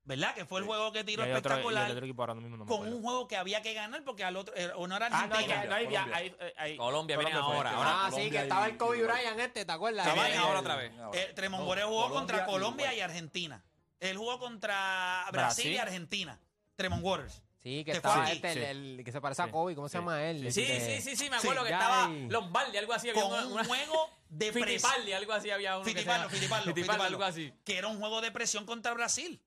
¿verdad? 0.08 0.34
Que 0.34 0.46
fue 0.46 0.60
el 0.62 0.64
Sí. 0.66 0.68
juego 0.70 0.92
que 0.92 1.04
tiró 1.04 1.22
hay 1.24 1.30
y 1.30 1.34
espectacular. 1.34 1.92
otro 1.92 2.36
mismo 2.36 2.58
no 2.58 2.66
con 2.66 2.76
acuerdo. 2.78 2.96
un 2.96 3.04
juego 3.04 3.28
que 3.28 3.38
había 3.38 3.62
que 3.62 3.74
ganar 3.74 4.04
porque 4.04 4.24
al 4.24 4.36
otro, 4.38 4.56
eh, 4.56 4.72
o 4.76 4.88
no 4.88 4.96
era 4.96 5.08
Ah, 5.08 5.10
no, 5.28 5.36
Argentina. 5.36 5.56
ya, 5.56 5.70
no, 5.70 5.76
Colombia. 5.76 6.08
ahí, 6.16 6.36
eh, 6.40 6.78
Colombia 6.78 7.18
viene 7.18 7.34
ahora, 7.34 7.70
este. 7.70 7.78
ahora. 7.78 8.06
Ah, 8.06 8.12
sí, 8.16 8.30
que 8.32 8.38
estaba 8.40 8.68
y- 8.68 8.72
el 8.72 8.78
Kobe. 8.78 9.04
Bryant 9.04 9.40
este, 9.40 9.66
¿te 9.66 9.72
acuerdas? 9.72 10.08
Estaba 10.08 10.28
ahora 10.48 10.60
otra 10.62 10.76
vez. 10.78 10.92
Eh, 11.14 11.34
Tremont 11.36 11.62
No, 11.64 11.70
Waters 11.70 11.88
jugó 11.88 12.02
Colombia 12.08 12.20
contra 12.20 12.46
Colombia 12.46 12.94
y 12.96 13.02
Argentina. 13.02 13.64
Él 14.00 14.18
jugó 14.18 14.40
contra 14.40 15.26
Brasil, 15.32 15.66
Brasil. 15.66 15.72
y 15.74 15.78
Argentina. 15.78 16.40
Tremont 16.76 17.04
Waters. 17.04 17.44
Sí, 17.62 17.84
que 17.84 17.92
estaba 17.92 18.32
este, 18.32 18.48
el, 18.52 18.54
Sí. 18.54 18.64
el 18.64 19.02
que 19.04 19.12
se 19.12 19.20
parece 19.20 19.42
a 19.42 19.46
Sí. 19.46 19.52
Kobe, 19.52 19.76
¿cómo 19.76 19.90
se 19.90 19.94
Sí. 19.94 19.98
llama 19.98 20.24
él? 20.24 20.54
Sí, 20.54 20.62
Este, 20.62 21.02
sí, 21.02 21.10
sí, 21.10 21.16
sí, 21.18 21.30
me 21.30 21.36
acuerdo 21.36 21.64
Sí, 21.64 21.68
que 21.68 21.74
estaba. 21.74 22.08
Lombardi, 22.30 22.78
algo 22.78 22.94
así. 22.94 23.10
Había 23.10 23.22
Con 23.24 23.34
una, 23.34 23.46
un 23.46 23.66
juego 23.66 24.10
de 24.30 24.52
presión. 24.54 25.14
Algo 25.14 25.34
así 25.34 25.50
había 25.52 25.76
uno. 25.78 25.84
Fittipaldi. 25.86 27.04
algo 27.04 27.24
así. 27.24 27.54
Que 27.66 27.78
era 27.78 27.88
un 27.88 28.00
juego 28.00 28.22
de 28.22 28.32
presión 28.32 28.66
contra 28.66 28.94
Brasil. 28.94 29.42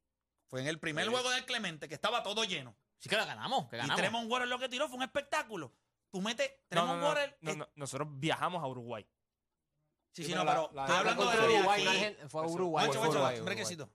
Fue 0.50 0.60
en 0.60 0.66
el 0.66 0.78
primer 0.80 1.04
Sí. 1.06 1.10
juego 1.12 1.30
del 1.30 1.46
Clemente, 1.46 1.88
que 1.88 1.94
estaba 1.94 2.22
todo 2.22 2.42
lleno. 2.44 2.74
Sí 2.98 3.08
que 3.08 3.16
la 3.16 3.24
ganamos, 3.24 3.68
que 3.70 3.76
Y 3.76 3.78
ganamos. 3.78 3.96
Tremont 4.00 4.30
Waters 4.30 4.50
lo 4.50 4.58
que 4.58 4.68
tiró 4.68 4.88
fue 4.88 4.96
un 4.98 5.04
espectáculo. 5.04 5.72
Tú 6.10 6.20
metes 6.20 6.50
No, 6.70 6.82
Tremont 6.82 7.00
no, 7.00 7.14
no, 7.14 7.20
no, 7.40 7.54
no, 7.54 7.68
nosotros 7.76 8.08
viajamos 8.10 8.62
a 8.62 8.66
Uruguay. 8.66 9.06
Sí, 10.12 10.24
Sí, 10.24 10.34
no, 10.34 10.44
la- 10.44 10.50
pero 10.52 10.70
la- 10.74 10.82
estoy 10.82 10.92
la- 10.94 10.98
hablando 10.98 11.24
la- 11.24 11.36
de 11.36 11.54
Uruguay, 11.54 11.86
aquí. 11.86 12.16
no 12.22 12.28
fue 12.28 12.46
Uruguay. 12.46 12.88
Uruguay. 12.88 13.40
brequecito. 13.42 13.88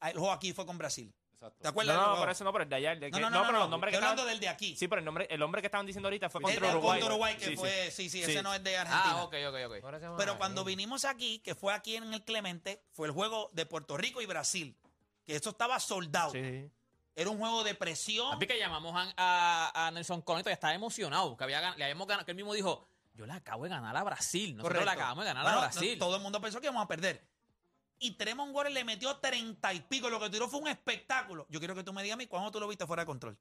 Ah, 0.00 0.10
El 0.10 0.18
juego 0.18 0.32
aquí 0.32 0.52
fue 0.54 0.64
con 0.66 0.78
Brasil. 0.78 1.14
Exacto. 1.34 1.58
¿Te 1.58 1.64
No, 1.64 1.70
acuerdas? 1.70 1.96
no, 1.96 2.02
juego? 2.04 2.18
por 2.20 2.30
eso 2.30 2.44
no, 2.44 2.52
pero 2.52 2.62
el 2.64 2.70
de 2.70 2.76
allá. 2.76 2.92
el 2.92 3.00
de 3.00 3.10
No, 3.10 3.16
que- 3.16 3.22
no, 3.22 3.30
no, 3.30 3.36
no, 3.36 3.42
pero 3.42 3.52
no. 3.52 3.58
los 3.60 3.68
nombres 3.70 3.90
que 3.92 3.96
Estoy 3.96 4.04
hablando 4.08 4.22
estaban- 4.22 4.34
del 4.34 4.40
de 4.40 4.48
aquí. 4.48 4.76
Sí, 4.76 4.88
pero 4.88 4.98
el 5.00 5.04
nombre, 5.04 5.26
el 5.30 5.38
nombre 5.40 5.60
que 5.60 5.66
estaban 5.66 5.84
diciendo 5.86 6.06
ahorita 6.08 6.30
fue 6.30 6.40
contra 6.40 6.66
eh, 6.66 6.70
Uruguay. 6.70 6.98
Contra 7.00 7.14
Uruguay, 7.14 7.34
que 7.36 7.44
Sí, 7.44 7.50
sí. 7.50 7.56
fue, 7.58 7.90
sí, 7.90 8.08
sí, 8.08 8.24
Sí. 8.24 8.30
ese 8.30 8.42
no 8.42 8.54
es 8.54 8.64
de 8.64 8.76
Argentina. 8.78 9.14
Ah, 9.18 9.24
ok, 9.24 9.34
ok, 9.48 9.56
ok. 9.82 10.16
Pero 10.16 10.38
cuando 10.38 10.64
vinimos 10.64 11.04
aquí, 11.04 11.40
que 11.40 11.54
fue 11.54 11.74
aquí 11.74 11.96
en 11.96 12.12
el 12.14 12.24
Clemente, 12.24 12.82
fue 12.92 13.06
el 13.06 13.12
juego 13.12 13.50
de 13.52 13.66
Puerto 13.66 13.96
Rico 13.98 14.22
y 14.22 14.26
Brasil. 14.26 14.76
Que 15.24 15.36
esto 15.36 15.50
estaba 15.50 15.78
soldado. 15.80 16.32
Sí. 16.32 16.70
Era 17.16 17.30
un 17.30 17.38
juego 17.38 17.62
de 17.64 17.74
presión. 17.74 18.30
Papi, 18.32 18.46
que 18.46 18.58
llamamos 18.58 18.94
a, 18.96 19.12
a, 19.16 19.86
a 19.86 19.90
Nelson 19.92 20.20
Conito 20.22 20.50
y 20.50 20.52
estaba 20.52 20.74
emocionado. 20.74 21.36
Que 21.36 21.44
había, 21.44 21.74
le 21.76 21.84
habíamos 21.84 22.06
ganado, 22.06 22.24
que 22.24 22.32
él 22.32 22.36
mismo 22.36 22.52
dijo, 22.54 22.88
yo 23.14 23.24
le 23.26 23.32
acabo 23.32 23.62
de 23.64 23.70
ganar 23.70 23.96
a 23.96 24.02
Brasil. 24.02 24.56
Nosotros 24.56 24.78
Correcto. 24.80 24.84
le 24.84 24.90
acabamos 25.00 25.24
de 25.24 25.28
ganar 25.30 25.44
Bueno, 25.44 25.58
a 25.58 25.62
Brasil. 25.62 25.98
no, 25.98 26.04
todo 26.04 26.16
el 26.16 26.22
mundo 26.22 26.40
pensó 26.40 26.60
que 26.60 26.66
íbamos 26.66 26.82
a 26.84 26.88
perder. 26.88 27.24
Y 28.00 28.10
Tremont 28.16 28.52
Waters 28.54 28.74
le 28.74 28.84
metió 28.84 29.16
treinta 29.18 29.72
y 29.72 29.80
pico. 29.80 30.10
Lo 30.10 30.18
que 30.18 30.28
tiró 30.28 30.48
fue 30.48 30.60
un 30.60 30.66
espectáculo. 30.68 31.46
Yo 31.48 31.60
quiero 31.60 31.74
que 31.76 31.84
tú 31.84 31.92
me 31.92 32.02
digas 32.02 32.14
a 32.14 32.18
mí 32.18 32.26
cuándo 32.26 32.50
tú 32.50 32.58
lo 32.58 32.66
viste 32.66 32.86
fuera 32.86 33.02
de 33.02 33.06
control. 33.06 33.38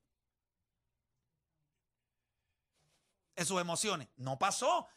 En 3.36 3.46
sus 3.46 3.60
emociones. 3.60 4.08
No 4.16 4.38
pasó. 4.38 4.88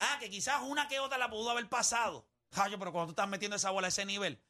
Ah, 0.00 0.16
que 0.20 0.28
quizás 0.28 0.62
una 0.62 0.88
que 0.88 0.98
otra 0.98 1.16
la 1.18 1.30
pudo 1.30 1.50
haber 1.50 1.68
pasado. 1.68 2.26
Jayo, 2.52 2.78
pero 2.78 2.90
cuando 2.92 3.06
tú 3.06 3.12
estás 3.12 3.28
metiendo 3.28 3.56
esa 3.56 3.70
bola 3.70 3.86
a 3.86 3.88
ese 3.88 4.04
nivel. 4.04 4.40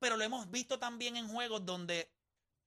Pero 0.00 0.16
lo 0.16 0.24
hemos 0.24 0.50
visto 0.50 0.78
también 0.78 1.16
en 1.16 1.28
juegos 1.28 1.64
donde 1.64 2.10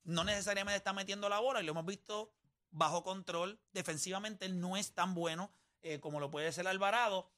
no 0.04 0.24
necesariamente 0.24 0.78
está 0.78 0.94
metiendo 0.94 1.28
la 1.28 1.40
bola 1.40 1.62
y 1.62 1.66
lo 1.66 1.72
hemos 1.72 1.86
visto 1.86 2.32
bajo 2.72 3.04
control. 3.04 3.60
Defensivamente 3.74 4.48
no 4.50 4.78
es 4.78 4.94
tan 4.94 5.14
bueno 5.14 5.52
eh, 5.82 6.00
como 6.00 6.20
lo 6.20 6.32
puede 6.32 6.52
ser 6.52 6.68
Alvarado. 6.68 7.30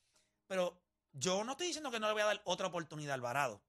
Pero 0.47 0.79
yo 1.13 1.43
no 1.43 1.53
estoy 1.53 1.67
diciendo 1.67 1.91
que 1.91 1.99
no 1.99 2.07
le 2.07 2.13
voy 2.13 2.21
a 2.21 2.25
dar 2.25 2.41
otra 2.45 2.67
oportunidad 2.67 3.11
a 3.11 3.15
Alvarado. 3.15 3.61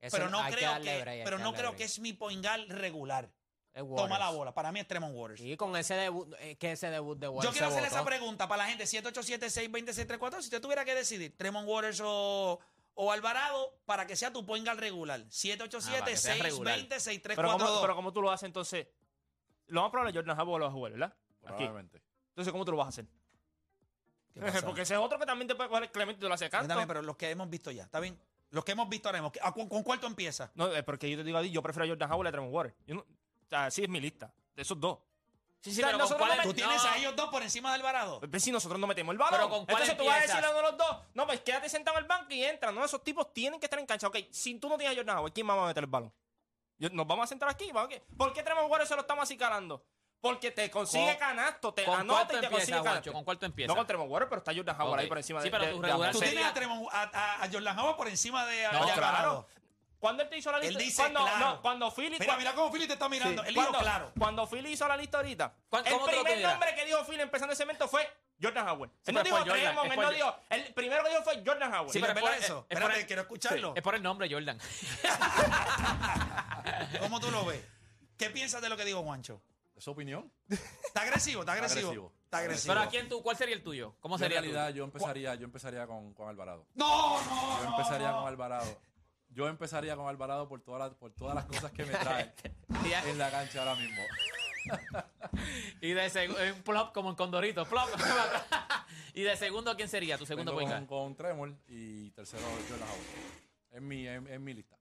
Eso 0.00 0.16
pero 0.16 0.30
no 0.30 0.42
creo 0.50 0.80
que, 0.80 1.00
break, 1.00 1.24
pero 1.24 1.38
no 1.38 1.52
creo 1.52 1.70
break. 1.70 1.76
que 1.76 1.84
es 1.84 1.98
mi 1.98 2.12
poingal 2.12 2.68
regular. 2.68 3.30
Toma 3.72 4.18
la 4.18 4.30
bola. 4.30 4.52
Para 4.52 4.72
mí 4.72 4.80
es 4.80 4.88
Tremont 4.88 5.14
Waters. 5.14 5.40
Y 5.42 5.56
con 5.56 5.76
ese 5.76 5.94
debut, 5.94 6.34
eh, 6.40 6.56
que 6.56 6.72
ese 6.72 6.90
debut 6.90 7.18
de 7.18 7.26
Yo 7.26 7.32
Waters 7.32 7.52
quiero 7.52 7.70
se 7.70 7.78
hacer 7.78 7.88
esa 7.88 8.04
pregunta 8.04 8.48
para 8.48 8.64
la 8.64 8.68
gente. 8.68 8.84
787-620-634. 8.84 10.32
Si 10.32 10.46
usted 10.46 10.60
tuviera 10.60 10.84
que 10.84 10.94
decidir, 10.94 11.36
Tremont 11.36 11.68
Waters 11.68 12.00
o, 12.04 12.58
o 13.02 13.10
Alvarado, 13.12 13.80
para 13.86 14.06
que 14.06 14.14
sea 14.14 14.30
tu 14.32 14.44
point 14.44 14.64
guard 14.66 14.78
regular. 14.78 15.20
Ah, 15.20 15.24
para 16.00 16.04
que 16.04 16.16
sea 16.16 16.34
regular. 16.36 16.78
787-620-6342. 16.80 17.34
Pero 17.36 17.48
¿cómo, 17.52 17.80
pero 17.80 17.96
¿cómo 17.96 18.12
tú 18.12 18.20
lo 18.22 18.30
haces 18.30 18.46
entonces? 18.46 18.86
Lo 19.68 19.82
más 19.82 19.90
probable 19.90 20.10
es 20.10 20.16
Jordan 20.16 20.38
Howard 20.38 20.60
lo 20.60 20.64
va 20.66 20.70
a 20.70 20.74
jugar, 20.74 20.92
¿verdad? 20.92 21.14
Aquí. 21.44 21.54
Probablemente. 21.56 22.02
Entonces, 22.30 22.52
¿cómo 22.52 22.64
tú 22.64 22.72
lo 22.72 22.76
vas 22.78 22.86
a 22.86 22.88
hacer? 22.90 23.06
¿Qué 24.34 24.40
pasa? 24.40 24.60
Porque 24.66 24.82
ese 24.82 24.94
es 24.94 25.00
otro 25.00 25.18
que 25.18 25.26
también 25.26 25.48
te 25.48 25.54
puede 25.54 25.68
coger 25.70 25.84
el 25.84 25.90
Clemente 25.90 26.18
y 26.18 26.20
tú 26.20 26.28
lo 26.28 26.34
haces 26.34 26.46
Está 26.46 26.58
canto. 26.58 26.74
bien, 26.74 26.86
pero 26.88 27.00
los 27.02 27.16
que 27.16 27.30
hemos 27.30 27.48
visto 27.48 27.70
ya, 27.70 27.84
¿está 27.84 28.00
bien? 28.00 28.18
Los 28.50 28.64
que 28.64 28.72
hemos 28.72 28.88
visto 28.88 29.08
ahora 29.08 29.22
mismo. 29.22 29.32
¿A 29.42 29.52
cu- 29.52 29.68
¿Con 29.68 29.82
cuál 29.82 29.98
tú 30.00 30.06
empiezas? 30.06 30.50
No, 30.54 30.66
es 30.72 30.82
porque 30.84 31.08
yo 31.10 31.16
te 31.16 31.24
digo 31.24 31.38
a 31.38 31.42
ti, 31.42 31.50
yo 31.50 31.62
prefiero 31.62 31.84
a 31.84 31.88
Jordan 31.88 32.12
Howard 32.12 32.26
y 32.26 32.28
a 32.28 32.32
Tremont 32.32 32.52
Water. 32.54 32.74
Yo 32.86 32.94
no- 32.96 33.00
o 33.00 33.48
sea, 33.48 33.66
así 33.66 33.82
es 33.82 33.88
mi 33.88 34.00
lista. 34.00 34.32
De 34.54 34.62
esos 34.62 34.78
dos. 34.78 34.98
Sí, 35.62 35.70
O 35.70 35.72
sí, 35.74 35.80
sea, 35.80 35.86
pero 35.88 35.98
con 35.98 36.16
cuál 36.16 36.36
no 36.38 36.42
¿Tú 36.42 36.54
tienes 36.54 36.82
a 36.84 36.96
ellos 36.96 37.14
dos 37.14 37.28
por 37.28 37.42
encima 37.42 37.68
de 37.68 37.74
Alvarado? 37.74 38.18
Pues 38.20 38.42
si 38.42 38.50
nosotros 38.50 38.80
no 38.80 38.86
metemos 38.86 39.12
el 39.12 39.18
balón. 39.18 39.34
Pero 39.34 39.48
¿con 39.50 39.66
cuál 39.66 39.82
Entonces 39.82 39.96
tú 39.98 40.04
vas 40.06 40.16
a 40.16 40.20
decirle 40.22 40.46
a 40.46 40.50
uno 40.50 40.56
de 40.56 40.62
los 40.62 40.76
dos, 40.78 40.96
no, 41.12 41.26
pues 41.26 41.40
quédate 41.40 41.68
sentado 41.68 41.98
en 41.98 42.04
el 42.04 42.08
banco 42.08 42.32
y 42.32 42.42
entra. 42.44 42.72
No, 42.72 42.82
esos 42.82 43.04
tipos 43.04 43.32
tienen 43.34 43.60
que 43.60 43.66
estar 43.66 43.78
en 43.78 43.84
cancha. 43.84 44.06
Ok, 44.06 44.16
si 44.30 44.54
tú 44.58 44.68
no 44.70 44.78
tienes 44.78 44.96
a 44.96 44.98
Jordan 44.98 45.18
Howard, 45.18 45.32
¿quién 45.34 45.46
más 45.46 45.58
va 45.58 45.64
a 45.64 45.66
meter 45.68 45.84
el 45.84 45.90
balón? 45.90 46.12
Yo- 46.78 46.88
Nos 46.90 47.06
vamos 47.06 47.24
a 47.24 47.26
sentar 47.26 47.48
aquí. 47.50 47.70
¿vamos 47.72 47.94
a- 47.94 48.16
¿Por 48.16 48.32
qué 48.32 48.42
Tremont 48.42 48.70
Water 48.70 48.86
se 48.86 48.94
lo 48.94 49.02
estamos 49.02 49.22
acicalando? 49.24 49.84
Porque 50.22 50.50
te 50.50 50.70
consigue 50.70 51.08
Con- 51.12 51.16
canasto, 51.18 51.74
te 51.74 51.84
¿Con 51.84 52.00
anota 52.00 52.22
y 52.32 52.36
tú 52.36 52.40
te 52.42 52.50
consigue 52.50 52.82
canasto. 52.82 53.12
¿Con 53.12 53.24
cuál 53.24 53.38
tú 53.38 53.44
empiezas? 53.46 53.68
No 53.68 53.76
con 53.76 53.86
Tremont 53.86 54.10
Water, 54.10 54.28
pero 54.30 54.38
está 54.38 54.54
Jordan 54.54 54.76
Howard 54.80 54.92
Ok. 54.94 54.98
ahí 55.00 55.06
por 55.08 55.18
encima 55.18 55.40
Sí, 55.40 55.44
de 55.44 55.50
pero 55.50 55.64
de- 55.66 55.72
tu 55.72 55.80
de 55.82 56.10
Tú 56.12 56.20
tienes 56.20 56.44
a, 56.44 56.54
Tremont- 56.54 56.88
a, 56.90 57.02
a- 57.02 57.42
a 57.44 57.48
Jordan 57.52 57.78
Howard 57.78 57.96
por 57.96 58.08
encima 58.08 58.46
de, 58.46 58.66
No, 58.72 58.86
de 58.86 58.92
claro. 58.92 59.46
Cuando 60.00 60.22
él 60.22 60.30
te 60.30 60.38
hizo 60.38 60.50
la 60.50 60.58
Él 60.58 60.68
lista, 60.68 60.82
dice 60.82 61.02
cuando, 61.02 61.20
claro. 61.20 61.38
no, 61.46 61.62
cuando 61.62 61.90
Philly, 61.94 62.16
Mira, 62.18 62.36
mira 62.38 62.54
cómo 62.54 62.72
Philly 62.72 62.86
te 62.86 62.94
está 62.94 63.08
mirando. 63.08 63.42
Sí. 63.42 63.48
Él 63.50 63.54
dijo 63.54 63.72
claro. 63.72 64.12
Cuando 64.18 64.46
Philly 64.48 64.72
hizo 64.72 64.88
la 64.88 64.96
lista 64.96 65.18
ahorita, 65.18 65.54
¿Cuál- 65.68 65.86
el 65.86 66.00
primer 66.00 66.40
nombre 66.42 66.74
que 66.74 66.86
dijo 66.86 67.04
Philly 67.04 67.20
empezando 67.20 67.52
ese 67.52 67.62
evento 67.64 67.86
fue 67.86 68.08
Jordan 68.42 68.66
Howard. 68.68 68.90
Sí, 69.02 69.10
él 69.10 69.14
no 69.14 69.22
pero 69.22 69.36
dijo 69.44 69.54
es 69.54 69.62
él 69.62 69.74
no 69.74 69.82
Jo- 70.06 70.10
dijo. 70.12 70.36
El 70.48 70.72
primero 70.74 71.04
que 71.04 71.10
dijo 71.10 71.22
fue 71.22 71.42
Jordan 71.44 71.74
Howard. 71.74 71.92
Sí, 71.92 71.98
Mira, 72.00 72.14
pero 72.14 72.26
es 72.26 72.32
¿verdad 72.32 72.36
por- 72.38 72.44
eso? 72.44 72.58
es- 72.58 72.64
es 72.64 72.70
Espérate, 72.78 72.98
por- 73.00 73.06
quiero 73.06 73.22
escucharlo. 73.22 73.72
Es 73.76 73.82
por 73.82 73.94
el 73.94 74.02
nombre, 74.02 74.28
Jordan. 74.32 74.58
¿Cómo 77.00 77.20
tú 77.20 77.30
lo 77.30 77.44
ves? 77.44 77.64
¿Qué 78.16 78.30
piensas 78.30 78.60
de 78.62 78.68
lo 78.68 78.76
que 78.76 78.84
dijo 78.84 79.02
Juancho? 79.02 79.42
¿Es 79.76 79.84
su 79.84 79.90
opinión? 79.92 80.30
¿Está 80.48 81.02
agresivo? 81.02 81.40
¿Está 81.42 81.52
agresivo? 81.52 81.88
agresivo. 81.90 82.12
Está 82.24 82.38
agresivo. 82.38 82.74
Pero 82.74 82.86
¿a 82.86 82.88
quién 82.88 83.08
tú, 83.08 83.22
¿cuál 83.22 83.36
sería 83.36 83.54
el 83.54 83.62
tuyo? 83.62 83.96
¿Cómo 84.00 84.16
Yo 84.16 84.24
en 84.24 84.26
sería 84.26 84.38
el 84.38 84.44
tuyo? 84.44 84.56
realidad 84.56 84.74
yo 84.76 84.84
empezaría, 84.84 85.34
yo 85.34 85.44
empezaría 85.44 85.86
con, 85.86 86.12
con 86.14 86.28
Alvarado. 86.28 86.66
No, 86.74 87.22
no, 87.24 87.58
Yo 87.58 87.64
no, 87.64 87.70
empezaría 87.78 88.10
no. 88.10 88.18
con 88.18 88.28
Alvarado. 88.28 88.80
Yo 89.30 89.48
empezaría 89.48 89.96
con 89.96 90.08
Alvarado 90.08 90.48
por 90.48 90.60
todas 90.60 90.80
las, 90.80 90.98
por 90.98 91.12
todas 91.12 91.34
las 91.34 91.46
cosas 91.46 91.70
que 91.72 91.84
me 91.84 91.92
trae 91.92 92.34
en 93.06 93.18
la 93.18 93.30
cancha 93.30 93.60
ahora 93.60 93.74
mismo. 93.76 94.02
Y 95.80 95.92
de 95.92 96.10
segundo, 96.10 96.42
un 96.54 96.62
plop 96.62 96.92
como 96.92 97.10
en 97.10 97.16
Condorito, 97.16 97.64
plop. 97.64 97.88
y 99.14 99.22
de 99.22 99.36
segundo, 99.36 99.74
¿quién 99.76 99.88
sería 99.88 100.18
tu 100.18 100.26
segundo 100.26 100.54
Vengo 100.54 100.68
point 100.68 100.86
con, 100.88 101.04
con 101.04 101.16
Tremor 101.16 101.54
y 101.66 102.10
tercero 102.10 102.42
Jordan 102.68 102.88
Howard. 102.88 103.40
Es 103.70 103.80
mi, 103.80 104.06
es, 104.06 104.20
es 104.28 104.40
mi 104.40 104.52
lista. 104.52 104.76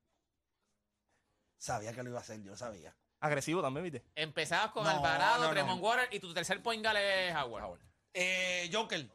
Sabía 1.58 1.94
que 1.94 2.04
lo 2.04 2.10
iba 2.10 2.20
a 2.20 2.22
hacer, 2.22 2.42
yo 2.42 2.56
sabía. 2.58 2.94
Agresivo 3.22 3.62
también, 3.62 3.84
¿viste? 3.84 4.04
Empezabas 4.16 4.72
con 4.72 4.84
No, 4.84 4.90
Alvarado, 4.90 5.42
no, 5.42 5.48
no. 5.48 5.54
Tremont 5.54 5.82
Water 5.82 6.10
y 6.12 6.20
tu 6.20 6.34
tercer 6.34 6.62
point 6.64 6.84
guard 6.84 6.98
es 6.98 7.36
Howard. 7.36 7.64
Howard. 7.64 7.82
Eh, 8.14 8.70
Joker, 8.74 9.10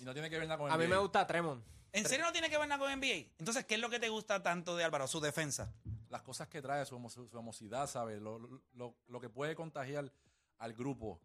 Y 0.00 0.04
no 0.04 0.12
tiene 0.12 0.30
que 0.30 0.38
ver 0.38 0.46
nada 0.46 0.58
con 0.58 0.70
A 0.70 0.76
mí 0.76 0.86
me 0.86 0.96
gusta 0.96 1.26
Tremont. 1.26 1.64
¿En 1.96 2.08
serio 2.08 2.24
no 2.24 2.32
tiene 2.32 2.48
que 2.48 2.58
ver 2.58 2.68
nada 2.68 2.78
con 2.78 2.90
NBA? 2.92 3.32
Entonces, 3.38 3.64
¿qué 3.64 3.74
es 3.74 3.80
lo 3.80 3.90
que 3.90 3.98
te 3.98 4.08
gusta 4.08 4.42
tanto 4.42 4.76
de 4.76 4.84
Álvaro? 4.84 5.06
Su 5.06 5.20
defensa. 5.20 5.72
Las 6.08 6.22
cosas 6.22 6.48
que 6.48 6.62
trae, 6.62 6.84
su, 6.86 6.98
su, 7.08 7.28
su 7.28 7.68
¿sabes? 7.86 8.20
Lo, 8.20 8.38
lo, 8.74 8.94
lo 9.08 9.20
que 9.20 9.28
puede 9.28 9.54
contagiar 9.54 10.12
al 10.58 10.72
grupo. 10.74 11.20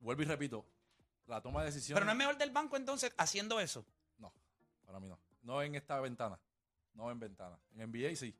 Vuelvo 0.00 0.22
y 0.22 0.24
repito, 0.24 0.66
la 1.26 1.40
toma 1.40 1.60
de 1.60 1.66
decisiones. 1.66 1.96
Pero 1.96 2.06
no 2.06 2.12
es 2.12 2.18
mejor 2.18 2.38
del 2.38 2.50
banco 2.50 2.76
entonces 2.76 3.12
haciendo 3.16 3.60
eso. 3.60 3.84
No, 4.18 4.32
para 4.84 4.98
mí 5.00 5.08
no. 5.08 5.18
No 5.42 5.62
en 5.62 5.74
esta 5.74 6.00
ventana. 6.00 6.38
No 6.94 7.10
en 7.10 7.18
ventana. 7.18 7.58
En 7.76 7.90
NBA 7.90 8.16
sí. 8.16 8.34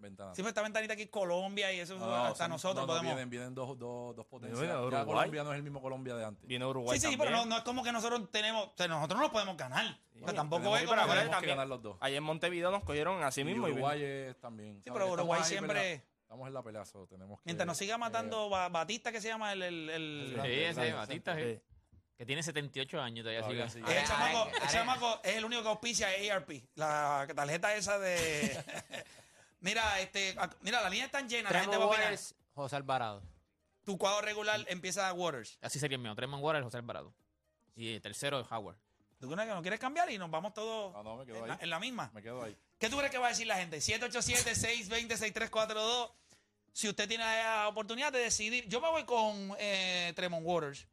Ventana. 0.00 0.34
Siempre 0.34 0.48
esta 0.50 0.62
ventanita 0.62 0.94
aquí 0.94 1.06
Colombia 1.08 1.72
y 1.72 1.80
eso 1.80 1.98
No, 1.98 2.06
no, 2.06 2.24
hasta 2.26 2.44
son- 2.44 2.50
nosotros 2.52 2.74
no, 2.76 2.80
no, 2.82 2.86
podemos. 2.88 3.12
Vienen, 3.14 3.30
vienen 3.30 3.54
dos, 3.54 3.78
dos, 3.78 4.16
dos 4.16 4.26
potencias. 4.26 4.58
Viene 4.60 4.74
Ya 4.74 4.80
Uruguay. 4.82 5.04
Colombia 5.04 5.44
no 5.44 5.52
es 5.52 5.56
el 5.56 5.62
mismo 5.62 5.82
Colombia 5.82 6.14
de 6.16 6.24
antes. 6.24 6.46
Viene 6.46 6.64
Uruguay 6.66 6.98
Sí, 6.98 7.06
sí, 7.06 7.12
también. 7.16 7.32
pero 7.32 7.44
no, 7.44 7.46
no 7.50 7.56
es 7.58 7.62
como 7.64 7.82
que 7.84 7.92
nosotros 7.92 8.30
tenemos, 8.30 8.66
o 8.68 8.72
sea, 8.76 8.88
nosotros 8.88 9.16
no 9.18 9.22
nos 9.24 9.32
podemos 9.32 9.56
ganar. 9.56 9.98
O 10.22 10.24
sea, 10.24 10.34
tampoco 10.34 10.76
es 10.76 10.82
que 10.82 10.88
también. 10.88 11.30
ganar 11.56 11.66
los 11.68 11.82
dos. 11.82 11.96
Allá 12.00 12.16
en 12.16 12.22
Montevideo 12.24 12.70
nos 12.70 12.82
cogieron 12.84 13.22
así 13.22 13.40
Y 13.42 13.44
mismo. 13.44 13.68
y 13.68 13.72
Uruguay 13.72 14.02
es 14.02 14.40
también. 14.40 14.82
Sí, 14.84 14.90
pero 14.92 15.10
Uruguay 15.12 15.40
ahí, 15.42 15.48
siempre-. 15.48 16.04
Estamos 16.22 16.46
en 16.46 16.54
la 16.54 16.62
pelea, 16.62 16.84
so 16.84 17.06
tenemos 17.08 17.38
que... 17.40 17.42
Mientras 17.46 17.66
nos 17.66 17.76
siga 17.76 17.98
matando 17.98 18.48
Ba- 18.48 18.68
Batista, 18.68 19.10
que 19.10 19.20
se 19.20 19.26
llama 19.28 19.52
el. 19.52 19.62
el, 19.62 19.90
el- 19.90 20.32
Sí, 20.36 20.40
Sí, 20.48 20.52
ese 20.60 20.72
grande, 20.74 20.92
Batista, 20.92 21.34
Sí. 21.36 21.42
sí. 21.42 21.60
Que 22.16 22.26
tiene 22.26 22.42
78 22.42 23.00
años 23.00 23.24
todavía 23.24 23.68
sigue. 23.70 23.98
el 23.98 24.06
chamaco, 24.06 24.48
el 24.62 24.68
chamaco 24.68 25.20
es 25.24 25.36
el 25.36 25.44
único 25.46 25.62
que 25.62 25.68
auspicia 25.70 26.08
ARP, 26.34 26.50
la 26.74 27.26
tarjeta 27.34 27.74
esa 27.74 27.98
de. 27.98 28.62
mira, 29.60 30.00
este, 30.00 30.36
mira, 30.62 30.80
la 30.82 30.90
línea 30.90 31.06
está 31.06 31.20
llena, 31.22 31.50
la 31.50 31.60
gente 31.60 31.76
va 31.76 31.84
a 31.84 31.86
opinar. 31.86 32.04
Waters, 32.06 32.34
José 32.54 32.76
Alvarado. 32.76 33.22
Tu 33.84 33.96
cuadro 33.96 34.20
regular 34.20 34.64
empieza 34.68 35.08
a 35.08 35.12
Waters. 35.12 35.58
Así 35.62 35.78
sería 35.78 35.96
el 35.96 36.02
mío. 36.02 36.14
Tremont 36.14 36.42
Water, 36.42 36.62
José 36.62 36.76
Alvarado. 36.76 37.14
Y 37.74 37.94
el 37.94 38.02
tercero 38.02 38.40
es 38.40 38.46
Howard. 38.50 38.76
¿Tú 39.18 39.30
crees 39.30 39.48
que 39.48 39.54
no 39.54 39.62
quieres 39.62 39.80
cambiar 39.80 40.10
y 40.10 40.18
nos 40.18 40.30
vamos 40.30 40.54
todos 40.54 40.92
No, 40.94 41.02
no, 41.02 41.16
me 41.16 41.26
quedo 41.26 41.38
en, 41.38 41.42
ahí. 41.44 41.48
la, 41.48 41.58
en 41.62 41.70
la 41.70 41.80
misma? 41.80 42.10
Me 42.14 42.22
quedo 42.22 42.42
ahí. 42.42 42.56
¿Qué 42.78 42.88
tú 42.88 42.96
crees 42.96 43.10
que 43.10 43.18
va 43.18 43.26
a 43.26 43.30
decir 43.30 43.46
la 43.46 43.56
gente? 43.56 43.78
787-620-6342. 43.78 46.10
Si 46.72 46.88
usted 46.88 47.08
tiene 47.08 47.24
la 47.24 47.68
oportunidad 47.68 48.12
de 48.12 48.20
decidir, 48.20 48.66
yo 48.68 48.80
me 48.80 48.88
voy 48.88 49.04
con 49.04 49.54
eh, 49.58 50.12
Tremont 50.16 50.46
Waters. 50.46 50.86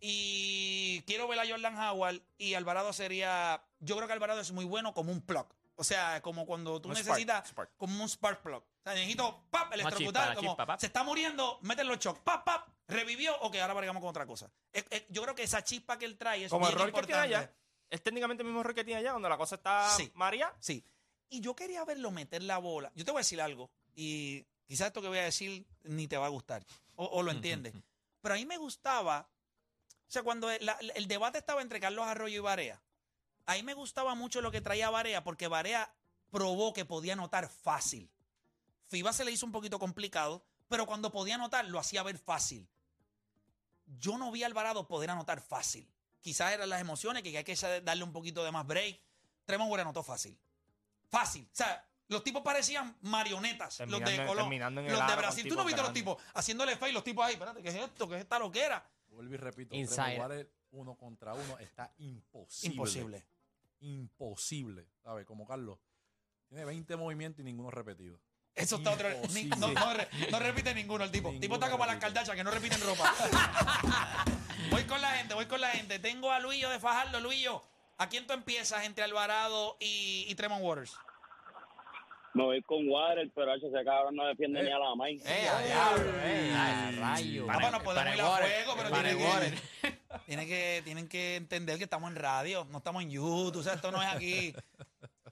Y 0.00 1.00
quiero 1.02 1.28
ver 1.28 1.38
a 1.38 1.48
Jordan 1.48 1.78
Howard. 1.78 2.20
Y 2.36 2.54
Alvarado 2.54 2.92
sería. 2.92 3.62
Yo 3.80 3.96
creo 3.96 4.06
que 4.06 4.12
Alvarado 4.12 4.40
es 4.40 4.52
muy 4.52 4.64
bueno 4.64 4.92
como 4.94 5.12
un 5.12 5.22
plug. 5.22 5.46
O 5.82 5.84
sea, 5.84 6.22
como 6.22 6.46
cuando 6.46 6.80
tú 6.80 6.88
Un 6.88 6.94
necesitas. 6.94 7.48
spark. 7.48 7.72
Como 7.76 8.02
un 8.02 8.08
spark 8.08 8.40
plug. 8.40 8.62
O 8.62 8.82
sea, 8.84 8.94
necesito. 8.94 9.44
¡Pap! 9.50 9.72
Electrocutar. 9.74 10.34
como 10.36 10.50
chispa, 10.50 10.64
pap. 10.66 10.80
se 10.80 10.86
está 10.86 11.02
muriendo, 11.02 11.58
mételo 11.62 11.90
los 11.90 11.98
shock. 11.98 12.20
¡Pap! 12.20 12.44
¡Pap! 12.44 12.68
Revivió. 12.88 13.36
Ok, 13.40 13.56
ahora 13.56 13.74
vargamos 13.74 14.00
con 14.00 14.10
otra 14.10 14.26
cosa. 14.26 14.50
Eh, 14.72 14.84
eh, 14.90 15.06
yo 15.10 15.22
creo 15.22 15.34
que 15.34 15.42
esa 15.42 15.62
chispa 15.64 15.98
que 15.98 16.04
él 16.04 16.16
trae 16.16 16.44
es 16.44 16.50
Como 16.50 16.66
el 16.68 16.74
bien 16.74 16.86
rol 16.86 16.92
que 16.94 17.06
tiene 17.06 17.20
importante. 17.26 17.36
allá. 17.46 17.56
Es 17.90 18.02
técnicamente 18.02 18.42
el 18.42 18.46
mismo 18.46 18.62
rol 18.62 18.74
que 18.74 18.84
tiene 18.84 19.00
allá, 19.00 19.10
cuando 19.10 19.28
la 19.28 19.36
cosa 19.36 19.56
está 19.56 19.90
Sí. 19.90 20.10
María. 20.14 20.54
Sí. 20.60 20.84
Y 21.28 21.40
yo 21.40 21.54
quería 21.56 21.84
verlo 21.84 22.10
meter 22.10 22.42
la 22.42 22.58
bola. 22.58 22.90
Yo 22.94 23.04
te 23.04 23.10
voy 23.10 23.18
a 23.18 23.20
decir 23.20 23.40
algo. 23.42 23.70
Y 23.94 24.46
quizás 24.66 24.86
esto 24.86 25.02
que 25.02 25.08
voy 25.08 25.18
a 25.18 25.24
decir 25.24 25.66
ni 25.82 26.06
te 26.06 26.16
va 26.16 26.26
a 26.26 26.30
gustar. 26.30 26.64
O, 26.96 27.04
o 27.06 27.22
lo 27.22 27.30
entiendes. 27.32 27.74
Pero 28.20 28.34
a 28.34 28.38
mí 28.38 28.46
me 28.46 28.56
gustaba. 28.56 29.28
O 30.08 30.10
sea, 30.12 30.22
cuando 30.22 30.50
el, 30.50 30.64
la- 30.64 30.78
el 30.94 31.08
debate 31.08 31.38
estaba 31.38 31.62
entre 31.62 31.80
Carlos 31.80 32.06
Arroyo 32.06 32.36
y 32.36 32.40
Barea. 32.40 32.80
A 33.46 33.54
mí 33.54 33.62
me 33.62 33.74
gustaba 33.74 34.14
mucho 34.14 34.40
lo 34.40 34.50
que 34.50 34.60
traía 34.60 34.90
Barea 34.90 35.24
porque 35.24 35.48
Barea 35.48 35.92
probó 36.30 36.72
que 36.72 36.84
podía 36.84 37.14
anotar 37.14 37.48
fácil. 37.48 38.10
FIBA 38.86 39.12
se 39.12 39.24
le 39.24 39.32
hizo 39.32 39.46
un 39.46 39.52
poquito 39.52 39.78
complicado, 39.78 40.44
pero 40.68 40.86
cuando 40.86 41.10
podía 41.10 41.34
anotar 41.34 41.64
lo 41.66 41.78
hacía 41.78 42.02
ver 42.02 42.18
fácil. 42.18 42.68
Yo 43.98 44.16
no 44.18 44.30
vi 44.30 44.42
a 44.42 44.46
Alvarado 44.46 44.86
poder 44.86 45.10
anotar 45.10 45.40
fácil. 45.40 45.88
Quizás 46.20 46.52
eran 46.52 46.68
las 46.68 46.80
emociones, 46.80 47.22
que 47.22 47.36
hay 47.36 47.44
que 47.44 47.56
darle 47.82 48.04
un 48.04 48.12
poquito 48.12 48.44
de 48.44 48.52
más 48.52 48.66
break. 48.66 49.00
Tremont 49.44 49.78
anotó 49.78 50.02
fácil. 50.02 50.38
Fácil. 51.10 51.44
O 51.44 51.54
sea, 51.54 51.84
los 52.08 52.22
tipos 52.22 52.42
parecían 52.42 52.96
marionetas. 53.02 53.80
los 53.80 54.00
de 54.00 54.16
Colón. 54.24 54.44
terminando 54.44 54.80
en 54.80 54.86
el 54.86 54.92
Los 54.92 55.06
de 55.06 55.16
Brasil. 55.16 55.48
Tú 55.48 55.56
no 55.56 55.64
viste 55.64 55.80
a 55.80 55.84
los 55.84 55.92
tipos 55.92 56.22
haciéndole 56.34 56.76
fe 56.76 56.90
y 56.90 56.92
los 56.92 57.02
tipos 57.02 57.26
ahí. 57.26 57.32
Espérate, 57.34 57.62
¿qué 57.62 57.68
es 57.68 57.74
esto? 57.74 58.08
¿Qué 58.08 58.14
es 58.14 58.20
esta 58.20 58.38
loquera? 58.38 58.86
Vuelvo 59.08 59.34
y 59.34 59.36
repito. 59.36 59.74
Water 59.74 60.48
uno 60.72 60.94
contra 60.94 61.34
uno 61.34 61.58
está 61.58 61.92
imposible. 61.98 62.74
Imposible. 62.74 63.24
Imposible. 63.82 64.88
¿Sabes? 65.04 65.26
Como 65.26 65.46
Carlos. 65.46 65.78
Tiene 66.48 66.64
20 66.64 66.96
movimientos 66.96 67.40
y 67.40 67.44
ninguno 67.44 67.70
repetido. 67.70 68.20
Eso 68.54 68.76
está 68.76 68.92
otro. 68.92 69.08
ni- 69.08 69.40
Imposible. 69.42 69.56
no, 69.58 69.68
no 69.68 69.94
re- 69.94 70.08
no 70.30 70.38
repite 70.38 70.74
ninguno 70.74 71.04
el 71.04 71.10
tipo. 71.10 71.30
El 71.30 71.40
tipo 71.40 71.54
está 71.54 71.66
Ninguno 71.66 71.70
como 71.70 71.86
las 71.86 71.94
repite. 71.94 72.06
Kardashian 72.14 72.36
que 72.36 72.44
no 72.44 72.50
repiten 72.50 72.80
ropa. 72.82 73.14
voy 74.70 74.84
con 74.84 75.00
la 75.00 75.10
gente, 75.12 75.34
voy 75.34 75.46
con 75.46 75.60
la 75.60 75.68
gente. 75.70 75.98
Tengo 75.98 76.30
a 76.30 76.38
Luillo 76.40 76.68
de 76.70 76.78
Fajardo. 76.78 77.20
Luillo, 77.20 77.62
¿a 77.98 78.08
quién 78.08 78.26
tú 78.26 78.34
empiezas 78.34 78.84
entre 78.84 79.04
Alvarado 79.04 79.76
y, 79.80 80.26
y 80.28 80.34
Tremont 80.34 80.62
Waters? 80.62 80.94
Me 82.34 82.44
voy 82.44 82.62
con 82.62 82.88
Water, 82.88 83.30
pero 83.34 83.54
ese 83.54 83.68
cabrón 83.84 84.16
no 84.16 84.24
defiende 84.26 84.60
Eh. 84.60 84.64
ni 84.64 84.70
a 84.70 84.78
la 84.78 84.94
main. 84.94 85.20
¡Eh, 85.24 85.48
a 85.48 85.60
diablo! 85.62 86.12
¡Eh, 86.22 86.52
a 86.54 86.90
rayo! 86.98 87.46
Ah, 87.48 87.58
bueno, 87.60 87.82
podemos 87.82 88.14
ir 88.14 88.20
a 88.22 88.36
fuego, 88.38 88.74
pero 88.76 88.90
tiene 88.90 89.16
que, 89.18 89.98
Tienen 90.26 90.46
que, 90.48 90.80
tienen 90.84 91.08
que 91.08 91.36
entender 91.36 91.78
que 91.78 91.84
estamos 91.84 92.10
en 92.10 92.16
radio, 92.16 92.66
no 92.70 92.78
estamos 92.78 93.02
en 93.02 93.10
YouTube, 93.10 93.56
o 93.60 93.62
sea, 93.62 93.74
esto 93.74 93.90
no 93.90 94.02
es 94.02 94.08
aquí. 94.08 94.54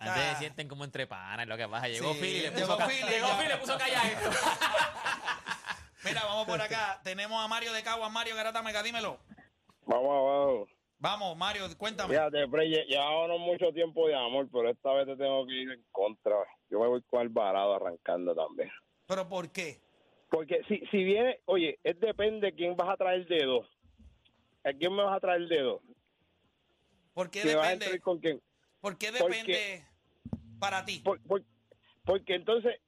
Antes 0.01 0.23
Ah. 0.25 0.33
se 0.33 0.39
sienten 0.39 0.67
como 0.67 0.85
entre 0.85 1.07
panas, 1.07 1.47
lo 1.47 1.57
que 1.59 1.69
pasa. 1.69 1.87
Llegó 1.89 2.15
Sí, 2.15 2.21
Philly 2.21 2.39
y 2.39 2.41
le 2.43 2.51
llegó 2.53 2.77
puso, 2.77 2.89
llegó 2.89 3.29
ya. 3.29 3.45
Y 3.45 3.49
le 3.49 3.57
puso 3.59 3.77
callar 3.79 4.07
esto. 4.07 4.31
Mira, 6.05 6.23
vamos 6.25 6.47
por 6.47 6.61
acá. 6.61 7.01
Tenemos 7.05 7.43
a 7.45 7.49
Mario 7.49 7.73
de 7.75 7.83
Caguas. 7.83 8.11
Mario 8.11 8.35
Garata 8.35 8.63
Mega, 8.63 8.83
dímelo. 8.83 9.19
Vamos 9.85 10.09
abajo. 10.11 10.69
Vamos, 10.99 11.37
Mario, 11.37 11.65
cuéntame. 11.79 12.15
Fíjate, 12.15 12.47
Frey, 12.49 12.71
lle- 12.73 12.87
llevábamos 12.87 13.41
mucho 13.41 13.73
tiempo 13.73 14.07
de 14.09 14.15
amor, 14.15 14.49
pero 14.53 14.71
esta 14.71 14.93
vez 14.93 15.07
te 15.07 15.17
tengo 15.17 15.47
que 15.47 15.53
ir 15.55 15.71
en 15.71 15.85
contra. 15.91 16.37
Yo 16.71 16.79
me 16.81 16.87
voy 16.89 17.03
con 17.03 17.21
Alvarado 17.21 17.75
arrancando 17.75 18.35
también. 18.35 18.71
¿Pero 19.07 19.29
por 19.29 19.51
qué? 19.51 19.81
Porque 20.31 20.63
si, 20.69 20.79
si 20.91 21.05
viene, 21.05 21.41
oye, 21.47 21.79
es 21.85 21.99
depende 22.01 22.47
de 22.49 22.55
quién 22.55 22.77
vas 22.77 22.89
a 22.91 22.97
traer 22.97 23.27
dedo. 23.27 23.67
¿A 24.65 24.73
quién 24.73 24.95
me 24.95 25.03
vas 25.03 25.17
a 25.17 25.21
traer 25.21 25.47
dedo? 25.49 25.81
¿Por 27.15 27.31
qué 27.31 27.43
¿Que 27.43 27.55
vas 27.55 27.67
a 27.67 27.71
depende? 27.71 27.85
entrar 27.87 28.01
con 28.03 28.19
quién? 28.19 28.43
¿Por 28.81 28.99
qué 28.99 29.09
Porque- 29.19 29.37
depende 29.37 29.85
para 30.59 30.85
ti? 30.85 31.01
Por- 31.01 31.21
por- 31.23 31.43
porque 32.05 32.35
entonces 32.35 32.81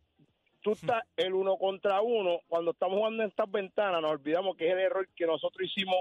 tú 0.62 0.72
estás 0.72 1.02
el 1.16 1.34
uno 1.34 1.56
contra 1.56 2.00
uno. 2.02 2.40
Cuando 2.48 2.70
estamos 2.72 2.96
jugando 2.98 3.22
en 3.22 3.28
estas 3.30 3.50
ventanas, 3.50 4.00
nos 4.00 4.12
olvidamos 4.12 4.56
que 4.56 4.66
es 4.68 4.72
el 4.72 4.78
error 4.80 5.08
que 5.14 5.26
nosotros 5.26 5.68
hicimos 5.68 5.96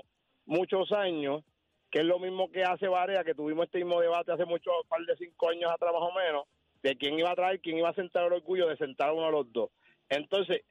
muchos 0.46 0.92
años, 0.92 1.44
que 1.90 2.00
es 2.00 2.06
lo 2.06 2.20
mismo 2.20 2.50
que 2.52 2.64
hace 2.64 2.88
Varea, 2.88 3.24
que 3.24 3.34
tuvimos 3.36 3.66
este 3.66 3.80
mismo 3.80 4.00
debate 4.00 4.32
hace 4.32 4.46
muchos, 4.46 4.74
un 4.84 4.88
par 4.88 5.02
de 5.02 5.16
cinco 5.18 5.50
años 5.50 5.72
atrás 5.72 5.92
más 5.94 6.04
o 6.04 6.14
menos, 6.14 6.46
de 6.84 6.96
quién 6.98 7.18
iba 7.20 7.32
a 7.32 7.36
traer, 7.36 7.60
quién 7.62 7.78
iba 7.78 7.90
a 7.90 7.94
sentar 7.96 8.26
el 8.26 8.34
orgullo 8.34 8.68
de 8.68 8.78
sentar 8.78 9.10
a 9.10 9.14
uno 9.14 9.26
de 9.26 9.32
los 9.32 9.52
dos. 9.52 9.70
Entonces, 10.10 10.62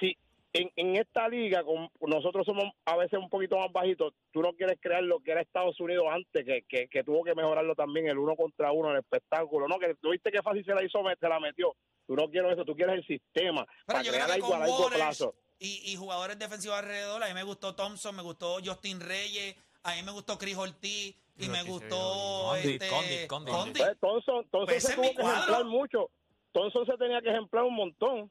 si 0.00 0.16
en, 0.54 0.70
en 0.76 0.96
esta 0.96 1.28
liga, 1.28 1.64
con, 1.64 1.90
nosotros 2.08 2.46
somos 2.46 2.64
a 2.84 2.96
veces 2.96 3.18
un 3.18 3.28
poquito 3.28 3.58
más 3.58 3.72
bajitos, 3.72 4.14
tú 4.32 4.40
no 4.40 4.52
quieres 4.52 4.78
crear 4.80 5.02
lo 5.02 5.20
que 5.20 5.32
era 5.32 5.40
Estados 5.40 5.78
Unidos 5.80 6.04
antes, 6.08 6.44
que, 6.44 6.62
que, 6.68 6.88
que 6.88 7.02
tuvo 7.02 7.24
que 7.24 7.34
mejorarlo 7.34 7.74
también, 7.74 8.08
el 8.08 8.18
uno 8.18 8.36
contra 8.36 8.70
uno, 8.70 8.92
el 8.92 8.98
espectáculo, 8.98 9.66
¿no? 9.66 9.78
Que 9.78 9.96
tú 10.00 10.10
viste 10.10 10.30
que 10.30 10.42
fácil 10.42 10.64
se 10.64 10.72
la 10.72 10.84
hizo, 10.84 11.00
se 11.20 11.28
la 11.28 11.40
metió. 11.40 11.74
Tú 12.06 12.14
no 12.14 12.30
quieres 12.30 12.52
eso, 12.52 12.64
tú 12.64 12.76
quieres 12.76 12.96
el 12.96 13.06
sistema 13.06 13.64
Pero 13.64 13.86
para 13.86 14.02
yo 14.02 14.12
crear 14.12 14.26
creo 14.26 14.36
que 14.36 14.42
algo 14.44 14.54
a 14.54 14.58
largo 14.60 14.90
plazo. 14.90 15.34
y, 15.58 15.92
y 15.92 15.96
jugadores 15.96 16.38
defensivos 16.38 16.78
alrededor, 16.78 17.22
a 17.24 17.28
mí 17.28 17.34
me 17.34 17.42
gustó 17.42 17.74
Thompson, 17.74 18.14
me 18.14 18.22
gustó 18.22 18.58
Justin 18.64 19.00
Reyes, 19.00 19.56
a 19.82 19.94
mí 19.96 20.02
me 20.04 20.12
gustó 20.12 20.38
Chris 20.38 20.56
Ortiz 20.56 21.16
y 21.36 21.48
me 21.48 21.64
gustó 21.64 22.54
este, 22.56 22.88
Condit, 22.88 23.26
Condit, 23.26 23.54
Condit. 23.54 23.76
Entonces, 23.82 23.98
Thompson, 24.00 24.48
Thompson 24.50 24.66
Pues 24.66 24.82
se 24.84 24.94
tuvo 24.94 25.14
que 25.14 25.22
ejemplar 25.22 25.64
mucho. 25.64 26.10
Thompson 26.52 26.86
se 26.86 26.96
tenía 26.96 27.20
que 27.20 27.30
ejemplar 27.30 27.64
un 27.64 27.74
montón. 27.74 28.30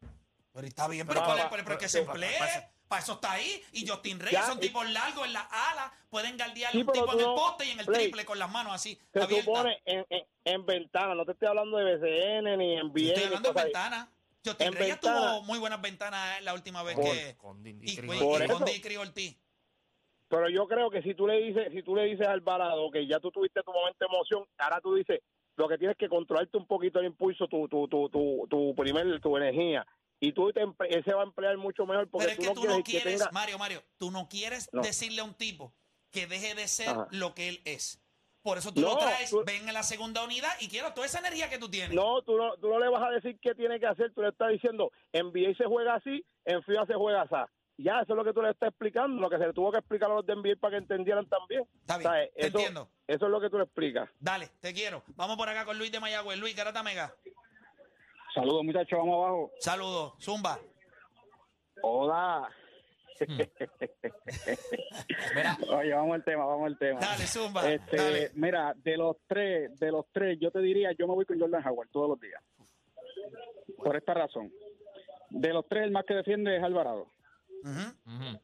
Pero 0.54 0.68
está 0.68 0.88
bien, 0.88 1.08
pero, 1.08 1.22
pero 1.50 1.60
que 1.60 1.64
pero- 1.66 1.90
se 1.90 2.00
emplee. 2.02 2.38
Para 2.88 3.02
eso 3.02 3.14
está 3.14 3.32
ahí. 3.32 3.64
Y 3.72 3.88
Justin 3.88 4.20
Reyes 4.20 4.46
son 4.46 4.60
tipos 4.60 4.88
largos 4.92 5.26
en 5.26 5.34
las 5.34 5.48
alas. 5.52 5.92
Pueden 6.10 6.38
guardiar 6.38 6.72
Sí, 6.72 6.78
un 6.80 6.88
tipo 6.92 7.12
en 7.14 7.20
el 7.20 7.26
no- 7.26 7.36
poste 7.36 7.66
y 7.66 7.72
en 7.72 7.80
el 7.80 7.86
Play. 7.88 8.02
triple 8.04 8.26
con 8.26 8.38
las 8.38 8.52
manos 8.52 8.72
así. 8.74 9.00
Se 9.12 9.26
supone 9.42 9.82
en, 9.86 10.06
en, 10.10 10.24
en 10.46 10.66
ventana, 10.66 11.16
no 11.16 11.26
te 11.26 11.32
estoy 11.32 11.48
hablando 11.48 11.78
de 11.78 11.96
BCN 11.96 12.58
ni 12.58 12.78
en 12.78 12.94
bien. 12.94 13.08
Estoy 13.10 13.24
hablando 13.26 13.52
de 13.54 13.64
ventana. 13.64 14.12
Justin 14.46 14.68
En 14.68 14.74
Reyes 14.74 14.96
ventana. 15.02 15.18
tuvo 15.20 15.44
muy 15.44 15.58
buenas 15.58 15.82
ventanas 15.82 16.44
la 16.44 16.54
última 16.54 16.84
vez 16.84 16.96
Por- 16.96 17.06
que. 17.06 17.36
Con 17.38 17.64
Dindy 17.64 17.92
Y, 17.92 17.96
con 17.96 18.10
Ortiz. 19.00 19.38
Pero 20.28 20.50
yo 20.50 20.68
creo 20.68 20.90
que 20.92 21.02
si 21.02 21.16
tú 21.16 21.26
le 21.28 21.38
dices, 21.42 21.72
si 21.72 21.82
tú 21.84 21.96
le 21.96 22.04
dices 22.06 22.28
al 22.28 22.34
Alvarado 22.34 22.90
que 22.92 23.08
ya 23.08 23.20
tú 23.20 23.32
tuviste 23.32 23.62
tu 23.64 23.72
momento 23.72 23.98
de 24.00 24.06
emoción, 24.14 24.46
ahora 24.58 24.82
tú 24.82 24.96
dices, 24.96 25.20
lo 25.56 25.68
que 25.68 25.78
tienes 25.78 25.96
que 25.98 26.10
controlarte 26.10 26.58
un 26.58 26.66
poquito 26.68 27.00
el 27.00 27.06
impulso, 27.06 27.48
tu, 27.48 27.68
tu, 27.68 27.88
tu, 27.88 28.10
tu, 28.10 28.48
tu 28.50 28.76
primer, 28.76 29.20
tu 29.22 29.38
energía. 29.38 29.86
Y 30.26 30.32
tú 30.32 30.54
te, 30.54 30.62
empe- 30.62 30.88
él 30.90 31.04
se 31.04 31.14
va 31.14 31.22
a 31.22 31.26
emplear 31.26 31.58
mucho 31.58 31.86
mejor 31.86 32.10
porque 32.10 32.28
Pero 32.28 32.32
es 32.32 32.38
tú 32.38 32.44
que 32.44 32.48
no 32.50 32.54
tú 32.56 32.62
quieres 32.62 32.78
no 32.78 32.84
que 32.84 32.92
quieres, 32.92 33.20
tenga... 33.20 33.32
Mario, 33.34 33.58
Mario, 33.58 33.84
tú 33.98 34.10
no 34.10 34.30
quieres 34.30 34.70
No. 34.72 34.82
decirle 34.82 35.20
a 35.20 35.26
un 35.26 35.34
tipo 35.34 35.74
que 36.12 36.28
deje 36.28 36.56
de 36.56 36.68
ser 36.70 36.90
Ajá. 36.90 37.08
lo 37.12 37.34
que 37.36 37.50
él 37.50 37.62
es. 37.66 38.00
Por 38.42 38.58
eso 38.58 38.74
tú 38.74 38.80
No, 38.82 38.90
lo 38.92 38.98
traes, 39.00 39.30
tú- 39.30 39.44
ven 39.46 39.68
en 39.68 39.74
la 39.74 39.84
segunda 39.84 40.24
unidad 40.24 40.52
y 40.62 40.70
quiero 40.70 40.94
toda 40.94 41.08
esa 41.08 41.20
energía 41.20 41.50
que 41.50 41.58
tú 41.58 41.70
tienes. 41.70 41.94
No, 41.94 42.22
tú 42.22 42.38
no, 42.38 42.56
tú 42.58 42.70
no 42.70 42.80
le 42.80 42.88
vas 42.90 43.02
a 43.04 43.10
decir 43.10 43.38
qué 43.42 43.54
tiene 43.54 43.80
que 43.82 43.86
hacer, 43.86 44.14
tú 44.14 44.22
le 44.22 44.30
estás 44.30 44.50
diciendo, 44.50 44.92
en 45.12 45.28
NBA 45.28 45.56
se 45.58 45.66
juega 45.66 45.96
así, 45.96 46.26
en 46.46 46.64
FIBA 46.64 46.86
se 46.86 46.94
juega 46.94 47.22
así. 47.24 47.52
Ya, 47.78 48.00
eso 48.02 48.14
es 48.14 48.18
lo 48.18 48.24
que 48.24 48.32
tú 48.34 48.42
le 48.42 48.52
estás 48.52 48.70
explicando, 48.70 49.20
lo 49.20 49.30
que 49.30 49.38
se 49.40 49.48
le 49.48 49.52
tuvo 49.54 49.72
que 49.72 49.80
explicar 49.80 50.10
a 50.10 50.14
los 50.16 50.26
de 50.26 50.36
NBA 50.36 50.56
para 50.60 50.72
que 50.72 50.78
entendieran 50.78 51.28
también. 51.28 51.64
Está 51.82 51.98
bien, 51.98 52.30
te 52.36 52.48
Eso, 52.48 52.58
entiendo. 52.60 52.90
eso 53.08 53.26
es 53.26 53.32
lo 53.32 53.42
que 53.42 53.50
tú 53.50 53.58
le 53.58 53.64
explicas. 53.66 54.10
Dale, 54.20 54.50
te 54.62 54.74
quiero. 54.74 55.04
Vamos 55.16 55.36
por 55.36 55.50
acá 55.50 55.66
con 55.66 55.78
Luis 55.78 55.92
de 55.92 56.00
Mayagüez. 56.00 56.38
Luis, 56.40 56.56
Garata 56.56 56.82
Mega. 56.84 57.14
Saludos 58.34 58.64
muchachos, 58.64 58.98
vamos 59.00 59.16
abajo. 59.16 59.52
Saludos. 59.60 60.14
Zumba. 60.20 60.60
Hola. 61.82 62.50
Mira, 65.36 65.58
Oye, 65.70 65.94
vamos 65.94 66.16
al 66.16 66.24
tema, 66.24 66.46
vamos 66.46 66.68
al 66.68 66.78
tema. 66.78 67.00
Dale, 67.00 67.28
Zumba. 67.28 67.72
Este, 67.72 67.96
Dale. 67.96 68.32
mira, 68.34 68.74
de 68.76 68.98
los 68.98 69.18
tres, 69.28 69.78
de 69.80 69.92
los 69.92 70.06
tres, 70.12 70.38
yo 70.42 70.52
te 70.52 70.60
diría, 70.60 70.92
yo 70.94 71.08
me 71.08 71.14
voy 71.14 71.26
con 71.26 71.40
Jordan 71.40 71.66
Howard 71.66 71.90
todos 71.92 72.10
los 72.10 72.20
días. 72.20 72.42
Por 73.78 73.96
esta 73.96 74.14
razón. 74.14 74.52
De 75.30 75.54
los 75.54 75.68
tres, 75.68 75.84
el 75.84 75.92
más 75.92 76.06
que 76.06 76.16
defiende 76.16 76.56
es 76.58 76.64
Alvarado. 76.64 77.12
Ujú. 77.64 78.40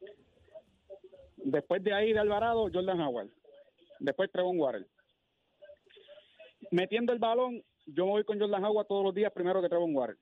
Después 1.38 1.84
de 1.84 1.94
ahí 1.94 2.14
de 2.14 2.20
Alvarado, 2.20 2.70
Jordan 2.72 3.02
Howard. 3.02 3.30
Después 4.00 4.32
Trevon 4.32 4.60
Water. 4.60 4.88
Metiendo 6.72 7.12
el 7.14 7.20
balón, 7.20 7.64
yo 7.94 8.06
me 8.06 8.12
voy 8.12 8.24
con 8.24 8.40
Jordan 8.40 8.64
Howard 8.66 8.88
todos 8.88 9.04
los 9.04 9.14
días 9.14 9.32
primero 9.32 9.62
que 9.62 9.70
Trevon 9.70 9.96
Water. 9.96 10.18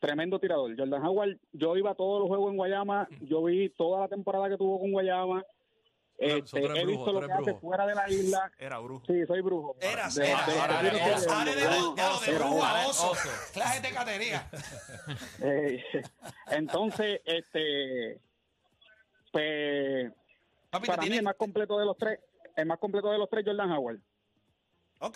Tremendo 0.00 0.38
tirador. 0.38 0.76
Jordan 0.76 1.04
Howard, 1.04 1.38
yo 1.52 1.76
iba 1.76 1.90
a 1.92 1.94
todos 1.94 2.20
los 2.20 2.28
juegos 2.28 2.50
en 2.50 2.56
Guayama, 2.56 3.08
yo 3.22 3.42
vi 3.44 3.70
toda 3.70 4.00
la 4.00 4.08
temporada 4.08 4.48
que 4.48 4.56
tuvo 4.56 4.78
con 4.80 4.92
Guayama. 4.92 5.44
Este, 6.16 6.60
he 6.60 6.68
brujo, 6.68 6.86
visto 6.86 7.04
tú 7.06 7.12
lo 7.20 7.26
que 7.26 7.32
hace 7.32 7.42
brujo. 7.42 7.60
fuera 7.60 7.86
de 7.88 7.94
la 7.96 8.08
isla. 8.08 8.52
Era 8.58 8.78
brujo. 8.78 9.04
Sí, 9.06 9.26
soy 9.26 9.40
brujo. 9.40 9.76
Eras, 9.80 10.14
De- 10.14 10.28
eras. 10.30 10.46
de- 10.46 10.52
de- 10.52 10.60
de- 10.60 10.64
de, 10.64 10.84
de, 10.84 10.92
Era, 10.94 11.80
de 12.20 12.30
era, 12.30 12.38
brujo 12.38 12.64
a 12.64 12.70
era. 12.80 12.88
oso. 12.88 13.10
Oso. 13.10 13.28
Clase 13.52 13.80
de 13.80 13.94
catería. 13.94 14.48
Eh, 15.42 15.82
entonces, 16.52 17.20
este, 17.24 18.20
pues, 19.32 20.12
Papi, 20.70 20.86
para 20.86 20.98
mí 21.02 21.06
tiene- 21.08 21.16
el 21.18 21.24
más 21.24 21.34
completo 21.36 21.78
de 21.78 21.84
los 21.86 21.96
tres, 21.98 22.20
el 22.56 22.66
más 22.66 22.78
completo 22.78 23.10
de 23.10 23.18
los 23.18 23.28
tres, 23.28 23.44
Jordan 23.44 23.72
Howard. 23.72 23.98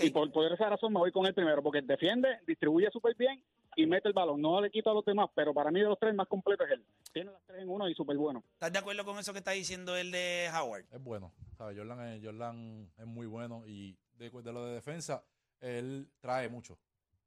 Y 0.01 0.11
por, 0.11 0.31
por 0.33 0.53
esa 0.53 0.69
razón 0.69 0.93
me 0.93 0.99
voy 0.99 1.13
con 1.13 1.27
él 1.27 1.35
primero, 1.35 1.63
porque 1.63 1.83
defiende, 1.83 2.41
distribuye 2.47 2.89
súper 2.91 3.15
bien 3.17 3.43
y 3.77 3.87
mete 3.87 4.09
el 4.09 4.15
balón. 4.15 4.41
No 4.41 4.61
le 4.61 4.71
quito 4.71 4.91
a 4.91 4.95
los 4.95 5.05
demás, 5.05 5.29
pero 5.35 5.53
para 5.55 5.71
mí 5.71 5.81
de 5.81 5.87
los 5.87 5.99
tres 5.99 6.11
el 6.11 6.17
más 6.17 6.27
completo 6.29 6.65
es 6.65 6.73
él. 6.73 6.85
Tiene 7.13 7.31
las 7.33 7.43
tres 7.47 7.63
en 7.63 7.69
uno 7.69 7.89
y 7.89 7.95
súper 7.95 8.17
bueno. 8.17 8.43
¿Estás 8.55 8.73
de 8.73 8.79
acuerdo 8.79 9.05
con 9.05 9.19
eso 9.19 9.33
que 9.33 9.39
está 9.39 9.53
diciendo 9.53 9.97
el 9.97 10.11
de 10.11 10.51
Howard? 10.55 10.85
Es 10.91 11.03
bueno. 11.03 11.33
¿sabes? 11.57 11.77
Jordan, 11.77 12.01
es, 12.09 12.25
Jordan 12.25 12.91
es 12.99 13.07
muy 13.07 13.27
bueno 13.27 13.65
y 13.67 13.97
de, 14.17 14.31
de 14.31 14.53
lo 14.53 14.67
de 14.67 14.75
defensa, 14.75 15.23
él 15.61 16.09
trae 16.21 16.49
mucho. 16.49 16.79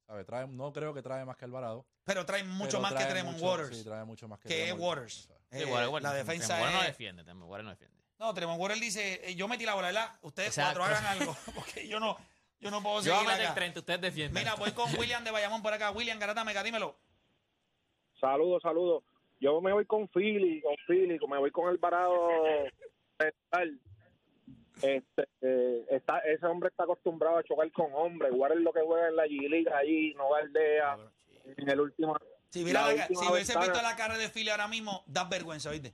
¿sabes? 0.08 0.26
Trae, 0.26 0.48
no 0.48 0.72
creo 0.74 0.94
que 0.94 1.02
trae 1.02 1.24
más 1.26 1.38
que 1.38 1.46
Alvarado. 1.46 1.86
Pero 2.04 2.26
trae 2.26 2.44
mucho 2.44 2.72
pero 2.72 2.82
más 2.82 2.94
que 2.94 3.06
Tremont 3.06 3.38
mucho- 3.38 3.46
Waters. 3.52 3.78
Sí, 3.78 3.84
trae 3.84 4.04
mucho 4.06 4.28
más 4.28 4.40
que, 4.40 4.50
que 4.50 4.74
Waters. 4.74 5.14
¿sabes? 5.28 5.42
Sí, 5.52 5.58
Eh, 5.60 5.66
bueno, 5.66 6.00
la 6.00 6.14
defensa 6.14 6.56
Tremont 6.56 6.74
no 6.76 6.82
es... 6.82 6.88
defiende, 6.88 7.24
Tremont 7.24 7.64
no 7.64 7.70
defiende. 7.70 8.02
No, 8.20 8.34
Tremont 8.34 8.60
Waters 8.60 8.80
dice, 8.82 9.22
eh, 9.30 9.36
yo 9.36 9.48
metí 9.48 9.66
la 9.66 9.74
bola, 9.74 9.88
¿verdad? 9.88 10.10
Ustedes 10.22 10.50
Exacto. 10.50 10.80
cuatro 10.80 10.96
hagan 10.98 11.20
algo, 11.20 11.36
porque 11.56 11.88
yo 11.88 12.00
no, 12.00 12.16
yo 12.62 12.72
no 12.72 12.82
puedo 12.82 13.02
Yo 13.02 13.12
voy 13.12 13.12
a 13.12 13.18
seguir 13.20 13.28
meter 13.34 13.46
acá. 13.48 13.56
30, 13.56 13.80
ustedes 13.80 14.02
defienden. 14.02 14.44
Mira, 14.44 14.56
voy 14.56 14.72
con 14.72 14.90
William 14.98 15.24
de 15.24 15.32
Bayamón 15.32 15.62
por 15.62 15.74
acá. 15.74 15.92
William 15.92 16.18
Garata 16.20 16.44
Mega, 16.46 16.64
dímelo. 16.64 16.96
Saludos, 18.20 18.62
saludos. 18.62 19.04
Yo 19.40 19.60
me 19.62 19.74
voy 19.74 19.86
con 19.86 20.08
Philly, 20.10 20.62
con 20.62 20.76
Philly, 20.88 21.18
me 21.28 21.38
voy 21.40 21.50
con 21.52 21.68
Alvarado. 21.68 22.30
Este, 24.82 25.28
eh, 25.42 25.86
está, 25.92 26.20
ese 26.20 26.46
hombre 26.46 26.70
está 26.70 26.84
acostumbrado 26.84 27.38
a 27.38 27.44
chocar 27.44 27.72
con 27.72 27.88
hombres. 27.94 28.32
Jugar 28.32 28.52
es 28.54 28.60
lo 28.60 28.72
que 28.74 28.82
juega 28.82 29.10
en 29.10 29.16
la 29.16 29.26
G-League 29.26 29.70
allí, 29.74 30.14
no 30.16 30.34
aldea. 30.34 30.98
En 31.58 31.70
el 31.70 31.80
último, 31.82 32.16
Si, 32.50 32.64
mira 32.64 32.92
La 32.94 33.08
si 33.08 33.14
hubiese 33.14 33.54
ventana- 33.54 33.60
visto 33.66 33.82
la 33.82 33.96
cara 33.96 34.18
de 34.18 34.30
Philly 34.30 34.50
ahora 34.50 34.68
mismo, 34.68 35.04
das 35.08 35.30
vergüenza, 35.30 35.70
¿oíste? 35.70 35.94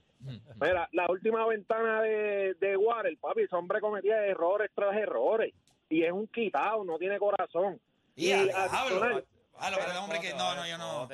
Mira, 0.60 0.88
la 0.92 1.06
última 1.10 1.46
ventana 1.46 2.02
de, 2.02 2.54
de 2.54 2.76
Water, 2.76 3.16
papi, 3.18 3.42
ese 3.42 3.54
hombre 3.56 3.80
cometía 3.80 4.24
errores 4.26 4.70
tras 4.74 4.94
errores. 4.96 5.54
Y 5.88 6.04
es 6.04 6.12
un 6.12 6.26
quitado, 6.28 6.84
no 6.84 6.98
tiene 6.98 7.18
corazón. 7.18 7.80
Y 8.14 8.32
a 8.32 8.42
diablo. 8.44 8.58
adicional, 8.78 9.24
Ah, 9.60 9.72
pero 9.74 9.90
el 9.90 9.96
hombre 9.96 10.20
que... 10.20 10.34
No, 10.34 10.54
no, 10.54 10.64
yo 10.68 10.78
no... 10.78 11.08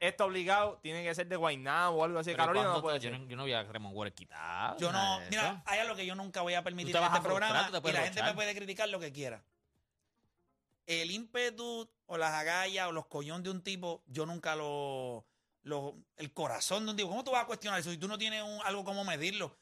Esto 0.00 0.24
obligado 0.24 0.78
tiene 0.82 1.04
que 1.04 1.14
ser 1.14 1.26
de 1.26 1.36
Guaynabo 1.36 1.98
o 1.98 2.04
algo 2.04 2.20
así. 2.20 2.30
Pero 2.30 2.38
Carolina 2.44 2.64
¿cuándo 2.64 2.78
no 2.78 2.82
puede 2.82 2.98
yo, 3.00 3.10
ser. 3.10 3.20
no, 3.20 3.26
yo 3.28 3.36
no 3.36 3.42
voy 3.42 3.52
a 3.52 3.68
Tremont 3.68 3.94
Waters 3.94 4.16
quitado. 4.16 4.78
Yo 4.78 4.90
no... 4.92 5.20
Mira, 5.28 5.62
hay 5.66 5.80
algo 5.80 5.94
que 5.94 6.06
yo 6.06 6.14
nunca 6.14 6.40
voy 6.40 6.54
a 6.54 6.62
permitir 6.64 6.96
en 6.96 7.02
este 7.04 7.20
programa 7.20 7.68
y 7.70 7.92
la 7.92 8.00
gente 8.02 8.22
me 8.22 8.32
puede 8.34 8.54
criticar 8.54 8.88
lo 8.88 8.98
que 8.98 9.12
quiera. 9.12 9.44
El 10.86 11.10
ímpetu 11.10 11.86
o 12.06 12.16
las 12.16 12.32
agallas 12.32 12.88
o 12.88 12.92
los 12.92 13.06
collón 13.06 13.42
de 13.42 13.50
un 13.50 13.62
tipo, 13.62 14.02
yo 14.06 14.24
nunca 14.24 14.56
lo, 14.56 15.26
lo... 15.62 15.94
El 16.16 16.32
corazón 16.32 16.84
de 16.86 16.92
un 16.92 16.96
tipo, 16.96 17.10
¿cómo 17.10 17.24
tú 17.24 17.30
vas 17.32 17.42
a 17.42 17.46
cuestionar 17.46 17.78
eso 17.80 17.90
si 17.90 17.98
tú 17.98 18.08
no 18.08 18.16
tienes 18.16 18.42
un- 18.42 18.60
algo 18.64 18.84
como 18.84 19.04
medirlo? 19.04 19.54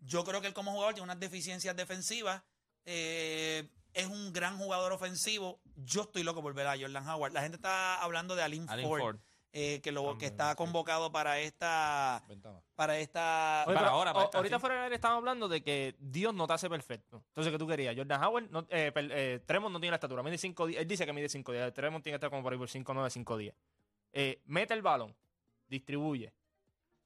Yo 0.00 0.24
creo 0.24 0.40
que 0.42 0.46
él 0.48 0.52
como 0.54 0.72
jugador 0.72 0.92
tiene 0.94 1.04
unas 1.04 1.18
deficiencias 1.20 1.74
defensivas. 1.74 2.42
eh, 2.84 3.66
es 3.98 4.06
un 4.06 4.32
gran 4.32 4.58
jugador 4.58 4.92
ofensivo. 4.92 5.60
Yo 5.76 6.02
estoy 6.02 6.22
loco 6.22 6.42
por 6.42 6.54
ver 6.54 6.66
a 6.66 6.78
Jordan 6.78 7.06
Howard. 7.08 7.32
La 7.32 7.42
gente 7.42 7.56
está 7.56 8.02
hablando 8.02 8.34
de 8.36 8.42
Alin, 8.42 8.66
Ford. 8.68 9.00
Ford. 9.00 9.16
eh, 9.52 9.80
que, 9.82 9.90
lo, 9.92 10.16
que 10.18 10.26
está 10.26 10.54
convocado 10.54 11.10
para 11.10 11.40
esta... 11.40 12.22
Ventana. 12.28 12.60
Para 12.76 12.98
esta... 12.98 13.64
Oye, 13.66 13.74
Para 13.74 13.86
pero 13.86 13.96
ahora, 13.96 14.12
para 14.12 14.22
o- 14.22 14.26
esta, 14.26 14.38
ahorita 14.38 14.56
sí. 14.56 14.60
fuera 14.60 14.74
del 14.76 14.84
aire 14.84 14.94
estábamos 14.96 15.20
hablando 15.22 15.48
de 15.48 15.62
que 15.62 15.96
Dios 15.98 16.32
no 16.34 16.46
te 16.46 16.52
hace 16.52 16.68
perfecto. 16.68 17.22
Entonces, 17.28 17.52
¿qué 17.52 17.58
tú 17.58 17.66
querías? 17.66 17.96
Jordan 17.96 18.22
Howard, 18.22 18.50
no, 18.50 18.60
eh, 18.70 18.92
eh, 18.94 19.40
Tremont 19.46 19.72
no 19.72 19.80
tiene 19.80 19.92
la 19.92 19.96
estatura, 19.96 20.22
mide 20.22 20.38
5 20.38 20.68
Él 20.68 20.86
dice 20.86 21.04
que 21.06 21.12
mide 21.12 21.28
5 21.28 21.52
días. 21.52 21.72
Tremont 21.72 22.02
tiene 22.04 22.14
que 22.14 22.16
estar 22.18 22.30
como 22.30 22.42
por 22.42 22.52
ahí 22.52 22.58
por 22.58 22.68
5, 22.68 22.94
9, 22.94 23.10
5 23.10 23.36
días. 23.36 23.54
Mete 24.46 24.74
el 24.74 24.82
balón, 24.82 25.14
distribuye. 25.68 26.32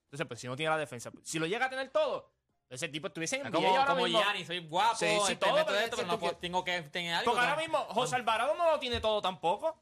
Entonces, 0.05 0.27
pues 0.27 0.41
si 0.41 0.47
no 0.47 0.57
tiene 0.57 0.71
la 0.71 0.79
defensa, 0.79 1.11
si 1.23 1.39
lo 1.39 1.47
llega 1.47 1.67
a 1.67 1.71
tener 1.71 1.89
todo, 1.89 2.31
ese 2.75 2.89
tipo 2.89 3.07
estuviese 3.09 3.37
en 3.37 3.43
Es 3.47 3.53
NBA 3.53 3.57
como, 3.61 3.69
ahora 3.69 3.87
como 3.87 4.05
mismo. 4.05 4.21
Gianni, 4.21 4.45
soy 4.45 4.59
guapo, 4.67 4.97
Sí, 4.97 5.07
sí, 5.07 5.33
este, 5.33 5.37
todo, 5.37 5.55
meto 5.55 5.67
pero 5.67 5.79
esto, 5.81 5.97
pero 5.97 6.09
no 6.09 6.19
puedo- 6.19 6.37
tengo 6.37 6.65
que 6.65 6.83
tener 6.83 7.15
algo. 7.15 7.31
Porque 7.33 7.47
ahora 7.47 7.61
mismo 7.61 7.79
José 7.91 8.17
Alvarado 8.17 8.55
no 8.55 8.71
lo 8.71 8.79
tiene 8.79 9.01
todo 9.01 9.21
tampoco. 9.23 9.81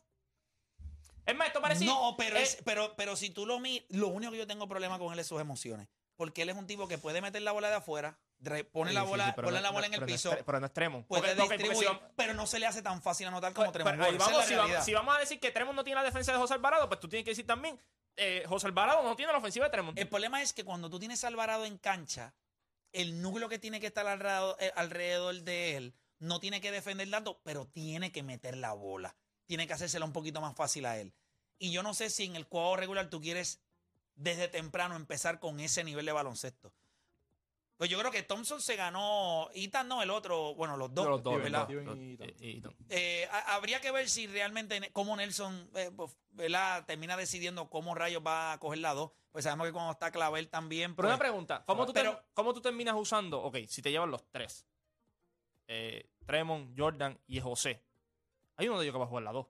Es 1.27 1.37
más, 1.37 1.47
esto 1.49 1.61
parece. 1.61 1.85
No, 1.85 2.15
pero, 2.19 2.37
eh, 2.37 2.43
es- 2.43 2.59
pero, 2.65 2.95
pero 2.97 3.15
si 3.17 3.31
tú 3.31 3.47
lo 3.47 3.61
miras, 3.61 3.87
lo 3.91 4.09
único 4.09 4.33
que 4.33 4.39
yo 4.39 4.47
tengo 4.47 4.67
problema 4.69 4.99
con 4.99 5.13
él 5.13 5.19
es 5.19 5.27
sus 5.27 5.41
emociones. 5.41 5.89
Porque 6.17 6.43
él 6.43 6.49
es 6.51 6.57
un 6.57 6.67
tipo 6.67 6.89
que 6.89 6.99
puede 6.99 7.21
meter 7.23 7.41
la 7.43 7.53
bola 7.53 7.69
de 7.71 7.77
afuera, 7.77 8.19
pone 8.73 8.91
sí, 8.91 8.95
la 8.95 9.03
sí, 9.03 9.07
bola, 9.09 9.27
sí, 9.27 9.33
pero 9.37 9.47
pone 9.47 9.57
no- 9.59 9.63
la 9.63 9.71
bola 9.71 9.81
no- 9.83 9.87
en 9.87 9.95
el 9.95 10.01
pero 10.01 10.13
piso, 10.13 10.37
pero 10.45 10.61
no 10.61 10.67
es 10.67 10.73
Tremont. 10.73 11.07
puede 11.07 11.23
Porque- 11.23 11.33
ok, 11.35 11.49
porque 11.49 11.63
si 11.63 11.69
distribuir, 11.71 12.01
pero 12.17 12.35
no 12.35 12.47
se 12.47 12.59
le 12.59 12.67
hace 12.67 12.83
tan 12.83 13.01
fácil 13.01 13.27
anotar 13.29 13.53
como 13.55 13.71
Pues, 13.71 13.85
Tremont 13.85 13.99
pero. 14.03 14.17
Esa 14.17 14.25
vamos, 14.27 14.41
es 14.43 14.49
si, 14.49 14.55
la 14.55 14.63
vamos, 14.67 14.85
si 14.85 14.95
vamos 14.95 15.17
a 15.17 15.19
decir 15.21 15.41
que 15.41 15.51
Tremont 15.51 15.77
no 15.77 15.85
tiene 15.85 16.01
la 16.01 16.05
defensa 16.05 16.33
de 16.33 16.39
José 16.39 16.55
Alvarado, 16.55 16.89
pues 16.89 17.01
tú 17.01 17.09
tienes 17.09 17.25
que 17.25 17.31
decir 17.31 17.47
también, 17.47 17.81
eh, 18.17 18.45
José 18.49 18.67
Alvarado 18.67 19.03
no 19.03 19.15
tiene 19.17 19.33
la 19.33 19.39
ofensiva 19.39 19.67
de 19.67 19.71
Tremont. 19.71 19.99
El 19.99 20.09
problema 20.09 20.43
es 20.43 20.53
que 20.53 20.65
cuando 20.65 20.91
tú 20.91 20.99
tienes 20.99 21.23
a 21.25 21.29
Alvarado 21.29 21.65
en 21.65 21.79
cancha, 21.79 22.35
el 22.93 23.23
núcleo 23.23 23.49
que 23.49 23.59
tiene 23.59 23.81
que 23.81 23.87
estar 23.87 24.07
alrededor, 24.07 24.57
eh, 24.61 24.73
alrededor 24.77 25.43
de 25.43 25.77
él 25.77 25.95
no 26.19 26.39
tiene 26.39 26.61
que 26.61 26.71
defender 26.71 27.11
tanto, 27.11 27.41
pero 27.43 27.67
tiene 27.67 28.13
que 28.13 28.23
meter 28.23 28.57
la 28.57 28.73
bola. 28.73 29.17
Tiene 29.47 29.67
que 29.67 29.73
hacérsela 29.73 30.05
un 30.05 30.13
poquito 30.13 30.41
más 30.41 30.55
fácil 30.55 30.87
a 30.87 30.99
él. 30.99 31.15
Y 31.59 31.73
yo 31.73 31.83
no 31.83 31.95
sé 31.95 32.11
si 32.11 32.25
en 32.25 32.37
el 32.37 32.45
juego 32.45 32.77
regular 32.77 33.11
tú 33.11 33.21
quieres 33.21 33.61
desde 34.15 34.49
temprano 34.49 34.97
empezar 34.97 35.41
con 35.41 35.61
ese 35.61 35.83
nivel 35.83 36.07
de 36.07 36.13
baloncesto. 36.13 36.75
Pues 37.81 37.89
yo 37.89 37.99
creo 37.99 38.11
que 38.11 38.23
Thompson 38.23 38.61
se 38.61 38.77
ganó, 38.77 39.49
Ethan 39.55 39.89
no, 39.89 40.03
el 40.03 40.11
otro, 40.11 40.55
bueno, 40.55 40.77
los 40.77 40.93
dos, 40.93 41.07
Los 41.07 41.23
dos, 41.23 41.39
¿verdad? 41.43 41.65
Steven 41.65 41.87
Los- 41.87 41.97
y- 41.97 42.19
eh, 42.21 42.37
y-. 42.39 42.63
Eh, 42.91 43.27
habría 43.47 43.81
que 43.81 43.91
ver 43.91 44.07
si 44.11 44.27
realmente 44.27 44.91
cómo 44.93 45.17
Nelson 45.17 45.71
eh, 45.75 45.91
pues, 45.97 46.15
¿verdad? 46.33 46.85
termina 46.85 47.17
decidiendo 47.17 47.71
cómo 47.71 47.95
rayos 47.95 48.23
va 48.23 48.53
a 48.53 48.61
coger 48.61 48.81
la 48.81 48.93
2. 48.93 49.11
Pues 49.33 49.45
sabemos 49.45 49.67
que 49.67 49.73
cuando 49.73 49.93
está 49.93 50.11
Clavel 50.11 50.51
también. 50.51 50.95
Pero 50.95 51.07
pues, 51.09 51.15
una 51.15 51.19
pregunta, 51.19 51.65
¿cómo 51.67 51.87
tú, 51.87 51.95
Pero- 51.95 52.17
ter- 52.17 52.25
¿cómo 52.35 52.53
tú 52.53 52.61
terminas 52.61 52.95
usando? 52.97 53.41
Ok, 53.43 53.57
si 53.67 53.81
te 53.81 53.91
llevan 53.91 54.11
los 54.11 54.29
tres, 54.31 54.67
eh, 55.67 56.11
Tremont, 56.27 56.79
Jordan 56.79 57.19
y 57.29 57.41
José, 57.41 57.83
hay 58.57 58.69
uno 58.69 58.79
de 58.79 58.85
ellos 58.85 58.93
que 58.95 58.99
va 58.99 59.05
a 59.07 59.09
jugar 59.09 59.25
la 59.25 59.33
dos. 59.33 59.47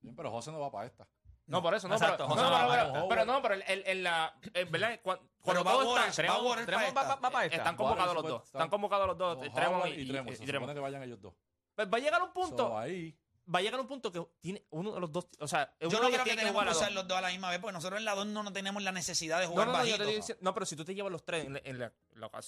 Bien, 0.00 0.16
pero 0.16 0.32
José 0.32 0.50
no 0.50 0.58
va 0.58 0.72
para 0.72 0.86
esta. 0.88 1.08
No, 1.46 1.62
por 1.62 1.74
eso, 1.74 1.88
no, 1.88 1.94
Exacto, 1.94 2.26
pero, 2.26 2.28
José 2.28 2.42
no, 2.42 2.48
pero, 2.48 2.68
para 2.68 2.82
pero- 2.84 2.92
Howard. 2.94 3.08
pero 3.08 3.24
no, 3.26 3.42
pero 3.42 3.54
en 3.66 4.02
la, 4.02 4.34
en 4.54 4.70
verdad, 4.70 5.00
cuan- 5.02 5.20
cuando, 5.42 5.62
va 5.64 5.72
todos 5.72 5.86
Waters, 5.94 6.08
están, 6.18 6.24
va 6.26 6.34
Tremont- 6.38 6.48
Waters 6.48 6.66
Tremont 6.66 6.94
para 6.94 6.94
va, 6.94 7.00
esta. 7.02 7.14
va- 7.14 7.20
va 7.20 7.30
para 7.30 7.44
esta. 7.44 7.56
están 7.58 7.76
convocados 7.76 8.14
los 8.14 8.22
dos, 8.22 8.42
está- 8.44 8.58
están 8.58 8.70
convocados 8.70 9.06
los 9.08 9.18
dos, 9.18 9.52
Tremont 9.54 9.86
y, 9.86 9.90
y 9.90 10.00
y- 10.02 10.08
Tremont. 10.08 10.36
Se 10.36 10.46
supone 10.46 10.74
que 10.74 10.80
vayan 10.80 11.02
ellos 11.02 11.20
dos. 11.20 11.34
Pues 11.74 11.88
va 11.92 11.96
a 11.98 12.00
llegar 12.00 12.22
un 12.22 12.32
punto, 12.32 12.56
So, 12.68 12.78
ahí, 12.78 13.14
va 13.52 13.58
a 13.58 13.62
llegar 13.62 13.78
un 13.80 13.86
punto 13.86 14.10
que 14.10 14.24
tiene 14.40 14.64
uno 14.70 14.92
de 14.92 15.00
los 15.00 15.12
dos, 15.12 15.26
o 15.38 15.46
sea, 15.48 15.74
Yo 15.80 15.88
no 15.90 15.98
creo 15.98 16.10
que 16.10 16.18
tiene 16.24 16.42
tenemos 16.42 16.64
que 16.64 16.70
usar 16.70 16.92
los 16.92 17.06
dos 17.06 17.18
a 17.18 17.20
la 17.20 17.28
misma 17.28 17.50
vez, 17.50 17.58
porque 17.58 17.72
nosotros 17.74 17.98
en 17.98 18.04
la 18.06 18.14
2 18.14 18.26
no, 18.26 18.42
no 18.42 18.52
tenemos 18.52 18.82
la 18.82 18.90
necesidad 18.92 19.38
de 19.40 19.46
jugar 19.46 19.66
no, 19.66 19.72
no, 19.74 19.78
yo 19.84 19.96
te 19.96 20.04
bajito. 20.04 20.16
diciendo- 20.16 20.40
no, 20.42 20.54
pero 20.54 20.64
si 20.66 20.76
tú 20.76 20.84
te 20.84 20.94
llevas 20.94 21.12
los 21.12 21.24
tres 21.24 21.44
en, 21.44 21.52
la- 21.54 21.60
en 21.64 21.78
la- 21.78 21.92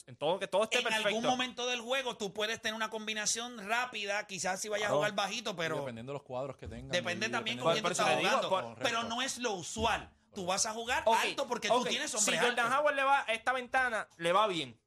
en 0.06 0.16
todo 0.16 0.38
que 0.38 0.46
todo 0.48 0.64
esté 0.64 0.78
en 0.78 0.84
perfecto. 0.84 1.08
algún 1.08 1.24
momento 1.24 1.66
del 1.66 1.80
juego 1.80 2.16
tú 2.16 2.32
puedes 2.32 2.60
tener 2.62 2.74
una 2.74 2.88
combinación 2.88 3.58
rápida, 3.68 4.26
quizás 4.26 4.60
si 4.60 4.68
vayas 4.68 4.90
a 4.90 4.94
jugar 4.94 5.12
bajito, 5.14 5.50
y 5.50 5.54
pero 5.54 5.78
dependiendo 5.80 6.12
de 6.12 6.18
los 6.18 6.22
cuadros 6.22 6.56
que 6.56 6.66
tengan. 6.66 6.90
depende 6.90 7.26
y 7.26 7.30
también 7.30 7.58
con 7.58 7.72
quién 7.72 7.84
tú 7.84 7.90
estás 7.90 8.16
jugando. 8.16 8.48
por- 8.48 8.74
pero 8.78 9.02
no 9.02 9.20
es 9.22 9.38
lo 9.38 9.52
usual. 9.52 10.10
Tú 10.34 10.44
vas 10.46 10.66
a 10.66 10.72
jugar 10.72 11.02
alto 11.06 11.46
porque 11.46 11.68
tú 11.68 11.84
tienes 11.84 12.10
Si 12.10 12.16
hombres 12.18 12.40
Jordan 12.40 12.66
altos. 12.66 12.80
Howard 12.80 12.94
le 12.94 13.02
va 13.04 13.20
a 13.20 13.32
esta 13.32 13.52
ventana, 13.52 14.06
le 14.18 14.32
va 14.32 14.46
bien. 14.46 14.78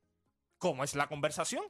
¿Cómo 0.59 0.83
es 0.83 0.93
la 0.95 1.07
conversación? 1.07 1.63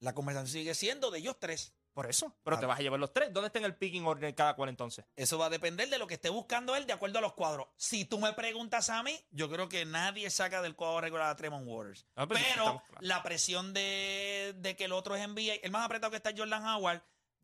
La 0.00 0.14
conversación 0.14 0.48
sigue 0.52 0.74
siendo 0.74 1.10
de 1.10 1.18
ellos 1.18 1.36
tres. 1.40 1.72
Por 1.94 2.10
eso. 2.10 2.34
Pero 2.42 2.58
te 2.58 2.66
vas 2.66 2.78
a 2.78 2.82
llevar 2.82 2.98
los 2.98 3.12
tres. 3.12 3.32
¿Dónde 3.32 3.46
está 3.46 3.60
en 3.60 3.66
el 3.66 3.76
picking 3.76 4.04
order 4.04 4.34
cada 4.34 4.56
cual 4.56 4.68
entonces? 4.68 5.04
Eso 5.14 5.38
va 5.38 5.46
a 5.46 5.50
depender 5.50 5.88
de 5.88 5.98
lo 5.98 6.08
que 6.08 6.14
esté 6.14 6.28
buscando 6.28 6.74
él 6.74 6.86
de 6.86 6.92
acuerdo 6.92 7.20
a 7.20 7.22
los 7.22 7.34
cuadros. 7.34 7.68
Si 7.76 8.04
tú 8.04 8.18
me 8.18 8.32
preguntas 8.32 8.90
a 8.90 9.02
mí, 9.04 9.16
yo 9.30 9.48
creo 9.48 9.68
que 9.68 9.84
nadie 9.84 10.28
saca 10.28 10.60
del 10.60 10.74
cuadro 10.74 11.00
regular 11.00 11.30
a 11.30 11.36
Tremont 11.36 11.66
Waters. 11.66 12.04
Ah, 12.16 12.26
pues, 12.26 12.42
Pero 12.42 12.64
estamos 12.64 12.82
la 13.00 13.22
presión 13.22 13.72
de, 13.72 14.54
de 14.56 14.74
que 14.74 14.86
el 14.86 14.92
otro 14.92 15.14
es 15.14 15.26
NBA, 15.26 15.60
el 15.62 15.70
más 15.70 15.84
apretado 15.84 16.10
que 16.10 16.16
está 16.16 16.32
Jordan 16.36 16.66
Howard, 16.66 17.02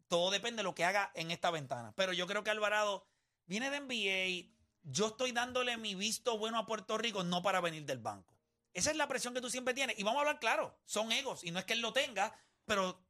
todo 0.09 0.33
depende 0.33 0.59
de 0.59 0.65
lo 0.65 0.75
que 0.75 0.85
haga 0.85 1.13
en 1.15 1.31
esta 1.31 1.53
ventana. 1.53 1.93
Pero 1.95 2.13
yo 2.13 2.27
creo 2.27 2.43
que 2.43 2.51
Alvarado 2.51 3.07
viene 3.47 3.71
de 3.71 3.81
NBA. 3.81 4.53
Yo 4.83 5.09
estoy 5.09 5.31
dándole 5.31 5.77
mi 5.77 5.95
visto 5.95 6.37
bueno 6.39 6.59
a 6.59 6.67
Puerto 6.67 6.99
Rico, 6.99 7.23
no 7.23 7.43
para 7.43 7.61
venir 7.61 7.85
del 7.85 7.99
banco. 7.99 8.35
Esa 8.75 8.91
es 8.91 8.97
la 8.97 9.07
presión 9.07 9.33
que 9.33 9.41
tú 9.41 9.49
siempre 9.49 9.75
tienes. 9.75 9.97
Y 9.97 10.03
vamos 10.03 10.19
a 10.19 10.21
hablar 10.23 10.41
claro, 10.41 10.77
son 10.85 11.13
egos. 11.13 11.45
Y 11.45 11.53
no 11.53 11.61
es 11.61 11.65
que 11.65 11.75
él 11.75 11.81
lo 11.81 11.93
tenga, 11.93 12.35
pero 12.65 13.01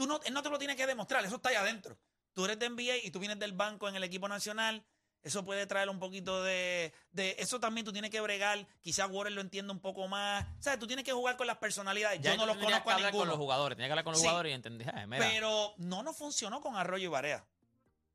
tú 0.00 0.06
no, 0.06 0.18
él 0.24 0.32
no 0.32 0.42
te 0.42 0.48
lo 0.48 0.58
tiene 0.58 0.74
que 0.76 0.86
demostrar. 0.86 1.22
Eso 1.26 1.36
está 1.36 1.50
ahí 1.50 1.56
adentro. 1.56 1.98
Tú 2.32 2.46
eres 2.46 2.58
de 2.58 2.70
NBA 2.70 2.96
y 3.04 3.10
tú 3.10 3.18
vienes 3.18 3.38
del 3.38 3.52
banco 3.52 3.86
en 3.86 3.96
el 3.96 4.02
equipo 4.04 4.28
nacional. 4.28 4.82
Eso 5.22 5.44
puede 5.44 5.66
traer 5.66 5.90
un 5.90 5.98
poquito 5.98 6.42
de, 6.42 6.94
de- 7.10 7.36
Eso 7.38 7.60
también 7.60 7.84
tú 7.84 7.92
tienes 7.92 8.10
que 8.10 8.22
bregar. 8.22 8.66
Quizás 8.80 9.10
Warren 9.10 9.34
lo 9.34 9.42
entienda 9.42 9.74
un 9.74 9.80
poco 9.80 10.08
más. 10.08 10.46
O 10.58 10.62
sea, 10.62 10.78
tú 10.78 10.86
tienes 10.86 11.04
que 11.04 11.12
jugar 11.12 11.36
con 11.36 11.46
las 11.46 11.58
personalidades. 11.58 12.18
Ya 12.22 12.30
Yo 12.30 12.38
no 12.38 12.46
los 12.46 12.56
conozco 12.56 12.84
que 12.84 12.90
a 12.90 12.94
hablar 12.94 13.12
con 13.12 13.28
los 13.28 13.36
jugadores. 13.36 13.76
Tenía 13.76 13.88
que 13.88 13.92
hablar 13.92 14.04
con 14.04 14.12
los 14.12 14.20
Sí. 14.22 14.26
jugadores 14.26 14.50
y 14.50 14.54
entender. 14.54 14.90
ah, 14.94 15.04
mira, 15.06 15.22
Pero 15.28 15.74
no 15.76 16.02
nos 16.02 16.16
funcionó 16.16 16.62
con 16.62 16.76
Arroyo 16.76 17.04
y 17.04 17.08
Barea. 17.08 17.44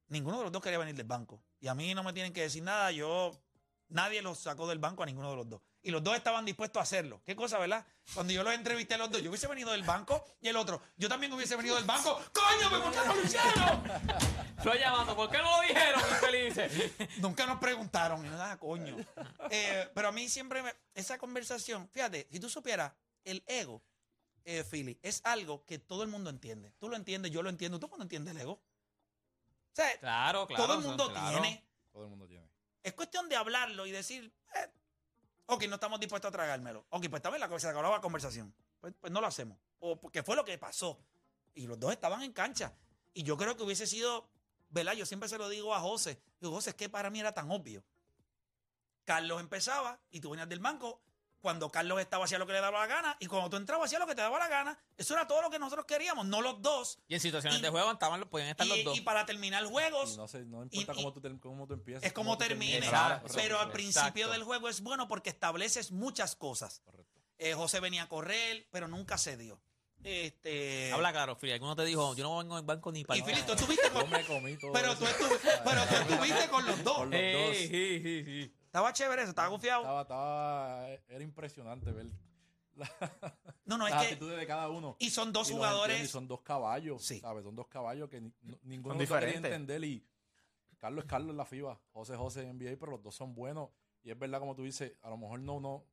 Ninguno 0.07 0.37
de 0.39 0.43
los 0.45 0.51
dos 0.51 0.63
quería 0.63 0.79
venir 0.79 0.95
del 0.95 1.05
banco. 1.05 1.43
Y 1.59 1.67
a 1.67 1.75
mí 1.75 1.93
no 1.93 2.01
me 2.03 2.13
tienen 2.13 2.33
que 2.33 2.41
decir 2.41 2.63
nada. 2.63 2.91
Yo. 2.91 3.39
Nadie 3.89 4.23
los 4.23 4.39
sacó 4.39 4.67
del 4.67 4.79
banco 4.79 5.03
a 5.03 5.05
ninguno 5.05 5.29
de 5.29 5.35
los 5.35 5.47
dos. 5.49 5.61
Y 5.85 5.91
los 5.91 6.03
dos 6.03 6.15
estaban 6.17 6.43
dispuestos 6.45 6.79
a 6.79 6.83
hacerlo. 6.83 7.21
Qué 7.23 7.35
cosa, 7.35 7.59
¿verdad? 7.59 7.85
Cuando 8.15 8.33
yo 8.33 8.41
los 8.43 8.53
entrevisté 8.55 8.95
a 8.95 8.97
los 8.97 9.11
dos, 9.11 9.21
yo 9.21 9.29
hubiese 9.29 9.45
venido 9.45 9.71
del 9.71 9.83
banco 9.83 10.25
y 10.41 10.47
el 10.47 10.55
otro, 10.57 10.81
yo 10.97 11.07
también 11.07 11.31
hubiese 11.31 11.55
venido 11.55 11.75
del 11.75 11.85
banco. 11.85 12.19
¡Coño, 12.33 12.69
qué 12.91 12.97
no 13.07 13.15
lo 13.15 13.21
hicieron! 13.23 13.83
Estoy 14.57 14.79
llamando. 14.79 15.15
¿Por 15.15 15.29
qué 15.29 15.37
no 15.37 15.43
lo 15.55 15.61
dijeron? 15.61 16.01
Infelices. 16.09 16.91
Nunca 17.19 17.45
nos 17.45 17.59
preguntaron. 17.59 18.25
Y 18.25 18.29
no, 18.29 18.41
ah, 18.41 18.57
coño. 18.57 18.97
Eh, 19.51 19.87
pero 19.93 20.07
a 20.07 20.11
mí 20.11 20.27
siempre 20.27 20.63
me- 20.63 20.73
esa 20.95 21.19
conversación, 21.19 21.87
fíjate, 21.89 22.27
si 22.31 22.39
tú 22.39 22.49
supieras, 22.49 22.91
el 23.23 23.43
ego, 23.45 23.83
eh, 24.43 24.63
Philly, 24.63 24.97
es 25.03 25.21
algo 25.23 25.65
que 25.65 25.77
todo 25.77 26.01
el 26.01 26.09
mundo 26.09 26.31
entiende. 26.31 26.71
Tú 26.79 26.89
lo 26.89 26.95
entiendes, 26.95 27.31
yo 27.31 27.43
lo 27.43 27.49
entiendo, 27.51 27.77
todo 27.77 27.87
el 27.87 27.91
mundo 27.91 28.03
entiende 28.05 28.31
el 28.31 28.39
ego. 28.39 28.53
O 28.53 28.61
sea, 29.75 29.99
Claro, 29.99 30.47
claro. 30.47 30.63
todo 30.65 30.75
el 30.79 30.83
mundo 30.83 31.11
claro. 31.11 31.41
tiene. 31.41 31.63
Todo 31.91 32.03
el 32.05 32.09
mundo 32.09 32.27
tiene. 32.27 32.49
Es 32.81 32.93
cuestión 32.93 33.29
de 33.29 33.35
hablarlo 33.35 33.85
y 33.87 33.91
decir, 33.91 34.31
eh, 34.55 34.69
ok, 35.45 35.63
no 35.67 35.75
estamos 35.75 35.99
dispuestos 35.99 36.29
a 36.29 36.31
tragármelo. 36.31 36.85
Ok, 36.89 37.07
pues 37.09 37.21
también 37.21 37.41
la, 37.41 37.59
se 37.59 37.67
acabó 37.67 37.91
la 37.91 38.01
conversación. 38.01 38.53
Pues, 38.79 38.93
pues 38.99 39.11
no 39.11 39.21
lo 39.21 39.27
hacemos. 39.27 39.57
O 39.79 39.99
porque 39.99 40.23
fue 40.23 40.35
lo 40.35 40.45
que 40.45 40.57
pasó. 40.57 40.99
Y 41.53 41.67
los 41.67 41.79
dos 41.79 41.91
estaban 41.91 42.21
en 42.21 42.33
cancha. 42.33 42.73
Y 43.13 43.23
yo 43.23 43.37
creo 43.37 43.55
que 43.55 43.63
hubiese 43.63 43.87
sido, 43.87 44.27
¿verdad? 44.69 44.93
Yo 44.93 45.05
siempre 45.05 45.29
se 45.29 45.37
lo 45.37 45.47
digo 45.49 45.73
a 45.73 45.79
José. 45.79 46.19
Digo, 46.39 46.53
José, 46.53 46.71
es 46.71 46.75
que 46.75 46.89
para 46.89 47.09
mí 47.09 47.19
era 47.19 47.33
tan 47.33 47.49
obvio. 47.49 47.83
Carlos 49.05 49.39
empezaba 49.39 49.99
y 50.11 50.19
tú 50.19 50.31
venías 50.31 50.49
del 50.49 50.59
banco. 50.59 51.01
Cuando 51.45 51.69
Carlos 51.69 51.99
estaba 52.01 52.25
hacía 52.25 52.39
lo 52.39 52.47
que 52.47 52.53
le 52.53 52.59
daba 52.59 52.79
la 52.79 52.87
gana 52.87 53.15
y 53.19 53.27
cuando 53.27 53.51
tú 53.51 53.57
entrabas 53.57 53.85
hacía 53.85 53.99
lo 53.99 54.07
que 54.07 54.15
te 54.15 54.21
daba 54.23 54.39
la 54.39 54.47
gana. 54.47 54.79
Eso 54.97 55.13
era 55.13 55.27
todo 55.27 55.43
lo 55.43 55.51
que 55.51 55.59
nosotros 55.59 55.85
queríamos, 55.85 56.25
no 56.25 56.41
los 56.41 56.59
dos. 56.59 56.97
Y 57.07 57.13
en 57.13 57.19
situaciones 57.19 57.59
Y- 57.59 57.61
de 57.61 57.69
juego 57.69 57.91
estaban, 57.91 58.19
los- 58.19 58.29
podían 58.29 58.49
estar 58.49 58.65
Y, 58.65 58.69
los 58.69 58.83
dos. 58.83 58.97
y 58.97 59.01
para 59.01 59.27
terminar 59.27 59.63
juegos, 59.65 60.15
Y 60.15 60.17
no, 60.17 60.27
sé, 60.27 60.43
no 60.43 60.63
importa 60.63 60.91
y- 60.93 60.95
cómo, 60.95 61.13
tú, 61.13 61.21
cómo 61.39 61.67
tú 61.67 61.75
empieces. 61.75 62.01
es 62.03 62.13
como 62.13 62.35
termines. 62.39 62.83
Exacto. 62.83 63.31
Pero 63.35 63.59
al 63.59 63.67
Exacto. 63.67 63.73
principio 63.73 64.29
del 64.29 64.43
juego 64.43 64.69
es 64.69 64.81
bueno 64.81 65.07
porque 65.07 65.29
estableces 65.29 65.91
muchas 65.91 66.35
cosas. 66.35 66.81
Correcto. 66.83 67.21
Eh, 67.37 67.53
José 67.53 67.79
venía 67.79 68.01
a 68.01 68.09
correr, 68.09 68.67
pero 68.71 68.87
nunca 68.87 69.19
se 69.19 69.37
dio. 69.37 69.61
Este, 70.03 70.91
Habla 70.93 71.11
claro, 71.11 71.35
Fili. 71.35 71.51
Alguno 71.53 71.75
te 71.75 71.85
dijo, 71.85 72.15
yo 72.15 72.23
no 72.23 72.37
vengo 72.39 72.57
en 72.57 72.65
banco 72.65 72.91
ni 72.91 73.03
para 73.03 73.19
y 73.19 73.21
Fili, 73.21 73.41
tú 73.43 73.53
estuviste 73.53 73.87
Yo 73.87 73.93
con, 74.01 74.09
me 74.09 74.23
comí 74.25 74.57
todo 74.57 74.71
pero 74.73 74.95
tú, 74.95 75.05
estuvi- 75.05 75.39
pero 75.63 75.85
tú 75.85 75.95
estuviste 75.95 76.47
con 76.49 76.65
los 76.65 76.83
dos. 76.83 76.97
Con 76.97 77.11
los 77.11 77.21
dos. 77.21 77.55
sí, 77.57 77.67
sí, 77.69 78.23
sí. 78.25 78.53
Estaba 78.75 78.91
chévere 78.91 79.21
eso, 79.21 79.29
estaba 79.29 79.47
confiado. 79.49 79.83
Estaba, 79.83 80.01
estaba, 80.01 80.89
era 81.07 81.23
impresionante 81.23 81.93
ver 81.93 82.07
la- 82.75 82.91
No, 83.63 83.77
no, 83.77 83.87
es 83.87 83.93
las 83.93 84.01
que. 84.03 84.07
actitudes 84.09 84.37
de 84.37 84.45
cada 84.45 84.67
uno. 84.69 84.97
Y 84.99 85.09
son 85.11 85.31
dos 85.31 85.49
Y 85.49 85.53
jugadores. 85.53 86.03
y 86.03 86.07
son 86.07 86.27
dos 86.27 86.41
caballos, 86.41 87.01
Sí. 87.01 87.21
¿sabes? 87.21 87.45
Son 87.45 87.55
dos 87.55 87.67
caballos 87.69 88.09
que 88.09 88.19
ni- 88.19 88.33
no- 88.41 88.59
ninguno 88.63 88.95
dos 88.95 89.07
quería 89.07 89.35
entender 89.35 89.81
y 89.85 90.05
Carlos 90.77 91.05
es 91.05 91.09
Carlos 91.09 91.29
en 91.31 91.37
la 91.37 91.45
FIBA, 91.45 91.79
José 91.93 92.17
José 92.17 92.41
en 92.41 92.49
NBA, 92.49 92.75
pero 92.77 92.91
los 92.91 93.01
dos 93.01 93.15
son 93.15 93.33
buenos 93.33 93.69
y 94.03 94.11
es 94.11 94.19
verdad 94.19 94.39
como 94.39 94.53
tú 94.57 94.63
dices, 94.63 94.91
a 95.03 95.09
lo 95.09 95.15
mejor 95.15 95.39
no, 95.39 95.61
no, 95.61 95.85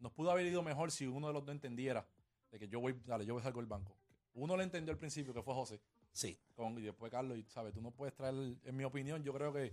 nos 0.00 0.10
pudo 0.10 0.32
haber 0.32 0.44
ido 0.46 0.60
mejor 0.64 0.90
si 0.90 1.06
uno 1.06 1.28
de 1.28 1.34
los 1.34 1.44
dos 1.46 1.54
entendiera 1.54 2.04
de 2.50 2.58
que 2.58 2.66
yo 2.68 2.80
voy, 2.80 3.00
dale, 3.06 3.24
yo 3.24 3.34
voy 3.34 3.42
a 3.42 3.44
salir 3.44 3.56
del 3.58 3.66
banco. 3.66 3.96
Uno 4.32 4.56
le 4.56 4.64
entendió 4.64 4.90
al 4.90 4.98
principio 4.98 5.32
que 5.32 5.40
fue 5.44 5.54
José 5.54 5.80
Sí. 6.10 6.36
con, 6.56 6.76
y 6.80 6.82
después 6.82 7.12
Carlos 7.12 7.38
y, 7.38 7.44
¿sabes? 7.44 7.72
Tú 7.72 7.80
no 7.80 7.92
puedes 7.92 8.12
traer, 8.12 8.34
en 8.34 8.76
mi 8.76 8.82
opinión, 8.82 9.22
yo 9.22 9.32
creo 9.32 9.52
que 9.52 9.72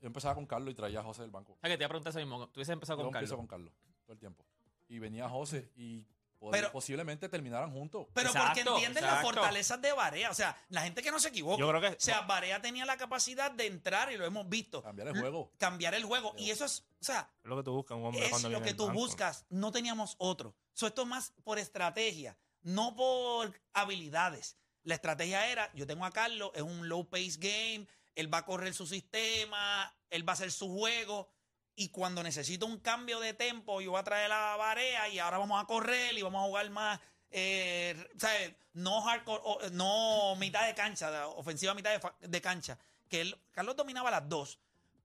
yo 0.00 0.06
empezaba 0.06 0.34
con 0.34 0.46
Carlos 0.46 0.72
y 0.72 0.74
traía 0.74 1.00
a 1.00 1.02
José 1.02 1.22
del 1.22 1.30
banco. 1.30 1.52
O 1.54 1.58
sea, 1.60 1.68
que 1.70 1.76
te 1.76 1.82
iba 1.82 1.86
a 1.86 1.88
preguntar 1.90 2.10
eso 2.10 2.18
mismo. 2.20 2.46
Tú 2.48 2.58
hubieses 2.60 2.72
empezado 2.72 2.98
Yo 3.00 3.06
con 3.06 3.14
empiezo 3.16 3.34
Carlos. 3.36 3.48
con 3.48 3.58
Carlos 3.58 3.72
todo 4.04 4.12
el 4.14 4.18
tiempo. 4.18 4.44
Y 4.88 4.98
venía 4.98 5.28
José 5.28 5.70
y 5.76 6.06
pod- 6.40 6.50
Pero- 6.52 6.72
posiblemente 6.72 7.28
terminaran 7.28 7.70
juntos. 7.72 8.06
Pero 8.14 8.28
Exacto, 8.28 8.48
porque 8.54 8.60
entienden 8.70 9.04
las 9.04 9.14
exacto. 9.18 9.34
fortalezas 9.34 9.82
de 9.82 9.92
Barea. 9.92 10.30
O 10.30 10.34
sea, 10.34 10.56
la 10.70 10.82
gente 10.82 11.02
que 11.02 11.10
no 11.10 11.18
se 11.20 11.28
equivoca. 11.28 11.58
Yo 11.58 11.68
creo 11.68 11.80
que- 11.80 11.88
O 11.88 12.00
sea, 12.00 12.22
Barea 12.22 12.62
tenía 12.62 12.86
la 12.86 12.96
capacidad 12.96 13.50
de 13.50 13.66
entrar 13.66 14.10
y 14.12 14.16
lo 14.16 14.24
hemos 14.24 14.48
visto. 14.48 14.82
Cambiar 14.82 15.08
el 15.08 15.18
juego. 15.18 15.52
Cambiar 15.58 15.94
el 15.94 16.04
juego. 16.04 16.32
Y 16.38 16.50
eso 16.50 16.64
es, 16.64 16.86
o 17.00 17.04
sea, 17.04 17.30
Es 17.42 17.48
lo 17.50 17.56
que 17.56 17.62
tú 17.64 17.72
buscas 17.72 17.98
un 17.98 18.04
hombre 18.06 18.24
es 18.24 18.30
cuando 18.30 18.48
lo 18.48 18.58
viene 18.60 18.70
que 18.70 18.74
tú 18.76 18.86
banco. 18.86 18.98
buscas. 19.00 19.44
No 19.50 19.72
teníamos 19.72 20.14
otro. 20.18 20.54
So, 20.72 20.86
esto 20.86 21.02
es 21.02 21.08
más 21.08 21.32
por 21.44 21.58
estrategia, 21.58 22.38
no 22.62 22.94
por 22.96 23.52
habilidades. 23.74 24.56
La 24.84 24.94
estrategia 24.94 25.50
era, 25.50 25.70
yo 25.74 25.86
tengo 25.86 26.04
a 26.06 26.10
Carlos, 26.12 26.50
es 26.54 26.62
un 26.62 26.88
low 26.88 27.08
pace 27.10 27.36
game, 27.38 27.86
él 28.14 28.32
va 28.32 28.38
a 28.38 28.44
correr 28.44 28.74
su 28.74 28.86
sistema, 28.86 29.92
él 30.10 30.26
va 30.28 30.32
a 30.32 30.34
hacer 30.34 30.50
su 30.50 30.68
juego. 30.76 31.28
Y 31.76 31.90
cuando 31.90 32.22
necesito 32.22 32.66
un 32.66 32.78
cambio 32.80 33.20
de 33.20 33.34
tempo, 33.34 33.80
yo 33.80 33.92
voy 33.92 34.00
a 34.00 34.04
traer 34.04 34.28
la 34.28 34.56
barea 34.56 35.08
y 35.08 35.18
ahora 35.20 35.38
vamos 35.38 35.62
a 35.62 35.66
correr 35.66 36.16
y 36.18 36.22
vamos 36.22 36.42
a 36.42 36.46
jugar 36.48 36.68
más, 36.70 36.98
eh, 37.30 38.08
¿sabes? 38.16 38.52
No 38.72 39.00
hardcore, 39.02 39.40
o- 39.44 39.58
no 39.70 40.34
mitad 40.36 40.66
de 40.66 40.74
cancha, 40.74 41.28
ofensiva 41.28 41.74
mitad 41.74 42.00
de, 42.20 42.40
cancha. 42.40 42.78
Que 43.08 43.20
él, 43.20 43.38
Carlos 43.52 43.76
dominaba 43.76 44.10
las 44.10 44.28
dos, 44.28 44.58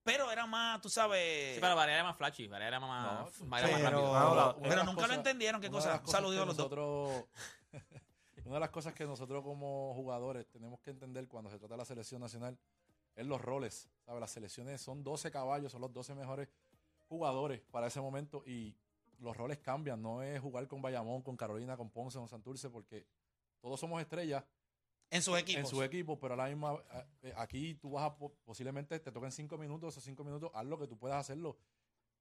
pero 0.04 0.32
era 0.32 0.48
más, 0.48 0.82
tú 0.82 0.90
sabes. 0.90 1.56
Sí, 1.56 1.62
pero 1.62 1.76
Varela 1.76 1.96
era 2.00 2.04
más 2.06 2.18
flashy, 2.18 2.48
Varela 2.48 2.68
era 2.70 2.80
más, 2.80 3.40
No, 3.40 3.48
Varela 3.48 3.70
era 3.78 3.78
más 3.92 3.92
pero- 3.92 4.54
rápido. 4.60 4.84
Nunca 4.86 5.08
lo 5.08 5.14
entendieron, 5.14 5.62
qué 5.62 5.70
cosa. 5.70 6.02
Saludos 6.08 6.42
a 6.42 6.46
los 6.46 6.58
dos. 6.58 7.26
una 8.46 8.56
de 8.56 8.60
las 8.60 8.70
cosas 8.72 8.94
que 8.94 9.06
nosotros 9.06 9.44
como 9.44 9.94
jugadores 9.94 10.48
tenemos 10.50 10.80
que 10.82 10.90
entender 10.90 11.28
cuando 11.28 11.50
se 11.50 11.58
trata 11.60 11.76
de 11.76 11.78
la 11.78 11.86
selección 11.86 12.20
nacional 12.22 12.58
es 13.16 13.26
los 13.26 13.42
roles. 13.42 13.90
¿sabes? 14.06 14.20
Las 14.20 14.32
selecciones 14.32 14.82
son 14.82 15.04
12 15.04 15.32
caballos, 15.32 15.72
son 15.72 15.82
los 15.82 15.94
12 15.94 16.14
mejores 16.16 16.50
jugadores 17.08 17.62
para 17.72 17.88
ese 17.88 18.02
momento 18.02 18.44
y 18.46 18.76
los 19.20 19.36
roles 19.38 19.60
cambian. 19.60 20.02
No 20.02 20.22
es 20.22 20.40
jugar 20.42 20.68
con 20.68 20.82
Bayamón, 20.82 21.22
con 21.22 21.38
Carolina, 21.38 21.78
con 21.78 21.90
Ponce, 21.90 22.18
con 22.18 22.28
Santurce, 22.28 22.70
porque 22.70 23.06
todos 23.62 23.80
somos 23.80 24.02
estrellas 24.02 24.44
en 25.10 25.22
sus 25.22 25.38
equipos. 25.38 25.60
en 25.62 25.68
su 25.68 25.84
equipo, 25.84 26.20
pero 26.20 26.34
a 26.34 26.38
la 26.38 26.48
misma, 26.48 26.74
eh, 26.74 27.06
eh, 27.24 27.34
aquí 27.38 27.76
tú 27.76 27.92
vas 27.92 28.04
a, 28.06 28.18
po- 28.18 28.34
posiblemente 28.44 29.00
te 29.00 29.12
toquen 29.12 29.32
cinco 29.32 29.58
minutos, 29.58 29.94
esos 29.94 30.04
cinco 30.04 30.24
minutos, 30.24 30.50
haz 30.54 30.66
lo 30.66 30.78
que 30.80 30.88
tú 30.88 30.98
puedas 30.98 31.18
hacerlo. 31.20 31.56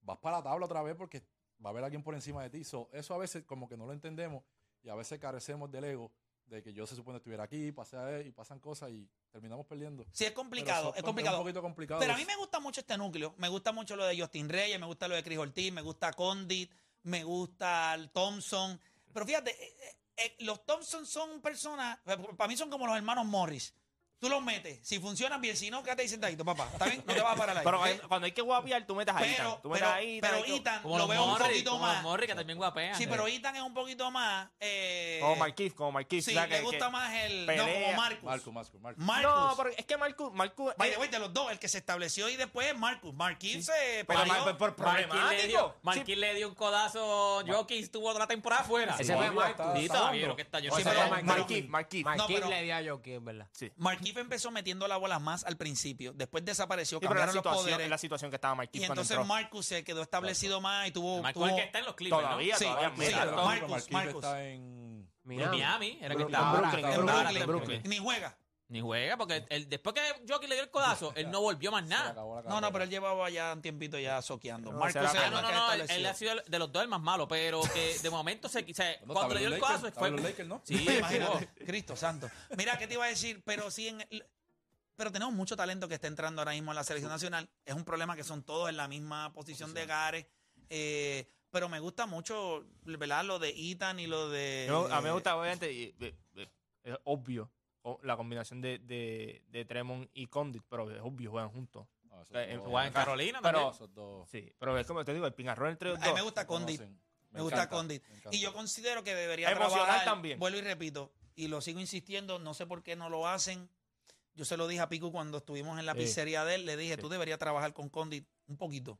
Vas 0.02 0.18
para 0.18 0.38
la 0.38 0.42
tabla 0.42 0.66
otra 0.66 0.82
vez 0.82 0.94
porque 0.94 1.22
va 1.64 1.68
a 1.68 1.72
haber 1.72 1.84
alguien 1.84 2.02
por 2.02 2.14
encima 2.14 2.42
de 2.42 2.50
ti. 2.50 2.64
So, 2.64 2.90
eso 2.92 3.14
a 3.14 3.18
veces 3.18 3.44
como 3.44 3.68
que 3.68 3.76
no 3.76 3.86
lo 3.86 3.92
entendemos 3.92 4.42
y 4.82 4.88
a 4.90 4.94
veces 4.94 5.18
carecemos 5.18 5.70
del 5.70 5.84
ego 5.84 6.12
de 6.52 6.62
que 6.62 6.72
yo 6.72 6.86
se 6.86 6.94
supone 6.94 7.16
estuviera 7.16 7.44
aquí, 7.44 7.72
pasé 7.72 7.96
a 7.96 8.10
él 8.18 8.26
y 8.26 8.32
pasan 8.32 8.60
cosas 8.60 8.90
y 8.90 9.08
terminamos 9.30 9.66
perdiendo. 9.66 10.04
Sí, 10.12 10.24
es 10.24 10.32
complicado, 10.32 10.94
es 10.94 11.02
complicado. 11.02 11.38
un 11.38 11.44
poquito 11.44 11.62
complicado. 11.62 12.00
Pero 12.00 12.12
a 12.12 12.16
mí 12.16 12.24
me 12.26 12.36
gusta 12.36 12.60
mucho 12.60 12.80
este 12.80 12.96
núcleo. 12.98 13.34
Me 13.38 13.48
gusta 13.48 13.72
mucho 13.72 13.96
lo 13.96 14.04
de 14.04 14.20
Justin 14.20 14.48
Reyes, 14.48 14.78
me 14.78 14.86
gusta 14.86 15.08
lo 15.08 15.14
de 15.14 15.22
Chris 15.22 15.38
Ortiz, 15.38 15.72
me 15.72 15.80
gusta 15.80 16.12
Condit, 16.12 16.70
me 17.04 17.24
gusta 17.24 17.94
el 17.94 18.10
Thompson. 18.10 18.78
Pero 19.12 19.26
fíjate, 19.26 19.50
eh, 19.50 19.76
eh, 19.80 19.96
eh, 20.24 20.36
los 20.40 20.64
Thompson 20.66 21.06
son 21.06 21.40
personas, 21.40 21.98
para 22.04 22.48
mí 22.48 22.56
son 22.56 22.68
como 22.68 22.86
los 22.86 22.96
hermanos 22.96 23.24
Morris. 23.24 23.74
Tú 24.22 24.28
los 24.28 24.40
metes, 24.40 24.78
si 24.86 25.00
funcionan 25.00 25.40
bien, 25.40 25.56
si 25.56 25.68
no, 25.68 25.82
quédate 25.82 26.02
ahí 26.02 26.08
sentadito, 26.08 26.44
papá. 26.44 26.68
¿Está 26.72 26.84
bien? 26.84 27.02
No 27.04 27.12
te 27.12 27.20
vas 27.20 27.32
a 27.32 27.36
parar 27.36 27.58
ahí. 27.58 27.64
Pero 27.64 27.80
¿ok? 27.80 28.06
cuando- 28.06 28.26
hay 28.26 28.30
que 28.30 28.40
guapiar, 28.40 28.86
tú 28.86 28.94
metes 28.94 29.12
a 29.12 29.18
Pero, 29.18 29.32
Ethan. 29.32 29.62
Tú 29.62 29.68
metes 29.70 29.82
pero, 29.82 29.92
a 29.94 30.00
Ethan, 30.00 30.20
pero 30.20 30.36
hay 30.36 30.42
que- 30.44 30.56
Ethan 30.56 30.82
Como 30.82 30.94
lo 30.94 30.98
los 31.00 31.08
veo 31.10 31.24
un 31.24 31.30
Morris, 31.30 31.48
poquito 31.48 31.70
como 31.72 31.86
los 31.86 31.94
más. 31.96 32.02
Morris, 32.04 32.28
que 32.28 32.34
también 32.36 32.56
guapean. 32.58 32.94
Sí, 32.94 33.02
eh. 33.02 33.06
pero 33.10 33.26
Ethan 33.26 33.56
es 33.56 33.62
un 33.62 33.74
poquito 33.74 34.10
más. 34.12 34.48
Eh, 34.60 35.18
Como 35.20 35.34
Marquis, 35.36 35.74
como 35.74 35.90
Marquis. 35.90 36.24
Sí, 36.24 36.30
o 36.30 36.34
sea, 36.34 36.42
me 36.46 36.54
que- 36.56 36.60
gusta 36.62 36.86
que- 36.86 36.92
más 36.92 37.14
el. 37.14 37.46
pelea. 37.46 37.66
No, 37.66 37.72
como 37.86 37.96
Marcus. 37.96 38.22
Marco, 38.22 38.52
Marco, 38.52 38.78
Marco. 38.78 39.00
Marcus. 39.00 39.32
No, 39.32 39.54
pero 39.56 39.68
es 39.76 39.84
que 39.86 39.96
Marcus, 39.96 40.32
Marcus 40.32 40.72
By 40.78 40.88
eh, 40.88 40.92
the 40.92 40.98
way, 41.00 41.08
de 41.08 41.18
los 41.18 41.32
dos, 41.34 41.50
el 41.50 41.58
que 41.58 41.66
se 41.68 41.78
estableció 41.78 42.28
y 42.28 42.36
después 42.36 42.68
es 42.68 42.78
Marcus. 42.78 43.12
Marquis 43.12 43.66
se 43.66 44.04
pero 44.06 44.20
parió. 44.20 44.32
Mar- 44.44 44.56
por 44.56 44.78
Marquis 44.78 45.02
le 45.02 45.08
problemático. 45.08 45.46
dio, 45.48 45.74
Marquis 45.82 46.16
le 46.16 46.34
dio 46.34 46.48
un 46.48 46.54
codazo. 46.54 47.42
Jockey 47.44 47.80
estuvo 47.80 48.08
otra 48.08 48.28
temporada 48.28 48.62
fuera. 48.62 48.94
Ese 49.00 49.16
fue 49.16 49.32
Marcus. 49.32 49.66
Sí, 49.74 49.82
está 49.86 49.94
todavía, 49.98 50.20
dando. 50.20 50.28
lo 50.28 50.36
que 50.36 50.42
está 50.42 50.60
yo 50.60 50.72
O 50.72 50.76
sí, 50.76 50.82
ese 50.82 50.90
pero- 50.90 51.08
Marquis, 51.10 51.24
Marquis. 51.26 51.68
Marquis. 51.68 52.04
Marquis 52.04 52.22
No, 52.22 52.26
pero- 52.28 52.48
le 52.48 52.62
dio 52.62 52.76
a 52.76 52.82
Jockey, 52.94 53.14
es 53.14 53.24
verdad. 53.24 53.48
Sí. 53.52 53.72
Marquis 54.12 54.22
empezó 54.22 54.50
metiendo 54.50 54.86
la 54.88 54.96
bola 54.96 55.18
más 55.18 55.44
al 55.44 55.56
principio, 55.56 56.12
después 56.12 56.44
desapareció, 56.44 56.98
Sí, 56.98 57.00
pero 57.00 57.14
la 57.14 57.20
cambiaron 57.26 57.34
los 57.36 57.42
situación, 57.42 57.72
poderes. 57.74 57.90
la 57.90 57.98
situación 57.98 58.30
que 58.30 58.36
estaba 58.36 58.54
Marquis 58.54 58.82
y 58.82 58.86
cuando 58.86 59.00
entonces 59.02 59.16
entró. 59.16 59.26
Marcus 59.26 59.66
se 59.66 59.84
quedó 59.84 60.02
establecido 60.02 60.60
más 60.60 60.88
y 60.88 60.90
tuvo. 60.92 61.22
Marcus 61.22 61.42
tuvo- 61.42 61.48
el 61.50 61.56
que 61.56 61.62
está 61.62 61.78
en 61.78 61.84
los 61.86 61.94
Clippers, 61.94 62.20
¿no? 62.22 62.28
Todavía, 62.28 62.56
Sí, 62.56 62.64
todavía. 62.64 62.88
sí, 62.90 62.94
mira, 62.98 63.26
Marcus, 63.26 63.70
Marquis 63.70 63.92
Marcus. 63.92 64.14
está 64.24 64.44
en... 64.44 64.82
En 65.24 65.50
Miami, 65.50 65.98
era 66.00 66.08
que 66.16 66.24
Brooklyn. 66.24 66.34
estaba. 66.34 66.56
En 66.56 67.06
Brooklyn. 67.06 67.36
en 67.42 67.46
Brooklyn. 67.46 67.82
Ni 67.84 67.98
juega. 67.98 68.36
Ni 68.72 68.80
juega, 68.80 69.18
porque 69.18 69.44
el, 69.50 69.68
después 69.68 69.94
que 69.94 70.00
Jockey 70.26 70.48
le 70.48 70.54
dio 70.54 70.64
el 70.64 70.70
codazo, 70.70 71.12
él 71.14 71.30
no 71.30 71.42
volvió 71.42 71.70
más 71.70 71.84
nada. 71.84 72.14
No, 72.14 72.58
no, 72.58 72.72
pero 72.72 72.84
él 72.84 72.88
llevaba 72.90 73.28
ya 73.28 73.52
un 73.52 73.60
tiempito 73.60 73.98
ya 73.98 74.22
soqueando. 74.22 74.72
No, 74.72 74.78
Marcus 74.78 75.10
se 75.10 75.18
Ah, 75.18 75.28
no, 75.30 75.42
no, 75.42 75.46
que 75.48 75.54
no, 75.54 75.72
él, 75.74 75.86
él 75.90 76.06
ha 76.06 76.14
sido 76.14 76.36
de 76.46 76.58
los 76.58 76.72
dos 76.72 76.82
el 76.82 76.88
más 76.88 77.02
malo, 77.02 77.28
pero 77.28 77.60
que 77.74 77.98
de 77.98 78.08
momento 78.08 78.48
se, 78.48 78.60
o 78.60 78.74
sea, 78.74 78.96
Bueno, 79.00 79.12
cuando 79.12 79.34
le 79.34 79.40
dio 79.40 79.48
el 79.48 79.54
estaba 79.56 79.74
en 79.74 79.80
codazo 79.80 79.86
los 79.90 79.94
fue. 79.98 80.08
Lakers, 80.08 80.08
estaba 80.08 80.08
en 80.08 80.12
los 80.16 80.24
Lakers, 80.24 80.48
¿no? 80.48 80.60
Sí, 80.64 80.96
Imagínate, 80.98 81.64
Cristo 81.66 81.96
santo. 81.96 82.30
Mira, 82.56 82.78
¿qué 82.78 82.86
te 82.86 82.94
iba 82.94 83.04
a 83.04 83.08
decir? 83.08 83.42
Pero 83.44 83.70
sí, 83.70 83.88
en 83.88 84.00
el- 84.08 84.24
pero 84.96 85.12
tenemos 85.12 85.34
mucho 85.34 85.54
talento 85.54 85.86
que 85.86 85.94
está 85.96 86.06
entrando 86.06 86.40
ahora 86.40 86.52
mismo 86.52 86.70
en 86.70 86.76
la 86.76 86.84
selección 86.84 87.12
nacional. 87.12 87.50
Es 87.66 87.74
un 87.74 87.84
problema 87.84 88.16
que 88.16 88.24
son 88.24 88.42
todos 88.42 88.70
en 88.70 88.78
la 88.78 88.88
misma 88.88 89.34
posición 89.34 89.74
de 89.74 89.84
Gare. 89.84 90.26
Eh, 90.70 91.28
pero 91.50 91.68
me 91.68 91.78
gusta 91.80 92.06
mucho, 92.06 92.64
¿verdad? 92.84 93.22
Lo 93.26 93.38
de 93.38 93.50
Ethan 93.54 94.00
y 94.00 94.06
lo 94.06 94.30
de. 94.30 94.64
Yo- 94.66 94.90
a 94.90 94.98
mí 95.02 95.04
me 95.08 95.12
gusta, 95.12 95.36
obviamente, 95.36 95.70
y- 95.70 95.94
y- 96.00 96.40
y- 96.40 96.48
es 96.84 96.96
obvio 97.04 97.50
la 98.02 98.16
combinación 98.16 98.60
de, 98.60 98.78
de, 98.78 99.42
de 99.48 99.64
Tremont 99.64 100.08
y 100.14 100.26
Condit, 100.28 100.62
pero 100.68 100.90
es 100.90 101.00
obvio, 101.02 101.30
juegan 101.30 101.50
juntos. 101.50 101.86
No, 102.04 102.22
esos 102.22 102.36
Eh, 102.36 102.54
dos- 102.56 102.66
Juega 102.68 102.86
en 102.86 102.92
Carolina 102.92 103.40
Pero- 103.42 103.70
también. 103.72 103.94
dos 103.94 104.28
Sí, 104.30 104.52
pero 104.58 104.78
es 104.78 104.86
como 104.86 105.04
te 105.04 105.12
digo, 105.14 105.26
el 105.26 105.34
pingarrón 105.34 105.70
entre 105.70 105.88
los 105.90 105.98
A 105.98 106.02
mí 106.02 106.06
dos. 106.08 106.14
me 106.14 106.22
gusta 106.22 106.46
Condit. 106.46 106.80
Me 107.30 107.40
gusta 107.40 107.68
Condit. 107.68 108.02
me. 108.26 108.36
Y 108.36 108.40
yo 108.40 108.52
considero 108.52 109.02
que 109.02 109.14
debería 109.14 109.50
Emocional 109.50 109.84
trabajar. 109.86 110.04
también. 110.04 110.38
Vuelvo 110.38 110.58
y 110.58 110.62
repito, 110.62 111.12
y 111.34 111.48
lo 111.48 111.60
sigo 111.60 111.80
insistiendo, 111.80 112.38
no 112.38 112.52
sé 112.54 112.66
por 112.66 112.82
qué 112.82 112.94
no 112.94 113.08
lo 113.08 113.26
hacen. 113.26 113.68
Yo 114.34 114.44
se 114.44 114.56
lo 114.56 114.68
dije 114.68 114.80
a 114.82 114.88
Pico 114.88 115.10
cuando 115.10 115.38
estuvimos 115.38 115.78
en 115.78 115.86
la 115.86 115.92
Sí. 115.94 116.00
pizzería 116.00 116.44
de 116.44 116.54
él, 116.56 116.66
le 116.66 116.76
dije, 116.76 116.94
Sí. 116.96 117.00
tú 117.00 117.08
deberías 117.08 117.38
trabajar 117.38 117.72
con 117.72 117.88
Condit 117.88 118.26
un 118.46 118.56
poquito. 118.56 118.98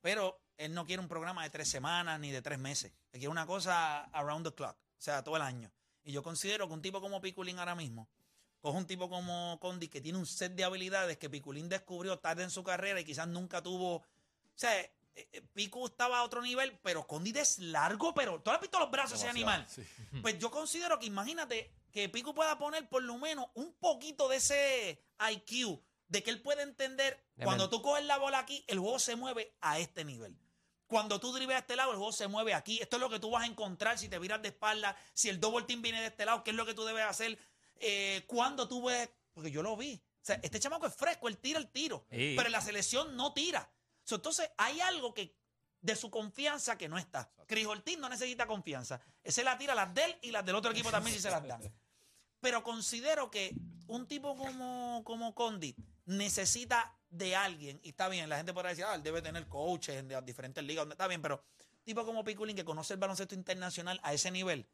Pero 0.00 0.40
él 0.56 0.72
no 0.74 0.84
quiere 0.86 1.02
un 1.02 1.08
programa 1.08 1.42
de 1.42 1.50
tres 1.50 1.68
semanas 1.68 2.18
ni 2.20 2.30
de 2.30 2.40
tres 2.42 2.58
meses. 2.58 2.92
Él 3.12 3.18
quiere 3.20 3.28
una 3.28 3.46
cosa 3.46 4.04
around 4.12 4.46
the 4.46 4.54
clock, 4.54 4.76
o 4.76 5.00
sea, 5.00 5.22
todo 5.22 5.36
el 5.36 5.42
año. 5.42 5.70
Y 6.08 6.12
yo 6.12 6.22
considero 6.22 6.66
que 6.66 6.72
un 6.72 6.80
tipo 6.80 7.02
como 7.02 7.20
Piculín 7.20 7.58
ahora 7.58 7.74
mismo, 7.74 8.08
coge 8.62 8.78
un 8.78 8.86
tipo 8.86 9.10
como 9.10 9.58
Condit 9.60 9.92
que 9.92 10.00
tiene 10.00 10.16
un 10.16 10.24
set 10.24 10.54
de 10.54 10.64
habilidades 10.64 11.18
que 11.18 11.28
Piculín 11.28 11.68
descubrió 11.68 12.18
tarde 12.18 12.44
en 12.44 12.50
su 12.50 12.64
carrera 12.64 12.98
y 12.98 13.04
quizás 13.04 13.28
nunca 13.28 13.62
tuvo. 13.62 13.96
O 13.96 14.04
sea, 14.54 14.80
eh, 14.80 14.90
eh, 15.14 15.42
Pico 15.52 15.84
estaba 15.84 16.20
a 16.20 16.22
otro 16.22 16.40
nivel, 16.40 16.78
pero 16.82 17.06
Condit 17.06 17.36
es 17.36 17.58
largo, 17.58 18.14
pero 18.14 18.40
tú 18.40 18.50
has 18.50 18.58
visto 18.58 18.78
los 18.78 18.90
brazos 18.90 19.20
de 19.20 19.26
ese 19.26 19.28
animal. 19.28 19.66
sí. 19.68 19.82
Pues 20.22 20.38
yo 20.38 20.50
considero 20.50 20.98
que 20.98 21.04
imagínate 21.04 21.70
que 21.92 22.08
Pico 22.08 22.34
pueda 22.34 22.56
poner 22.56 22.88
por 22.88 23.02
lo 23.02 23.18
menos 23.18 23.44
un 23.52 23.74
poquito 23.74 24.30
de 24.30 24.36
ese 24.36 25.04
IQ, 25.30 25.78
de 26.08 26.22
que 26.22 26.30
él 26.30 26.40
puede 26.40 26.62
entender 26.62 27.22
De 27.36 27.44
cuando 27.44 27.68
tú 27.68 27.82
coges 27.82 28.06
la 28.06 28.16
bola 28.16 28.38
aquí, 28.38 28.64
el 28.68 28.78
juego 28.78 28.98
se 28.98 29.14
mueve 29.14 29.54
a 29.60 29.78
este 29.78 30.06
nivel. 30.06 30.38
Cuando 30.88 31.20
tú 31.20 31.32
dribles 31.32 31.56
a 31.56 31.60
este 31.60 31.76
lado, 31.76 31.90
el 31.92 31.98
juego 31.98 32.12
se 32.12 32.26
mueve 32.28 32.54
aquí. 32.54 32.80
Esto 32.80 32.96
es 32.96 33.00
lo 33.00 33.10
que 33.10 33.20
tú 33.20 33.30
vas 33.30 33.44
a 33.44 33.46
encontrar 33.46 33.98
si 33.98 34.08
te 34.08 34.18
viras 34.18 34.42
de 34.42 34.48
espalda, 34.48 34.96
si 35.14 35.28
el 35.28 35.38
double 35.38 35.66
team 35.66 35.82
viene 35.82 36.00
de 36.00 36.06
este 36.08 36.24
lado, 36.24 36.42
qué 36.42 36.50
es 36.50 36.56
lo 36.56 36.64
que 36.66 36.74
tú 36.74 36.84
debes 36.84 37.04
hacer. 37.04 37.38
Eh, 37.76 38.24
cuando 38.26 38.66
tú 38.66 38.84
ves, 38.86 39.08
porque 39.32 39.50
yo 39.50 39.62
lo 39.62 39.76
vi. 39.76 40.02
O 40.02 40.24
sea, 40.28 40.40
este 40.42 40.58
chamaco 40.58 40.86
es 40.86 40.94
fresco, 40.94 41.28
él 41.28 41.38
tira 41.38 41.58
el 41.58 41.68
tiro, 41.70 42.06
Sí. 42.10 42.34
pero 42.36 42.46
en 42.46 42.52
la 42.52 42.60
selección 42.60 43.16
no 43.16 43.32
tira. 43.34 43.70
So, 44.02 44.16
entonces 44.16 44.50
hay 44.56 44.80
algo 44.80 45.14
que 45.14 45.36
de 45.80 45.94
su 45.94 46.10
confianza 46.10 46.76
que 46.76 46.88
no 46.88 46.98
está. 46.98 47.30
Cris 47.46 47.66
Ortiz 47.66 47.98
no 47.98 48.08
necesita 48.08 48.46
confianza. 48.46 49.00
Ese 49.22 49.44
la 49.44 49.56
tira 49.58 49.74
las 49.74 49.94
de 49.94 50.04
él 50.04 50.18
y 50.22 50.30
las 50.32 50.44
del 50.44 50.56
otro 50.56 50.72
equipo 50.72 50.90
también 50.90 51.14
si 51.14 51.22
se 51.22 51.30
las 51.30 51.46
dan. 51.46 51.60
Pero 52.40 52.62
considero 52.62 53.30
que 53.30 53.54
un 53.86 54.06
tipo 54.08 54.36
como, 54.36 55.02
como 55.04 55.34
Condit 55.34 55.76
necesita 56.06 56.97
de 57.10 57.34
alguien, 57.36 57.80
y 57.82 57.90
está 57.90 58.08
bien, 58.08 58.28
la 58.28 58.36
gente 58.36 58.52
podrá 58.52 58.70
decir, 58.70 58.84
ah, 58.84 58.94
él 58.94 59.02
debe 59.02 59.22
tener 59.22 59.46
coaches 59.48 59.96
en 59.96 60.08
las 60.08 60.24
diferentes 60.24 60.62
ligas, 60.62 60.82
donde 60.82 60.94
está 60.94 61.06
bien, 61.06 61.22
pero 61.22 61.42
tipo 61.84 62.04
como 62.04 62.24
Piculín 62.24 62.56
que 62.56 62.64
conoce 62.64 62.94
el 62.94 63.00
baloncesto 63.00 63.34
internacional 63.34 63.98
a 64.02 64.12
ese 64.12 64.30
nivel, 64.30 64.66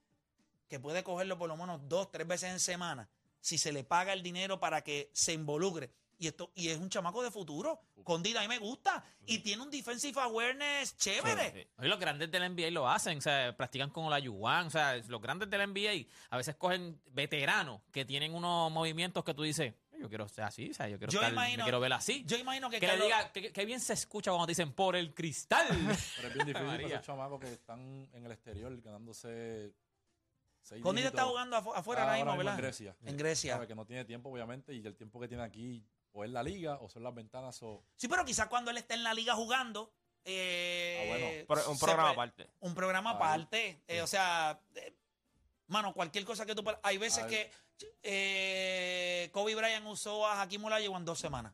que 0.68 0.80
puede 0.80 1.04
cogerlo 1.04 1.38
por 1.38 1.48
lo 1.48 1.56
menos 1.56 1.80
dos, 1.88 2.10
tres 2.10 2.26
veces 2.26 2.50
en 2.50 2.60
semana, 2.60 3.08
si 3.40 3.58
se 3.58 3.72
le 3.72 3.84
paga 3.84 4.12
el 4.12 4.22
dinero 4.22 4.58
para 4.58 4.82
que 4.82 5.10
se 5.12 5.32
involucre. 5.32 5.92
Y 6.16 6.28
esto 6.28 6.50
y 6.54 6.68
es 6.68 6.78
un 6.78 6.88
chamaco 6.88 7.22
de 7.22 7.30
futuro. 7.30 7.80
Condit 8.04 8.36
a 8.36 8.40
mí 8.40 8.48
me 8.48 8.58
gusta. 8.58 9.04
Y 9.26 9.38
tiene 9.40 9.62
un 9.62 9.70
defensive 9.70 10.20
awareness 10.20 10.96
chévere. 10.96 11.68
Sí, 11.78 11.86
los 11.86 11.98
grandes 11.98 12.30
del 12.30 12.54
NBA 12.54 12.70
lo 12.70 12.88
hacen, 12.88 13.18
o 13.18 13.20
sea, 13.20 13.54
practican 13.56 13.90
con 13.90 14.08
la 14.08 14.20
Yuan, 14.20 14.68
o 14.68 14.70
sea, 14.70 14.96
los 15.08 15.20
grandes 15.20 15.50
del 15.50 15.68
NBA 15.68 16.06
a 16.30 16.36
veces 16.36 16.54
cogen 16.56 17.00
veteranos 17.06 17.80
que 17.90 18.04
tienen 18.04 18.34
unos 18.34 18.70
movimientos 18.70 19.24
que 19.24 19.34
tú 19.34 19.42
dices, 19.42 19.74
yo 20.04 20.08
quiero 20.10 20.28
ser 20.28 20.44
así, 20.44 20.70
o 20.70 20.74
sea, 20.74 20.88
yo 20.88 20.98
quiero, 20.98 21.10
Yo 21.12 21.20
estar- 21.20 21.32
imagino- 21.32 21.58
me 21.58 21.62
quiero 21.64 21.80
ver 21.80 21.92
así. 21.94 22.24
Yo 22.26 22.36
imagino 22.36 22.68
que, 22.70 22.78
que 22.80 22.86
le 22.86 22.98
diga, 23.00 23.32
que, 23.32 23.52
que 23.52 23.64
bien 23.64 23.80
se 23.80 23.94
escucha 23.94 24.30
cuando 24.30 24.46
te 24.46 24.50
dicen 24.52 24.72
por 24.72 24.96
el 24.96 25.14
cristal. 25.14 25.66
Pero 26.16 26.28
es 26.28 26.34
bien 26.34 26.46
difícil 26.46 26.66
para 26.66 26.82
esos 26.86 27.02
chamacos 27.02 27.40
que 27.40 27.52
están 27.52 28.08
en 28.12 28.24
el 28.26 28.32
exterior 28.32 28.78
ganándose 28.82 29.72
Condit 30.82 31.04
está 31.06 31.24
jugando 31.24 31.56
afu- 31.58 31.72
afuera 31.74 32.02
Ah, 32.02 32.04
ahora 32.04 32.16
mismo, 32.16 32.32
en 32.32 32.38
¿verdad? 32.38 32.56
Grecia. 32.58 32.96
En 33.04 33.16
Grecia. 33.18 33.54
Sabe 33.54 33.66
que 33.66 33.74
no 33.74 33.84
tiene 33.84 34.04
tiempo, 34.06 34.30
obviamente, 34.30 34.72
y 34.74 34.84
el 34.86 34.94
tiempo 34.96 35.20
que 35.20 35.28
tiene 35.28 35.42
aquí 35.42 35.84
o 36.12 36.24
es 36.24 36.30
la 36.30 36.42
liga 36.42 36.78
o 36.80 36.88
son 36.88 37.02
las 37.02 37.14
ventanas 37.14 37.62
o... 37.62 37.82
Sí, 37.96 38.08
pero 38.08 38.24
quizás 38.24 38.46
cuando 38.48 38.70
él 38.70 38.78
esté 38.78 38.94
en 38.94 39.02
la 39.02 39.12
liga 39.12 39.34
jugando, 39.34 39.92
eh, 40.24 41.42
Ah, 41.46 41.46
bueno, 41.46 41.70
un 41.70 41.78
programa 41.78 42.02
puede- 42.02 42.12
aparte. 42.30 42.50
Un 42.60 42.74
programa 42.74 43.10
aparte. 43.10 43.82
eh, 43.88 44.00
o 44.00 44.06
sea, 44.06 44.58
eh, 44.76 44.94
mano, 45.66 45.92
cualquier 45.92 46.24
cosa 46.24 46.46
que 46.46 46.54
tú... 46.54 46.64
puedas- 46.64 46.80
Hay 46.82 46.96
veces 46.98 47.24
que 47.26 47.50
eh, 48.02 49.30
Kobe 49.32 49.54
Bryant 49.54 49.86
usó 49.86 50.26
a 50.26 50.40
Hakim 50.42 50.64
Olajuwon 50.64 51.00
en 51.02 51.04
dos 51.04 51.18
semanas. 51.18 51.52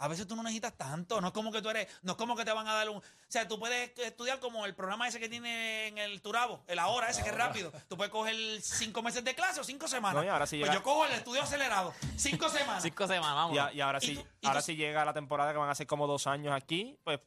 A 0.00 0.06
veces 0.06 0.28
tú 0.28 0.36
no 0.36 0.44
necesitas 0.44 0.74
tanto, 0.76 1.20
no 1.20 1.26
es 1.26 1.32
como 1.32 1.50
que 1.50 1.60
tú 1.60 1.70
eres, 1.70 1.88
no 2.02 2.12
es 2.12 2.18
como 2.18 2.36
que 2.36 2.44
te 2.44 2.52
van 2.52 2.68
a 2.68 2.72
dar 2.74 2.88
un, 2.88 2.98
o 2.98 3.02
sea, 3.26 3.48
tú 3.48 3.58
puedes 3.58 3.98
estudiar 3.98 4.38
como 4.38 4.64
el 4.64 4.72
programa 4.76 5.08
ese 5.08 5.18
que 5.18 5.28
tiene 5.28 5.88
en 5.88 5.98
el 5.98 6.22
Turabo, 6.22 6.62
el 6.68 6.78
ahora 6.78 7.10
ese 7.10 7.24
que 7.24 7.30
es 7.30 7.34
rápido. 7.34 7.72
Tú 7.88 7.96
puedes 7.96 8.12
coger 8.12 8.36
cinco 8.62 9.02
meses 9.02 9.24
de 9.24 9.34
clase 9.34 9.58
o 9.58 9.64
cinco 9.64 9.88
semanas. 9.88 10.14
No, 10.14 10.24
y 10.24 10.28
ahora 10.28 10.46
sí 10.46 10.60
pues 10.60 10.72
yo 10.72 10.84
cojo 10.84 11.04
el 11.04 11.12
estudio 11.14 11.42
acelerado, 11.42 11.92
cinco 12.16 12.48
semanas. 12.48 12.80
Cinco 12.84 13.08
semanas, 13.08 13.34
vamos. 13.34 13.74
Y, 13.74 13.80
ahora 13.80 13.98
Y 14.00 14.06
sí, 14.06 14.14
tú- 14.14 14.24
ahora 14.46 14.60
tú- 14.60 14.66
sí 14.66 14.76
llega 14.76 15.04
la 15.04 15.12
temporada 15.14 15.50
que 15.50 15.58
van 15.58 15.68
a 15.70 15.74
ser 15.74 15.88
como 15.88 16.06
dos 16.06 16.28
años 16.28 16.54
aquí, 16.54 16.96
pues 17.02 17.18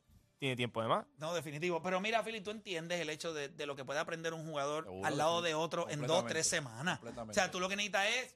tiene 0.41 0.55
tiempo 0.55 0.81
de 0.81 0.87
más. 0.87 1.05
No, 1.19 1.35
definitivo. 1.35 1.83
Pero 1.83 2.01
mira, 2.01 2.23
Philly, 2.23 2.41
tú 2.41 2.49
entiendes 2.49 2.99
el 2.99 3.11
hecho 3.11 3.31
de, 3.31 3.49
de 3.49 3.65
lo 3.67 3.75
que 3.75 3.85
puede 3.85 3.99
aprender 3.99 4.33
un 4.33 4.43
jugador 4.43 4.85
Seguro 4.85 5.05
al 5.07 5.15
lado 5.15 5.39
sí. 5.41 5.45
de 5.45 5.53
otro 5.53 5.87
en 5.87 6.01
dos, 6.07 6.25
tres 6.25 6.47
semanas. 6.47 6.99
O 7.29 7.31
sea, 7.31 7.51
tú 7.51 7.59
lo 7.59 7.69
que 7.69 7.75
necesitas 7.75 8.07
es 8.07 8.35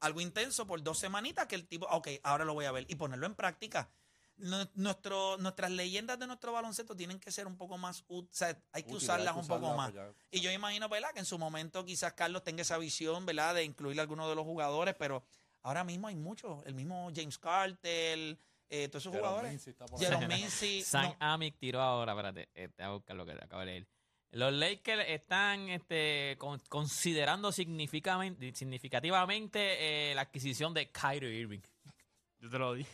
algo 0.00 0.20
intenso 0.20 0.66
por 0.66 0.82
dos 0.82 0.98
semanitas 0.98 1.46
que 1.46 1.54
el 1.54 1.66
tipo, 1.66 1.86
ok, 1.86 2.08
ahora 2.24 2.44
lo 2.44 2.52
voy 2.52 2.66
a 2.66 2.72
ver 2.72 2.84
y 2.90 2.96
ponerlo 2.96 3.24
en 3.24 3.34
práctica. 3.34 3.88
Nu- 4.36 4.68
Nuestro, 4.74 5.38
nuestras 5.38 5.70
leyendas 5.70 6.18
de 6.18 6.26
nuestro 6.26 6.52
baloncesto 6.52 6.94
tienen 6.94 7.18
que 7.18 7.30
ser 7.32 7.46
un 7.46 7.56
poco 7.56 7.78
más, 7.78 8.04
o 8.08 8.26
sea, 8.30 8.48
hay 8.72 8.82
que 8.82 8.90
Útil, 8.90 8.96
usarlas 9.04 9.28
hay 9.28 9.34
que 9.34 9.40
un 9.40 9.46
poco 9.48 9.74
más. 9.74 9.92
pues 9.92 10.04
ya. 10.04 10.12
Y 10.30 10.40
yo 10.42 10.50
imagino, 10.50 10.90
¿verdad? 10.90 11.08
Que 11.14 11.20
en 11.20 11.24
su 11.24 11.38
momento 11.38 11.86
quizás 11.86 12.12
Carlos 12.12 12.44
tenga 12.44 12.60
esa 12.60 12.76
visión, 12.76 13.24
¿verdad? 13.24 13.54
De 13.54 13.64
incluir 13.64 13.98
a 13.98 14.02
algunos 14.02 14.28
de 14.28 14.34
los 14.34 14.44
jugadores, 14.44 14.94
pero 14.98 15.24
ahora 15.62 15.84
mismo 15.84 16.08
hay 16.08 16.16
muchos. 16.16 16.66
El 16.66 16.74
mismo 16.74 17.10
James 17.16 17.38
Carter, 17.38 18.36
eh, 18.82 18.88
todos 18.88 19.02
esos 19.02 19.12
Jerome 19.12 19.28
jugadores. 19.28 19.50
Mincy 19.52 19.70
está 19.70 19.86
por 19.86 19.98
ahí. 20.00 20.06
Jerome 20.06 20.26
Mincy. 20.36 20.82
San 20.82 21.04
no, 21.04 21.16
Amick 21.20 21.56
tiró 21.58 21.80
ahora, 21.80 22.12
espérate, 22.12 22.48
eh, 22.54 22.68
te 22.68 22.82
voy 22.82 22.90
a 22.90 22.94
buscar 22.94 23.16
lo 23.16 23.24
que 23.26 23.32
acabo 23.32 23.60
de 23.60 23.66
leer. 23.66 23.86
Los 24.32 24.52
Lakers 24.52 25.04
están 25.08 25.68
este, 25.68 26.34
con- 26.38 26.60
considerando 26.68 27.52
significativamente, 27.52 28.52
significativamente 28.54 30.10
eh, 30.10 30.14
la 30.16 30.22
adquisición 30.22 30.74
de 30.74 30.90
Kyrie 30.90 31.30
Irving. 31.40 31.60
Yo 32.40 32.50
te 32.50 32.58
lo 32.58 32.74
dije. 32.74 32.90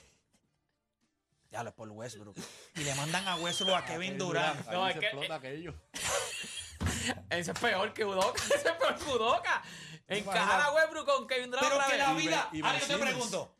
Ya 1.51 1.62
lo 1.64 1.70
es 1.70 1.74
por 1.74 1.89
Westbrook. 1.89 2.37
Y 2.76 2.81
le 2.85 2.95
mandan 2.95 3.26
a 3.26 3.37
Westbrook 3.37 3.74
a 3.74 3.85
Kevin 3.87 4.18
Durant. 4.18 4.66
No, 4.70 4.87
es 4.87 4.95
se 4.95 5.01
que- 5.01 5.07
explota 5.07 5.35
aquello. 5.37 5.74
Ese 7.31 7.53
es 7.53 7.59
peor 7.59 7.93
que 7.93 8.05
Udoka. 8.05 8.43
Ese 8.45 8.57
es 8.68 8.74
peor 8.74 8.97
que 8.97 9.05
Udoka. 9.11 9.62
Encajar 10.09 10.61
a 10.61 10.72
Westbrook 10.72 11.07
con 11.07 11.26
Kevin 11.26 11.51
Durant 11.51 11.64
Pero 11.68 11.76
otra 11.76 11.87
que 11.87 11.97
vez. 11.97 12.07
la 12.07 12.12
Y 12.12 12.14
Ben- 12.16 12.26
vida. 12.53 12.66
Ahora 12.68 12.78
yo 12.81 12.87
te 12.87 12.93
Simmons. 12.93 13.11
pregunto. 13.11 13.55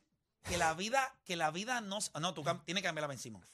Que 0.45 0.57
la 0.57 0.75
vida, 0.75 1.15
que 1.25 1.37
la 1.37 1.51
vida 1.51 1.81
no. 1.81 1.99
No, 2.21 2.35
tú 2.35 2.43
cam- 2.43 2.65
tienes 2.65 2.83
que 2.83 2.89
cambiar 2.89 3.05
a 3.05 3.09
Ben 3.09 3.19
Simmons. 3.19 3.49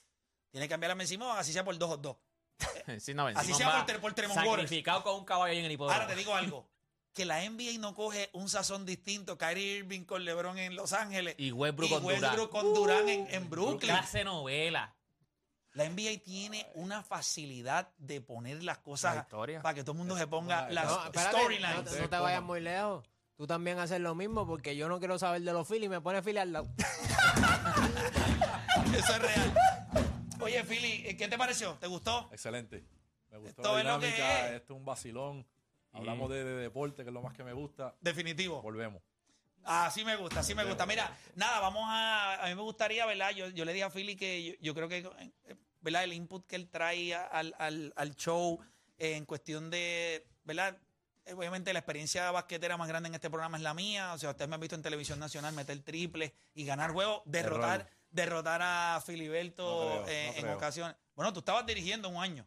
Tienes 0.50 0.68
que 0.68 0.72
cambiar 0.72 0.92
a 0.92 0.94
Ben 0.94 1.06
Simmons, 1.08 1.38
así 1.38 1.52
sea 1.52 1.64
por 1.64 1.76
dos 1.78 1.90
o 1.90 1.96
dos. 1.96 2.16
Sí, 3.00 3.12
no, 3.14 3.24
Ben 3.26 3.36
Así 3.36 3.46
Simmons 3.46 3.58
sea 3.58 3.68
va 3.68 3.84
por 3.86 3.94
tre- 3.94 4.00
por 4.00 4.12
Tremont 4.14 4.38
Waters. 4.38 4.62
Sacrificado 4.62 5.02
con 5.02 5.16
un 5.16 5.24
caballo 5.24 5.52
ahí 5.52 5.58
en 5.58 5.64
el 5.66 5.72
hipódromo. 5.72 5.94
Ahora 6.00 6.06
te 6.08 6.16
digo 6.16 6.34
algo. 6.34 6.68
Que 7.12 7.24
la 7.24 7.40
NBA 7.48 7.78
no 7.78 7.94
coge 7.94 8.28
un 8.34 8.48
sazón 8.48 8.84
distinto. 8.86 9.38
Kyrie 9.38 9.78
Irving 9.78 10.04
con 10.04 10.24
LeBron 10.24 10.58
en 10.58 10.76
Los 10.76 10.92
Ángeles. 10.92 11.34
Y 11.38 11.50
Westbrook 11.50 11.88
y 11.88 11.92
con 11.94 12.02
Durant. 12.02 12.22
Westbrook 12.22 12.50
con 12.50 12.74
Durant 12.74 13.08
en, 13.08 13.26
en 13.34 13.50
Brooklyn. 13.50 13.90
Clase 13.90 14.22
novela. 14.22 14.94
La 15.72 15.88
NBA 15.88 16.22
tiene 16.24 16.66
una 16.74 17.02
facilidad 17.02 17.90
de 17.98 18.20
poner 18.22 18.62
las 18.62 18.78
cosas 18.78 19.14
La 19.14 19.20
historia. 19.22 19.60
para 19.62 19.74
que 19.74 19.82
todo 19.82 19.92
el 19.92 19.98
mundo 19.98 20.16
se 20.16 20.26
ponga 20.26 20.66
No, 20.68 20.72
las 20.74 20.86
No, 20.86 21.04
espérate, 21.06 21.36
storylines. 21.38 21.76
no, 21.76 21.84
te- 21.84 22.00
no 22.00 22.08
te 22.08 22.16
vayas 22.18 22.42
muy 22.42 22.60
lejos. 22.60 23.04
Tú 23.36 23.46
también 23.46 23.78
haces 23.78 24.00
lo 24.00 24.14
mismo 24.14 24.46
porque 24.46 24.76
yo 24.76 24.88
no 24.88 24.98
quiero 24.98 25.18
saber 25.18 25.42
de 25.42 25.52
los 25.52 25.68
Phillies 25.68 25.86
y 25.86 25.90
me 25.90 26.00
pone 26.00 26.22
Philly 26.22 26.38
al 26.38 26.52
lado. 26.52 26.68
Eso 28.96 29.12
es 29.12 29.18
real. 29.18 29.54
Oye, 30.40 30.64
Philly, 30.64 31.16
¿qué 31.16 31.28
te 31.28 31.36
pareció? 31.36 31.74
¿Te 31.74 31.86
gustó? 31.86 32.28
Excelente. 32.32 32.84
Me 33.30 33.38
gustó 33.38 33.62
Esto 33.62 33.74
la 33.74 33.80
es 33.80 33.86
lo 33.86 34.00
que 34.00 34.06
dinámica. 34.06 34.48
es. 34.48 34.54
Esto 34.56 34.74
es 34.74 34.78
un 34.78 34.84
vacilón. 34.86 35.46
Hablamos 35.92 36.30
de, 36.30 36.44
de 36.44 36.54
deporte, 36.56 37.02
que 37.02 37.08
es 37.10 37.14
lo 37.14 37.22
más 37.22 37.34
que 37.34 37.44
me 37.44 37.52
gusta. 37.52 37.94
Definitivo. 38.00 38.62
Volvemos. 38.62 39.02
Así 39.64 40.04
me 40.04 40.14
gusta, 40.16 40.40
así 40.40 40.54
me 40.54 40.64
gusta. 40.64 40.86
Mira, 40.86 41.10
nada, 41.34 41.60
vamos 41.60 41.82
a. 41.86 42.44
A 42.44 42.48
mí 42.48 42.54
me 42.54 42.62
gustaría, 42.62 43.04
¿verdad? 43.06 43.30
Yo, 43.32 43.48
yo 43.48 43.64
le 43.64 43.72
dije 43.72 43.84
a 43.84 43.90
Philly 43.90 44.16
que 44.16 44.44
yo, 44.44 44.52
yo 44.60 44.74
creo 44.74 44.88
que, 44.88 44.98
eh, 44.98 45.56
¿verdad? 45.80 46.04
El 46.04 46.12
input 46.12 46.46
que 46.46 46.56
él 46.56 46.68
trae 46.68 47.14
al, 47.14 47.54
al, 47.58 47.92
al 47.96 48.14
show 48.14 48.60
eh, 48.98 49.16
en 49.16 49.24
cuestión 49.24 49.70
de, 49.70 50.26
¿verdad? 50.44 50.76
Obviamente 51.34 51.72
la 51.72 51.80
experiencia 51.80 52.30
basquetera 52.30 52.76
más 52.76 52.88
grande 52.88 53.08
en 53.08 53.14
este 53.14 53.28
programa 53.30 53.56
es 53.56 53.62
la 53.62 53.74
mía. 53.74 54.12
O 54.12 54.18
sea, 54.18 54.30
ustedes 54.30 54.48
me 54.48 54.54
han 54.54 54.60
visto 54.60 54.76
en 54.76 54.82
televisión 54.82 55.18
nacional 55.18 55.54
meter 55.54 55.78
triple 55.82 56.34
y 56.54 56.64
ganar 56.64 56.92
juegos, 56.92 57.22
derrotar, 57.24 57.88
derrotar 58.10 58.60
a 58.62 59.02
Filiberto 59.04 59.96
No 59.98 60.04
creo, 60.04 60.08
eh, 60.08 60.26
no 60.28 60.34
en 60.36 60.42
creo. 60.42 60.56
ocasiones. 60.56 60.96
Bueno, 61.14 61.32
tú 61.32 61.40
estabas 61.40 61.66
dirigiendo 61.66 62.08
un 62.08 62.22
año. 62.22 62.46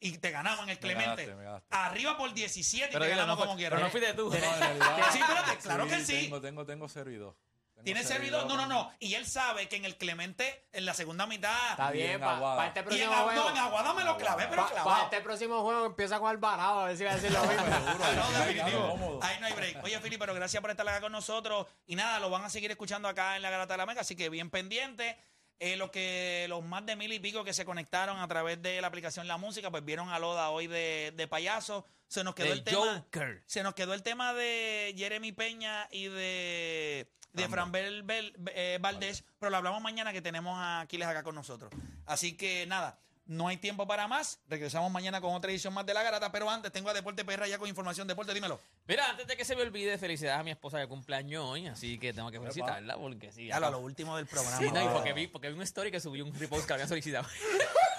Y 0.00 0.18
te 0.18 0.30
ganamos 0.30 0.64
en 0.64 0.70
el 0.70 0.76
Me 0.76 0.80
Clemente. 0.80 1.06
ganaste, 1.26 1.34
me 1.36 1.44
ganaste. 1.44 1.66
Arriba 1.70 2.16
por 2.18 2.34
17 2.34 2.86
y 2.86 2.92
Pero 2.92 3.04
te 3.04 3.10
dilo, 3.10 3.20
ganamos 3.20 3.28
no 3.28 3.36
fue- 3.36 3.46
como 3.46 3.56
pero 3.58 3.76
quieras. 3.76 3.80
no 3.82 3.90
fuiste 3.90 4.14
tú. 4.14 4.30
Sí, 5.12 5.18
espérate, 5.20 5.56
claro 5.62 5.86
que 5.86 6.04
sí. 6.04 6.22
Tengo, 6.24 6.40
tengo, 6.40 6.66
tengo 6.66 6.88
servidor. 6.88 7.34
Tengo 7.34 7.47
¿Tiene 7.84 8.02
servidor? 8.02 8.46
No, 8.46 8.56
no, 8.56 8.66
no. 8.66 8.92
Y 8.98 9.14
él 9.14 9.26
sabe 9.26 9.68
que 9.68 9.76
en 9.76 9.84
el 9.84 9.96
Clemente, 9.96 10.66
en 10.72 10.84
la 10.84 10.94
segunda 10.94 11.26
mitad. 11.26 11.70
Está 11.70 11.90
bien, 11.90 12.12
en 12.12 12.20
para 12.20 12.36
Aguada. 12.36 12.66
este 12.66 12.78
y 12.78 12.82
en, 12.82 12.84
próximo 12.86 13.12
juego. 13.14 13.42
no, 13.44 13.50
en 13.50 13.56
Aguada 13.58 13.94
me 13.94 14.04
lo 14.04 14.16
clavé, 14.16 14.46
pero 14.50 14.62
Para 14.62 14.74
clavado. 14.74 15.04
este 15.04 15.20
próximo 15.20 15.62
juego 15.62 15.86
empieza 15.86 16.18
con 16.18 16.28
Alvarado, 16.28 16.80
a 16.80 16.84
ver 16.86 16.96
si 16.96 17.04
va 17.04 17.12
a 17.12 17.14
decir 17.14 17.30
lo 17.32 17.40
mismo. 17.44 17.64
No, 17.66 18.38
definitivo. 18.40 19.18
Ahí 19.22 19.36
no 19.40 19.46
hay 19.46 19.52
break. 19.52 19.84
Oye, 19.84 20.00
Fili, 20.00 20.18
pero 20.18 20.34
gracias 20.34 20.60
por 20.60 20.70
estar 20.70 20.88
acá 20.88 21.00
con 21.00 21.12
nosotros. 21.12 21.66
Y 21.86 21.94
nada, 21.96 22.18
lo 22.18 22.30
van 22.30 22.44
a 22.44 22.50
seguir 22.50 22.70
escuchando 22.70 23.08
acá 23.08 23.36
en 23.36 23.42
la 23.42 23.50
Garata 23.50 23.74
de 23.74 23.78
la 23.78 23.86
Mega, 23.86 24.00
así 24.02 24.16
que 24.16 24.28
bien 24.28 24.50
pendiente. 24.50 25.16
Eh, 25.60 25.76
los 25.76 25.90
que 25.90 26.46
los 26.48 26.64
más 26.64 26.86
de 26.86 26.94
mil 26.94 27.12
y 27.12 27.18
pico 27.18 27.42
que 27.42 27.52
se 27.52 27.64
conectaron 27.64 28.18
a 28.20 28.28
través 28.28 28.62
de 28.62 28.80
la 28.80 28.86
aplicación 28.86 29.26
La 29.26 29.38
Música, 29.38 29.70
pues 29.72 29.84
vieron 29.84 30.08
a 30.08 30.18
Loda 30.20 30.50
hoy 30.50 30.68
de, 30.68 31.12
de 31.16 31.26
payaso. 31.26 31.84
Se 32.06 32.22
nos 32.22 32.34
quedó 32.34 32.52
el 32.52 32.62
tema. 32.62 33.02
Joker. 33.04 33.42
Se 33.46 33.62
nos 33.64 33.74
quedó 33.74 33.92
el 33.92 34.02
tema 34.02 34.32
de 34.34 34.94
Jeremy 34.96 35.32
Peña 35.32 35.88
y 35.90 36.04
de, 36.06 37.10
de 37.32 37.48
Fran 37.48 37.72
Bel- 37.72 38.04
Bel- 38.04 38.34
eh, 38.54 38.78
Valdés, 38.80 39.24
pero 39.40 39.50
lo 39.50 39.56
hablamos 39.56 39.82
mañana 39.82 40.12
que 40.12 40.22
tenemos 40.22 40.56
a 40.56 40.80
Aquiles 40.82 41.08
acá 41.08 41.22
con 41.24 41.34
nosotros. 41.34 41.72
Así 42.06 42.36
que 42.36 42.64
nada, 42.66 42.98
no 43.28 43.46
hay 43.46 43.58
tiempo 43.58 43.86
para 43.86 44.08
más. 44.08 44.40
Regresamos 44.48 44.90
mañana 44.90 45.20
con 45.20 45.32
otra 45.34 45.50
edición 45.50 45.72
más 45.72 45.86
de 45.86 45.94
La 45.94 46.02
Garata, 46.02 46.32
pero 46.32 46.50
antes 46.50 46.72
tengo 46.72 46.88
a 46.88 46.94
Deporte 46.94 47.24
PR 47.24 47.46
ya 47.48 47.58
con 47.58 47.68
información. 47.68 48.08
Deporte, 48.08 48.34
dímelo. 48.34 48.58
Mira, 48.86 49.10
antes 49.10 49.26
de 49.26 49.36
que 49.36 49.44
se 49.44 49.54
me 49.54 49.62
olvide, 49.62 49.96
felicidades 49.98 50.40
a 50.40 50.42
mi 50.42 50.50
esposa 50.50 50.80
que 50.80 50.88
cumpleaños 50.88 51.44
hoy, 51.44 51.66
así 51.66 51.98
que 51.98 52.12
tengo 52.12 52.30
que 52.30 52.40
felicitarla 52.40 52.96
porque 52.96 53.30
sí. 53.30 53.46
Ya 53.46 53.60
lo, 53.60 53.66
a 53.66 53.70
lo 53.70 53.78
último 53.80 54.16
del 54.16 54.26
programa. 54.26 54.58
Sí, 54.58 54.70
no, 54.72 54.82
y 54.82 54.88
porque 54.88 55.12
vi, 55.12 55.26
porque 55.26 55.48
vi 55.48 55.54
una 55.54 55.64
story 55.64 55.90
que 55.90 56.00
subió 56.00 56.24
un 56.24 56.34
repost 56.34 56.66
que 56.66 56.72
habían 56.72 56.88
solicitado. 56.88 57.28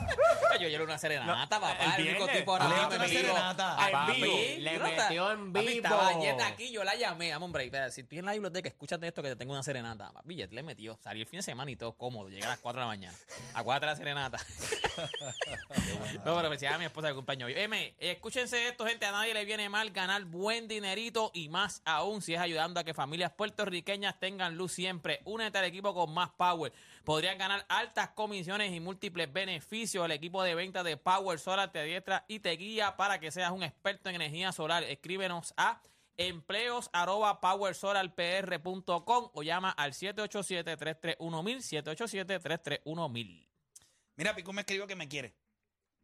Yo 0.60 0.68
llevo 0.68 0.84
una 0.84 0.98
serenata, 0.98 1.58
papá. 1.58 1.96
el 1.96 2.02
único 2.08 2.24
viernes. 2.24 2.38
tipo 2.38 2.52
ahora 2.52 2.68
Le 2.68 2.74
mismo 2.74 2.94
en 2.94 4.12
vivo. 4.12 4.82
metió 4.82 5.32
en 5.32 5.52
vivo. 5.52 5.68
estaba 5.70 6.20
Jet 6.20 6.40
aquí, 6.42 6.70
yo 6.70 6.84
la 6.84 6.94
llamé. 6.96 7.30
Dame. 7.30 7.64
Espera, 7.64 7.90
si 7.90 8.02
estoy 8.02 8.18
en 8.18 8.26
la 8.26 8.32
biblioteca, 8.32 8.68
escúchate 8.68 9.06
esto 9.06 9.22
que 9.22 9.30
te 9.30 9.36
tengo 9.36 9.52
una 9.52 9.62
serenata. 9.62 10.12
Papi, 10.12 10.36
Jet 10.36 10.52
le 10.52 10.62
metió. 10.62 10.98
Salió 11.02 11.22
el 11.22 11.28
fin 11.28 11.38
de 11.38 11.42
semana 11.44 11.70
y 11.70 11.76
todo 11.76 11.92
cómodo. 11.92 12.28
Llega 12.28 12.46
a 12.46 12.50
las 12.50 12.58
4 12.58 12.78
de 12.78 12.84
la 12.84 12.88
mañana. 12.88 13.16
Acuérdate 13.54 13.86
la 13.86 13.96
serenata. 13.96 14.38
no, 16.24 16.36
pero 16.36 16.42
felicidades 16.48 16.76
a 16.76 16.78
mi 16.78 16.84
esposa 16.84 17.08
de 17.08 17.14
cumpleaños. 17.14 17.46
hoy. 17.46 17.54
M, 17.56 17.94
escúchense 17.98 18.68
esto, 18.68 18.84
gente. 18.86 19.06
A 19.06 19.12
nadie 19.12 19.32
le 19.32 19.44
viene 19.44 19.68
mal 19.68 19.90
ganar 19.90 20.24
buen 20.24 20.68
dinerito 20.68 21.30
y 21.32 21.48
más 21.48 21.80
aún 21.84 22.20
si 22.22 22.34
es 22.34 22.40
ayudando 22.40 22.80
a 22.80 22.84
que 22.84 22.92
familias 22.92 23.32
puertorriqueñas 23.32 24.18
tengan 24.18 24.56
luz 24.56 24.72
siempre. 24.72 25.20
Únete 25.24 25.58
al 25.58 25.64
equipo 25.64 25.94
con 25.94 26.12
más 26.12 26.30
power. 26.36 26.72
Podrías 27.04 27.38
ganar 27.38 27.64
altas 27.68 28.10
comisiones 28.10 28.72
y 28.72 28.80
múltiples 28.80 29.32
beneficios. 29.32 30.04
El 30.04 30.12
equipo 30.12 30.42
de 30.42 30.54
venta 30.54 30.82
de 30.82 30.96
Power 30.96 31.38
Solar 31.38 31.72
te 31.72 31.80
adiestra 31.80 32.24
y 32.28 32.40
te 32.40 32.50
guía 32.52 32.96
para 32.96 33.18
que 33.18 33.30
seas 33.30 33.52
un 33.52 33.62
experto 33.62 34.10
en 34.10 34.16
energía 34.16 34.52
solar. 34.52 34.84
Escríbenos 34.84 35.54
a 35.56 35.80
empleos 36.16 36.90
arroba 36.92 37.40
powersolarpr.com 37.40 39.30
o 39.32 39.42
llama 39.42 39.70
al 39.70 39.92
787-331-1000, 39.92 42.84
787-331-1000. 42.84 43.46
Mira, 44.16 44.34
Pico 44.34 44.52
me 44.52 44.60
escribió 44.60 44.86
que 44.86 44.96
me 44.96 45.08
quiere. 45.08 45.34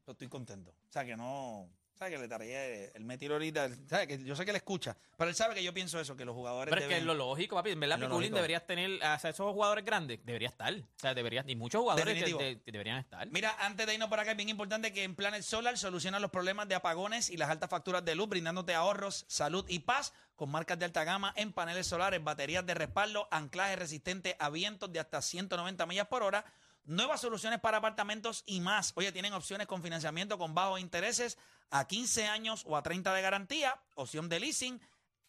Yo 0.07 0.12
estoy 0.12 0.28
contento. 0.28 0.70
O 0.70 0.92
sea, 0.92 1.05
que 1.05 1.16
no. 1.16 1.68
Sea, 1.99 2.11
que 2.11 2.18
le 2.18 2.28
traía 2.28 2.62
el 2.94 3.05
me 3.05 3.16
tiro 3.16 3.34
ahorita. 3.34 3.70
¿sabe? 3.88 4.07
Que 4.07 4.22
yo 4.22 4.36
sé 4.36 4.44
que 4.44 4.53
le 4.53 4.59
escucha. 4.59 4.94
Pero 5.16 5.30
él 5.30 5.34
sabe 5.34 5.55
que 5.55 5.64
yo 5.64 5.72
pienso 5.72 5.99
eso, 5.99 6.14
que 6.14 6.26
los 6.26 6.34
jugadores. 6.34 6.70
Pero 6.70 6.82
es 6.84 6.88
que 6.90 6.99
es 6.99 7.05
lo 7.05 7.14
lógico, 7.14 7.57
papi. 7.57 7.70
En 7.70 7.80
verdad, 7.80 7.99
Piculín 7.99 8.34
deberías 8.34 8.66
tener, 8.66 8.90
o 9.03 9.18
sea, 9.18 9.30
esos 9.30 9.51
jugadores 9.53 9.82
grandes, 9.82 10.20
debería 10.24 10.49
estar. 10.49 10.74
O 10.74 10.84
sea, 10.97 11.14
deberías, 11.14 11.47
y 11.49 11.57
muchos 11.57 11.80
jugadores 11.80 12.05
que, 12.07 12.20
Definitivo. 12.20 12.38
de- 12.38 12.61
que 12.61 12.70
deberían 12.72 12.99
estar. 12.99 13.26
Mira, 13.30 13.57
antes 13.61 13.86
de 13.86 13.94
irnos 13.94 14.11
para 14.11 14.22
acá, 14.22 14.32
es 14.32 14.36
bien 14.36 14.51
importante 14.51 14.92
que 14.92 15.05
en 15.05 15.14
Planet 15.14 15.42
Solar 15.42 15.78
solucionan 15.78 16.20
los 16.20 16.30
problemas 16.30 16.68
de 16.68 16.74
apagones 16.74 17.30
y 17.30 17.38
las 17.38 17.49
altas 17.49 17.70
facturas 17.70 18.05
de 18.05 18.14
luz, 18.14 18.28
brindándote 18.28 18.74
ahorros, 18.74 19.24
salud 19.28 19.64
y 19.68 19.78
paz 19.78 20.12
con 20.34 20.51
marcas 20.51 20.78
de 20.78 20.84
alta 20.84 21.03
gama 21.05 21.32
en 21.34 21.55
paneles 21.55 21.86
solares, 21.86 22.22
baterías 22.22 22.66
de 22.66 22.74
respaldo, 22.74 23.26
anclaje 23.30 23.74
resistente 23.76 24.36
a 24.38 24.51
vientos 24.51 24.92
de 24.92 25.01
hasta 25.01 25.22
190 25.22 25.86
millas 25.86 26.09
por 26.09 26.22
hora, 26.22 26.44
nuevas 26.87 27.20
soluciones 27.20 27.61
para 27.61 27.78
apartamentos 27.78 28.43
y 28.47 28.61
más. 28.61 28.93
Oye, 28.97 29.12
tienen 29.12 29.34
opciones 29.34 29.66
con 29.66 29.82
financiamiento 29.82 30.39
con 30.39 30.55
bajos 30.55 30.80
intereses 30.80 31.39
a 31.70 31.87
15 31.87 32.26
años 32.26 32.62
o 32.66 32.76
a 32.76 32.82
30 32.82 33.12
de 33.12 33.22
garantía, 33.22 33.80
opción 33.95 34.28
de 34.28 34.41
leasing 34.41 34.80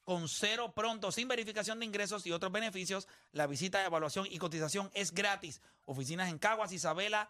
con 0.04 0.30
cero 0.30 0.72
pronto, 0.74 1.12
sin 1.12 1.28
verificación 1.28 1.80
de 1.80 1.86
ingresos 1.86 2.26
y 2.26 2.32
otros 2.32 2.52
beneficios. 2.52 3.08
La 3.34 3.46
visita, 3.46 3.86
evaluación 3.86 4.26
y 4.30 4.38
cotización 4.38 4.90
es 4.94 5.12
gratis. 5.12 5.62
Oficinas 5.84 6.30
en 6.30 6.38
Caguas, 6.38 6.72
Isabela, 6.72 7.30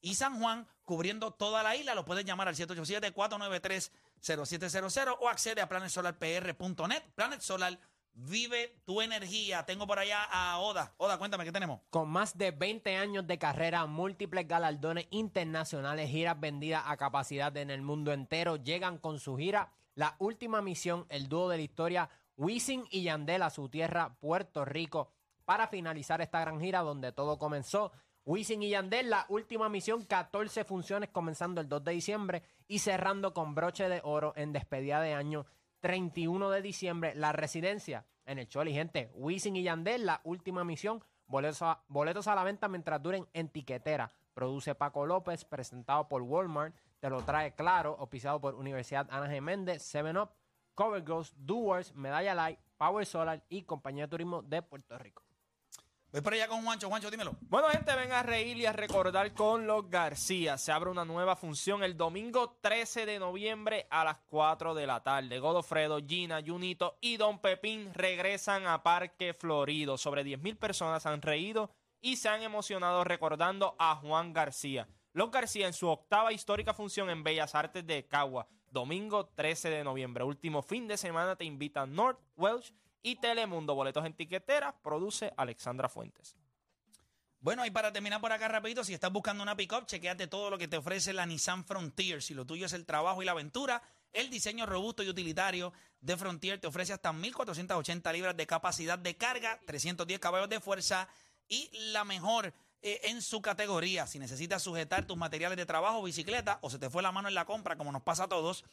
y 0.00 0.14
San 0.14 0.38
Juan, 0.38 0.68
cubriendo 0.84 1.32
toda 1.32 1.62
la 1.62 1.76
isla. 1.76 1.94
Lo 1.94 2.04
puedes 2.04 2.24
llamar 2.24 2.48
al 2.48 2.56
787-493-0700 2.56 5.16
o 5.20 5.28
accede 5.28 5.60
a 5.60 5.68
planetsolarpr.net. 5.68 7.02
Planet 7.14 7.40
Solar 7.40 7.78
vive 8.14 8.80
tu 8.84 9.00
energía. 9.00 9.64
Tengo 9.64 9.86
por 9.86 9.98
allá 9.98 10.24
a 10.24 10.58
Oda. 10.58 10.94
Oda, 10.96 11.18
cuéntame, 11.18 11.44
¿qué 11.44 11.52
tenemos? 11.52 11.80
Con 11.90 12.08
más 12.08 12.36
de 12.36 12.50
20 12.50 12.96
años 12.96 13.26
de 13.26 13.38
carrera, 13.38 13.86
múltiples 13.86 14.46
galardones 14.46 15.06
internacionales, 15.10 16.10
giras 16.10 16.38
vendidas 16.38 16.82
a 16.86 16.96
capacidad 16.96 17.56
en 17.56 17.70
el 17.70 17.82
mundo 17.82 18.12
entero, 18.12 18.56
llegan 18.56 18.98
con 18.98 19.20
su 19.20 19.36
gira 19.36 19.72
La 19.94 20.16
Última 20.18 20.62
Misión, 20.62 21.06
el 21.08 21.28
dúo 21.28 21.48
de 21.48 21.58
la 21.58 21.62
historia 21.62 22.10
Wisin 22.36 22.84
y 22.90 23.02
Yandel 23.02 23.42
a 23.42 23.50
su 23.50 23.68
tierra, 23.68 24.16
Puerto 24.20 24.64
Rico, 24.64 25.10
para 25.44 25.66
finalizar 25.66 26.20
esta 26.20 26.40
gran 26.40 26.60
gira 26.60 26.80
donde 26.80 27.10
todo 27.12 27.38
comenzó. 27.38 27.92
Wisin 28.24 28.62
y 28.62 28.70
Yandel, 28.70 29.10
La 29.10 29.26
Última 29.28 29.68
Misión, 29.68 30.04
14 30.04 30.64
funciones 30.64 31.08
comenzando 31.10 31.60
el 31.60 31.68
2 31.68 31.82
de 31.82 31.92
diciembre 31.92 32.42
y 32.68 32.80
cerrando 32.80 33.32
con 33.32 33.54
broche 33.54 33.88
de 33.88 34.00
oro 34.04 34.34
en 34.36 34.52
despedida 34.52 35.00
de 35.00 35.14
año 35.14 35.46
31 35.80 36.50
de 36.50 36.62
diciembre, 36.62 37.14
la 37.14 37.32
residencia 37.32 38.04
en 38.26 38.38
el 38.38 38.48
Choli, 38.48 38.72
gente. 38.72 39.10
Wisin 39.14 39.56
y 39.56 39.62
Yandel, 39.62 40.06
la 40.06 40.20
última 40.24 40.64
misión. 40.64 41.02
Boletos 41.26 41.62
a, 41.62 41.82
boletos 41.88 42.26
a 42.26 42.34
la 42.34 42.44
venta 42.44 42.68
mientras 42.68 43.02
duren 43.02 43.26
en 43.32 43.48
tiquetera. 43.48 44.10
Produce 44.34 44.74
Paco 44.74 45.06
López, 45.06 45.44
presentado 45.44 46.08
por 46.08 46.22
Walmart. 46.22 46.74
Te 47.00 47.10
lo 47.10 47.22
trae 47.22 47.54
claro, 47.54 47.96
oficiado 47.98 48.40
por 48.40 48.54
Universidad 48.54 49.06
Ana 49.10 49.28
Geméndez, 49.28 49.94
7up, 49.94 50.30
Cover 50.74 51.04
Girls, 51.04 51.34
Doers, 51.36 51.94
Medalla 51.94 52.34
Light, 52.34 52.58
Power 52.76 53.04
Solar 53.06 53.44
y 53.48 53.62
Compañía 53.62 54.04
de 54.04 54.10
Turismo 54.10 54.42
de 54.42 54.62
Puerto 54.62 54.98
Rico. 54.98 55.27
Voy 56.10 56.22
por 56.22 56.32
allá 56.32 56.48
con 56.48 56.64
Juancho. 56.64 56.88
Juancho, 56.88 57.10
dímelo. 57.10 57.36
Bueno, 57.50 57.68
gente, 57.68 57.94
ven 57.94 58.12
a 58.12 58.22
reír 58.22 58.56
y 58.56 58.64
a 58.64 58.72
recordar 58.72 59.34
con 59.34 59.66
los 59.66 59.90
García. 59.90 60.56
Se 60.56 60.72
abre 60.72 60.88
una 60.88 61.04
nueva 61.04 61.36
función 61.36 61.82
el 61.82 61.98
domingo 61.98 62.56
13 62.62 63.04
de 63.04 63.18
noviembre 63.18 63.86
a 63.90 64.04
las 64.04 64.16
4 64.30 64.74
de 64.74 64.86
la 64.86 65.02
tarde. 65.02 65.38
Godofredo, 65.38 65.98
Gina, 66.00 66.40
Junito 66.44 66.96
y 67.02 67.18
Don 67.18 67.40
Pepín 67.40 67.92
regresan 67.92 68.66
a 68.66 68.82
Parque 68.82 69.34
Florido. 69.34 69.98
Sobre 69.98 70.24
10.000 70.24 70.56
personas 70.56 71.04
han 71.04 71.20
reído 71.20 71.70
y 72.00 72.16
se 72.16 72.30
han 72.30 72.42
emocionado 72.42 73.04
recordando 73.04 73.76
a 73.78 73.96
Juan 73.96 74.32
García. 74.32 74.88
Los 75.12 75.30
García 75.30 75.66
en 75.66 75.74
su 75.74 75.88
octava 75.88 76.32
histórica 76.32 76.72
función 76.72 77.10
en 77.10 77.22
Bellas 77.22 77.54
Artes 77.54 77.86
de 77.86 78.06
Cagua. 78.06 78.48
Domingo 78.70 79.26
13 79.26 79.68
de 79.68 79.84
noviembre. 79.84 80.24
Último 80.24 80.62
fin 80.62 80.88
de 80.88 80.96
semana 80.96 81.36
te 81.36 81.44
invitan 81.44 81.94
North 81.94 82.18
Welsh 82.34 82.72
y 83.02 83.16
Telemundo. 83.16 83.74
Boletos 83.74 84.04
en 84.04 84.14
tiquetera. 84.14 84.74
Produce 84.82 85.32
Alexandra 85.36 85.88
Fuentes. 85.88 86.36
Bueno, 87.40 87.64
y 87.64 87.70
para 87.70 87.92
terminar 87.92 88.20
por 88.20 88.32
acá 88.32 88.48
rapidito, 88.48 88.82
si 88.82 88.94
estás 88.94 89.12
buscando 89.12 89.44
una 89.44 89.56
pick-up, 89.56 89.86
chequeate 89.86 90.26
todo 90.26 90.50
lo 90.50 90.58
que 90.58 90.66
te 90.66 90.76
ofrece 90.76 91.12
la 91.12 91.24
Nissan 91.24 91.64
Frontier. 91.64 92.20
Si 92.20 92.34
lo 92.34 92.44
tuyo 92.44 92.66
es 92.66 92.72
el 92.72 92.84
trabajo 92.84 93.22
y 93.22 93.26
la 93.26 93.32
aventura, 93.32 93.80
el 94.12 94.28
diseño 94.28 94.66
robusto 94.66 95.04
y 95.04 95.08
utilitario 95.08 95.72
de 96.00 96.16
Frontier 96.16 96.60
te 96.60 96.66
ofrece 96.66 96.92
hasta 96.92 97.12
1.480 97.12 98.12
libras 98.12 98.36
de 98.36 98.46
capacidad 98.46 98.98
de 98.98 99.16
carga, 99.16 99.60
310 99.66 100.18
caballos 100.18 100.48
de 100.48 100.58
fuerza 100.58 101.08
y 101.46 101.70
la 101.92 102.04
mejor 102.04 102.52
eh, 102.82 103.00
en 103.04 103.22
su 103.22 103.40
categoría. 103.40 104.06
Si 104.06 104.18
necesitas 104.18 104.62
sujetar 104.62 105.06
tus 105.06 105.16
materiales 105.16 105.56
de 105.56 105.66
trabajo, 105.66 106.02
bicicleta, 106.02 106.58
o 106.62 106.70
se 106.70 106.78
te 106.78 106.90
fue 106.90 107.02
la 107.02 107.12
mano 107.12 107.28
en 107.28 107.34
la 107.34 107.44
compra, 107.44 107.76
como 107.76 107.92
nos 107.92 108.02
pasa 108.02 108.24
a 108.24 108.28
todos, 108.28 108.64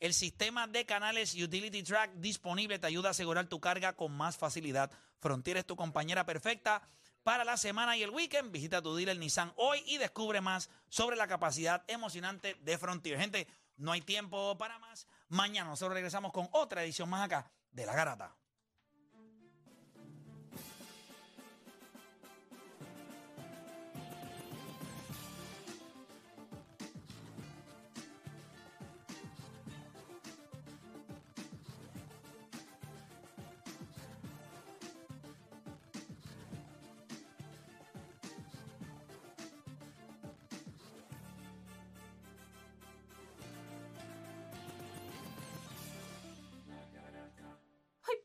el 0.00 0.14
sistema 0.14 0.66
de 0.66 0.86
canales 0.86 1.34
Utility 1.34 1.82
Track 1.82 2.12
disponible 2.14 2.78
te 2.78 2.86
ayuda 2.86 3.08
a 3.08 3.10
asegurar 3.10 3.46
tu 3.46 3.60
carga 3.60 3.94
con 3.94 4.12
más 4.12 4.36
facilidad. 4.36 4.90
Frontier 5.18 5.56
es 5.56 5.66
tu 5.66 5.76
compañera 5.76 6.24
perfecta 6.24 6.82
para 7.22 7.44
la 7.44 7.56
semana 7.56 7.96
y 7.96 8.02
el 8.02 8.10
weekend. 8.10 8.52
Visita 8.52 8.80
tu 8.80 8.94
dealer 8.94 9.18
Nissan 9.18 9.52
hoy 9.56 9.82
y 9.86 9.98
descubre 9.98 10.40
más 10.40 10.70
sobre 10.88 11.16
la 11.16 11.26
capacidad 11.26 11.84
emocionante 11.88 12.54
de 12.60 12.78
Frontier. 12.78 13.18
Gente, 13.18 13.48
no 13.76 13.92
hay 13.92 14.00
tiempo 14.00 14.56
para 14.56 14.78
más. 14.78 15.06
Mañana 15.28 15.70
nosotros 15.70 15.94
regresamos 15.94 16.32
con 16.32 16.48
otra 16.52 16.84
edición 16.84 17.08
más 17.08 17.24
acá 17.24 17.50
de 17.72 17.86
La 17.86 17.94
Garata. 17.94 18.34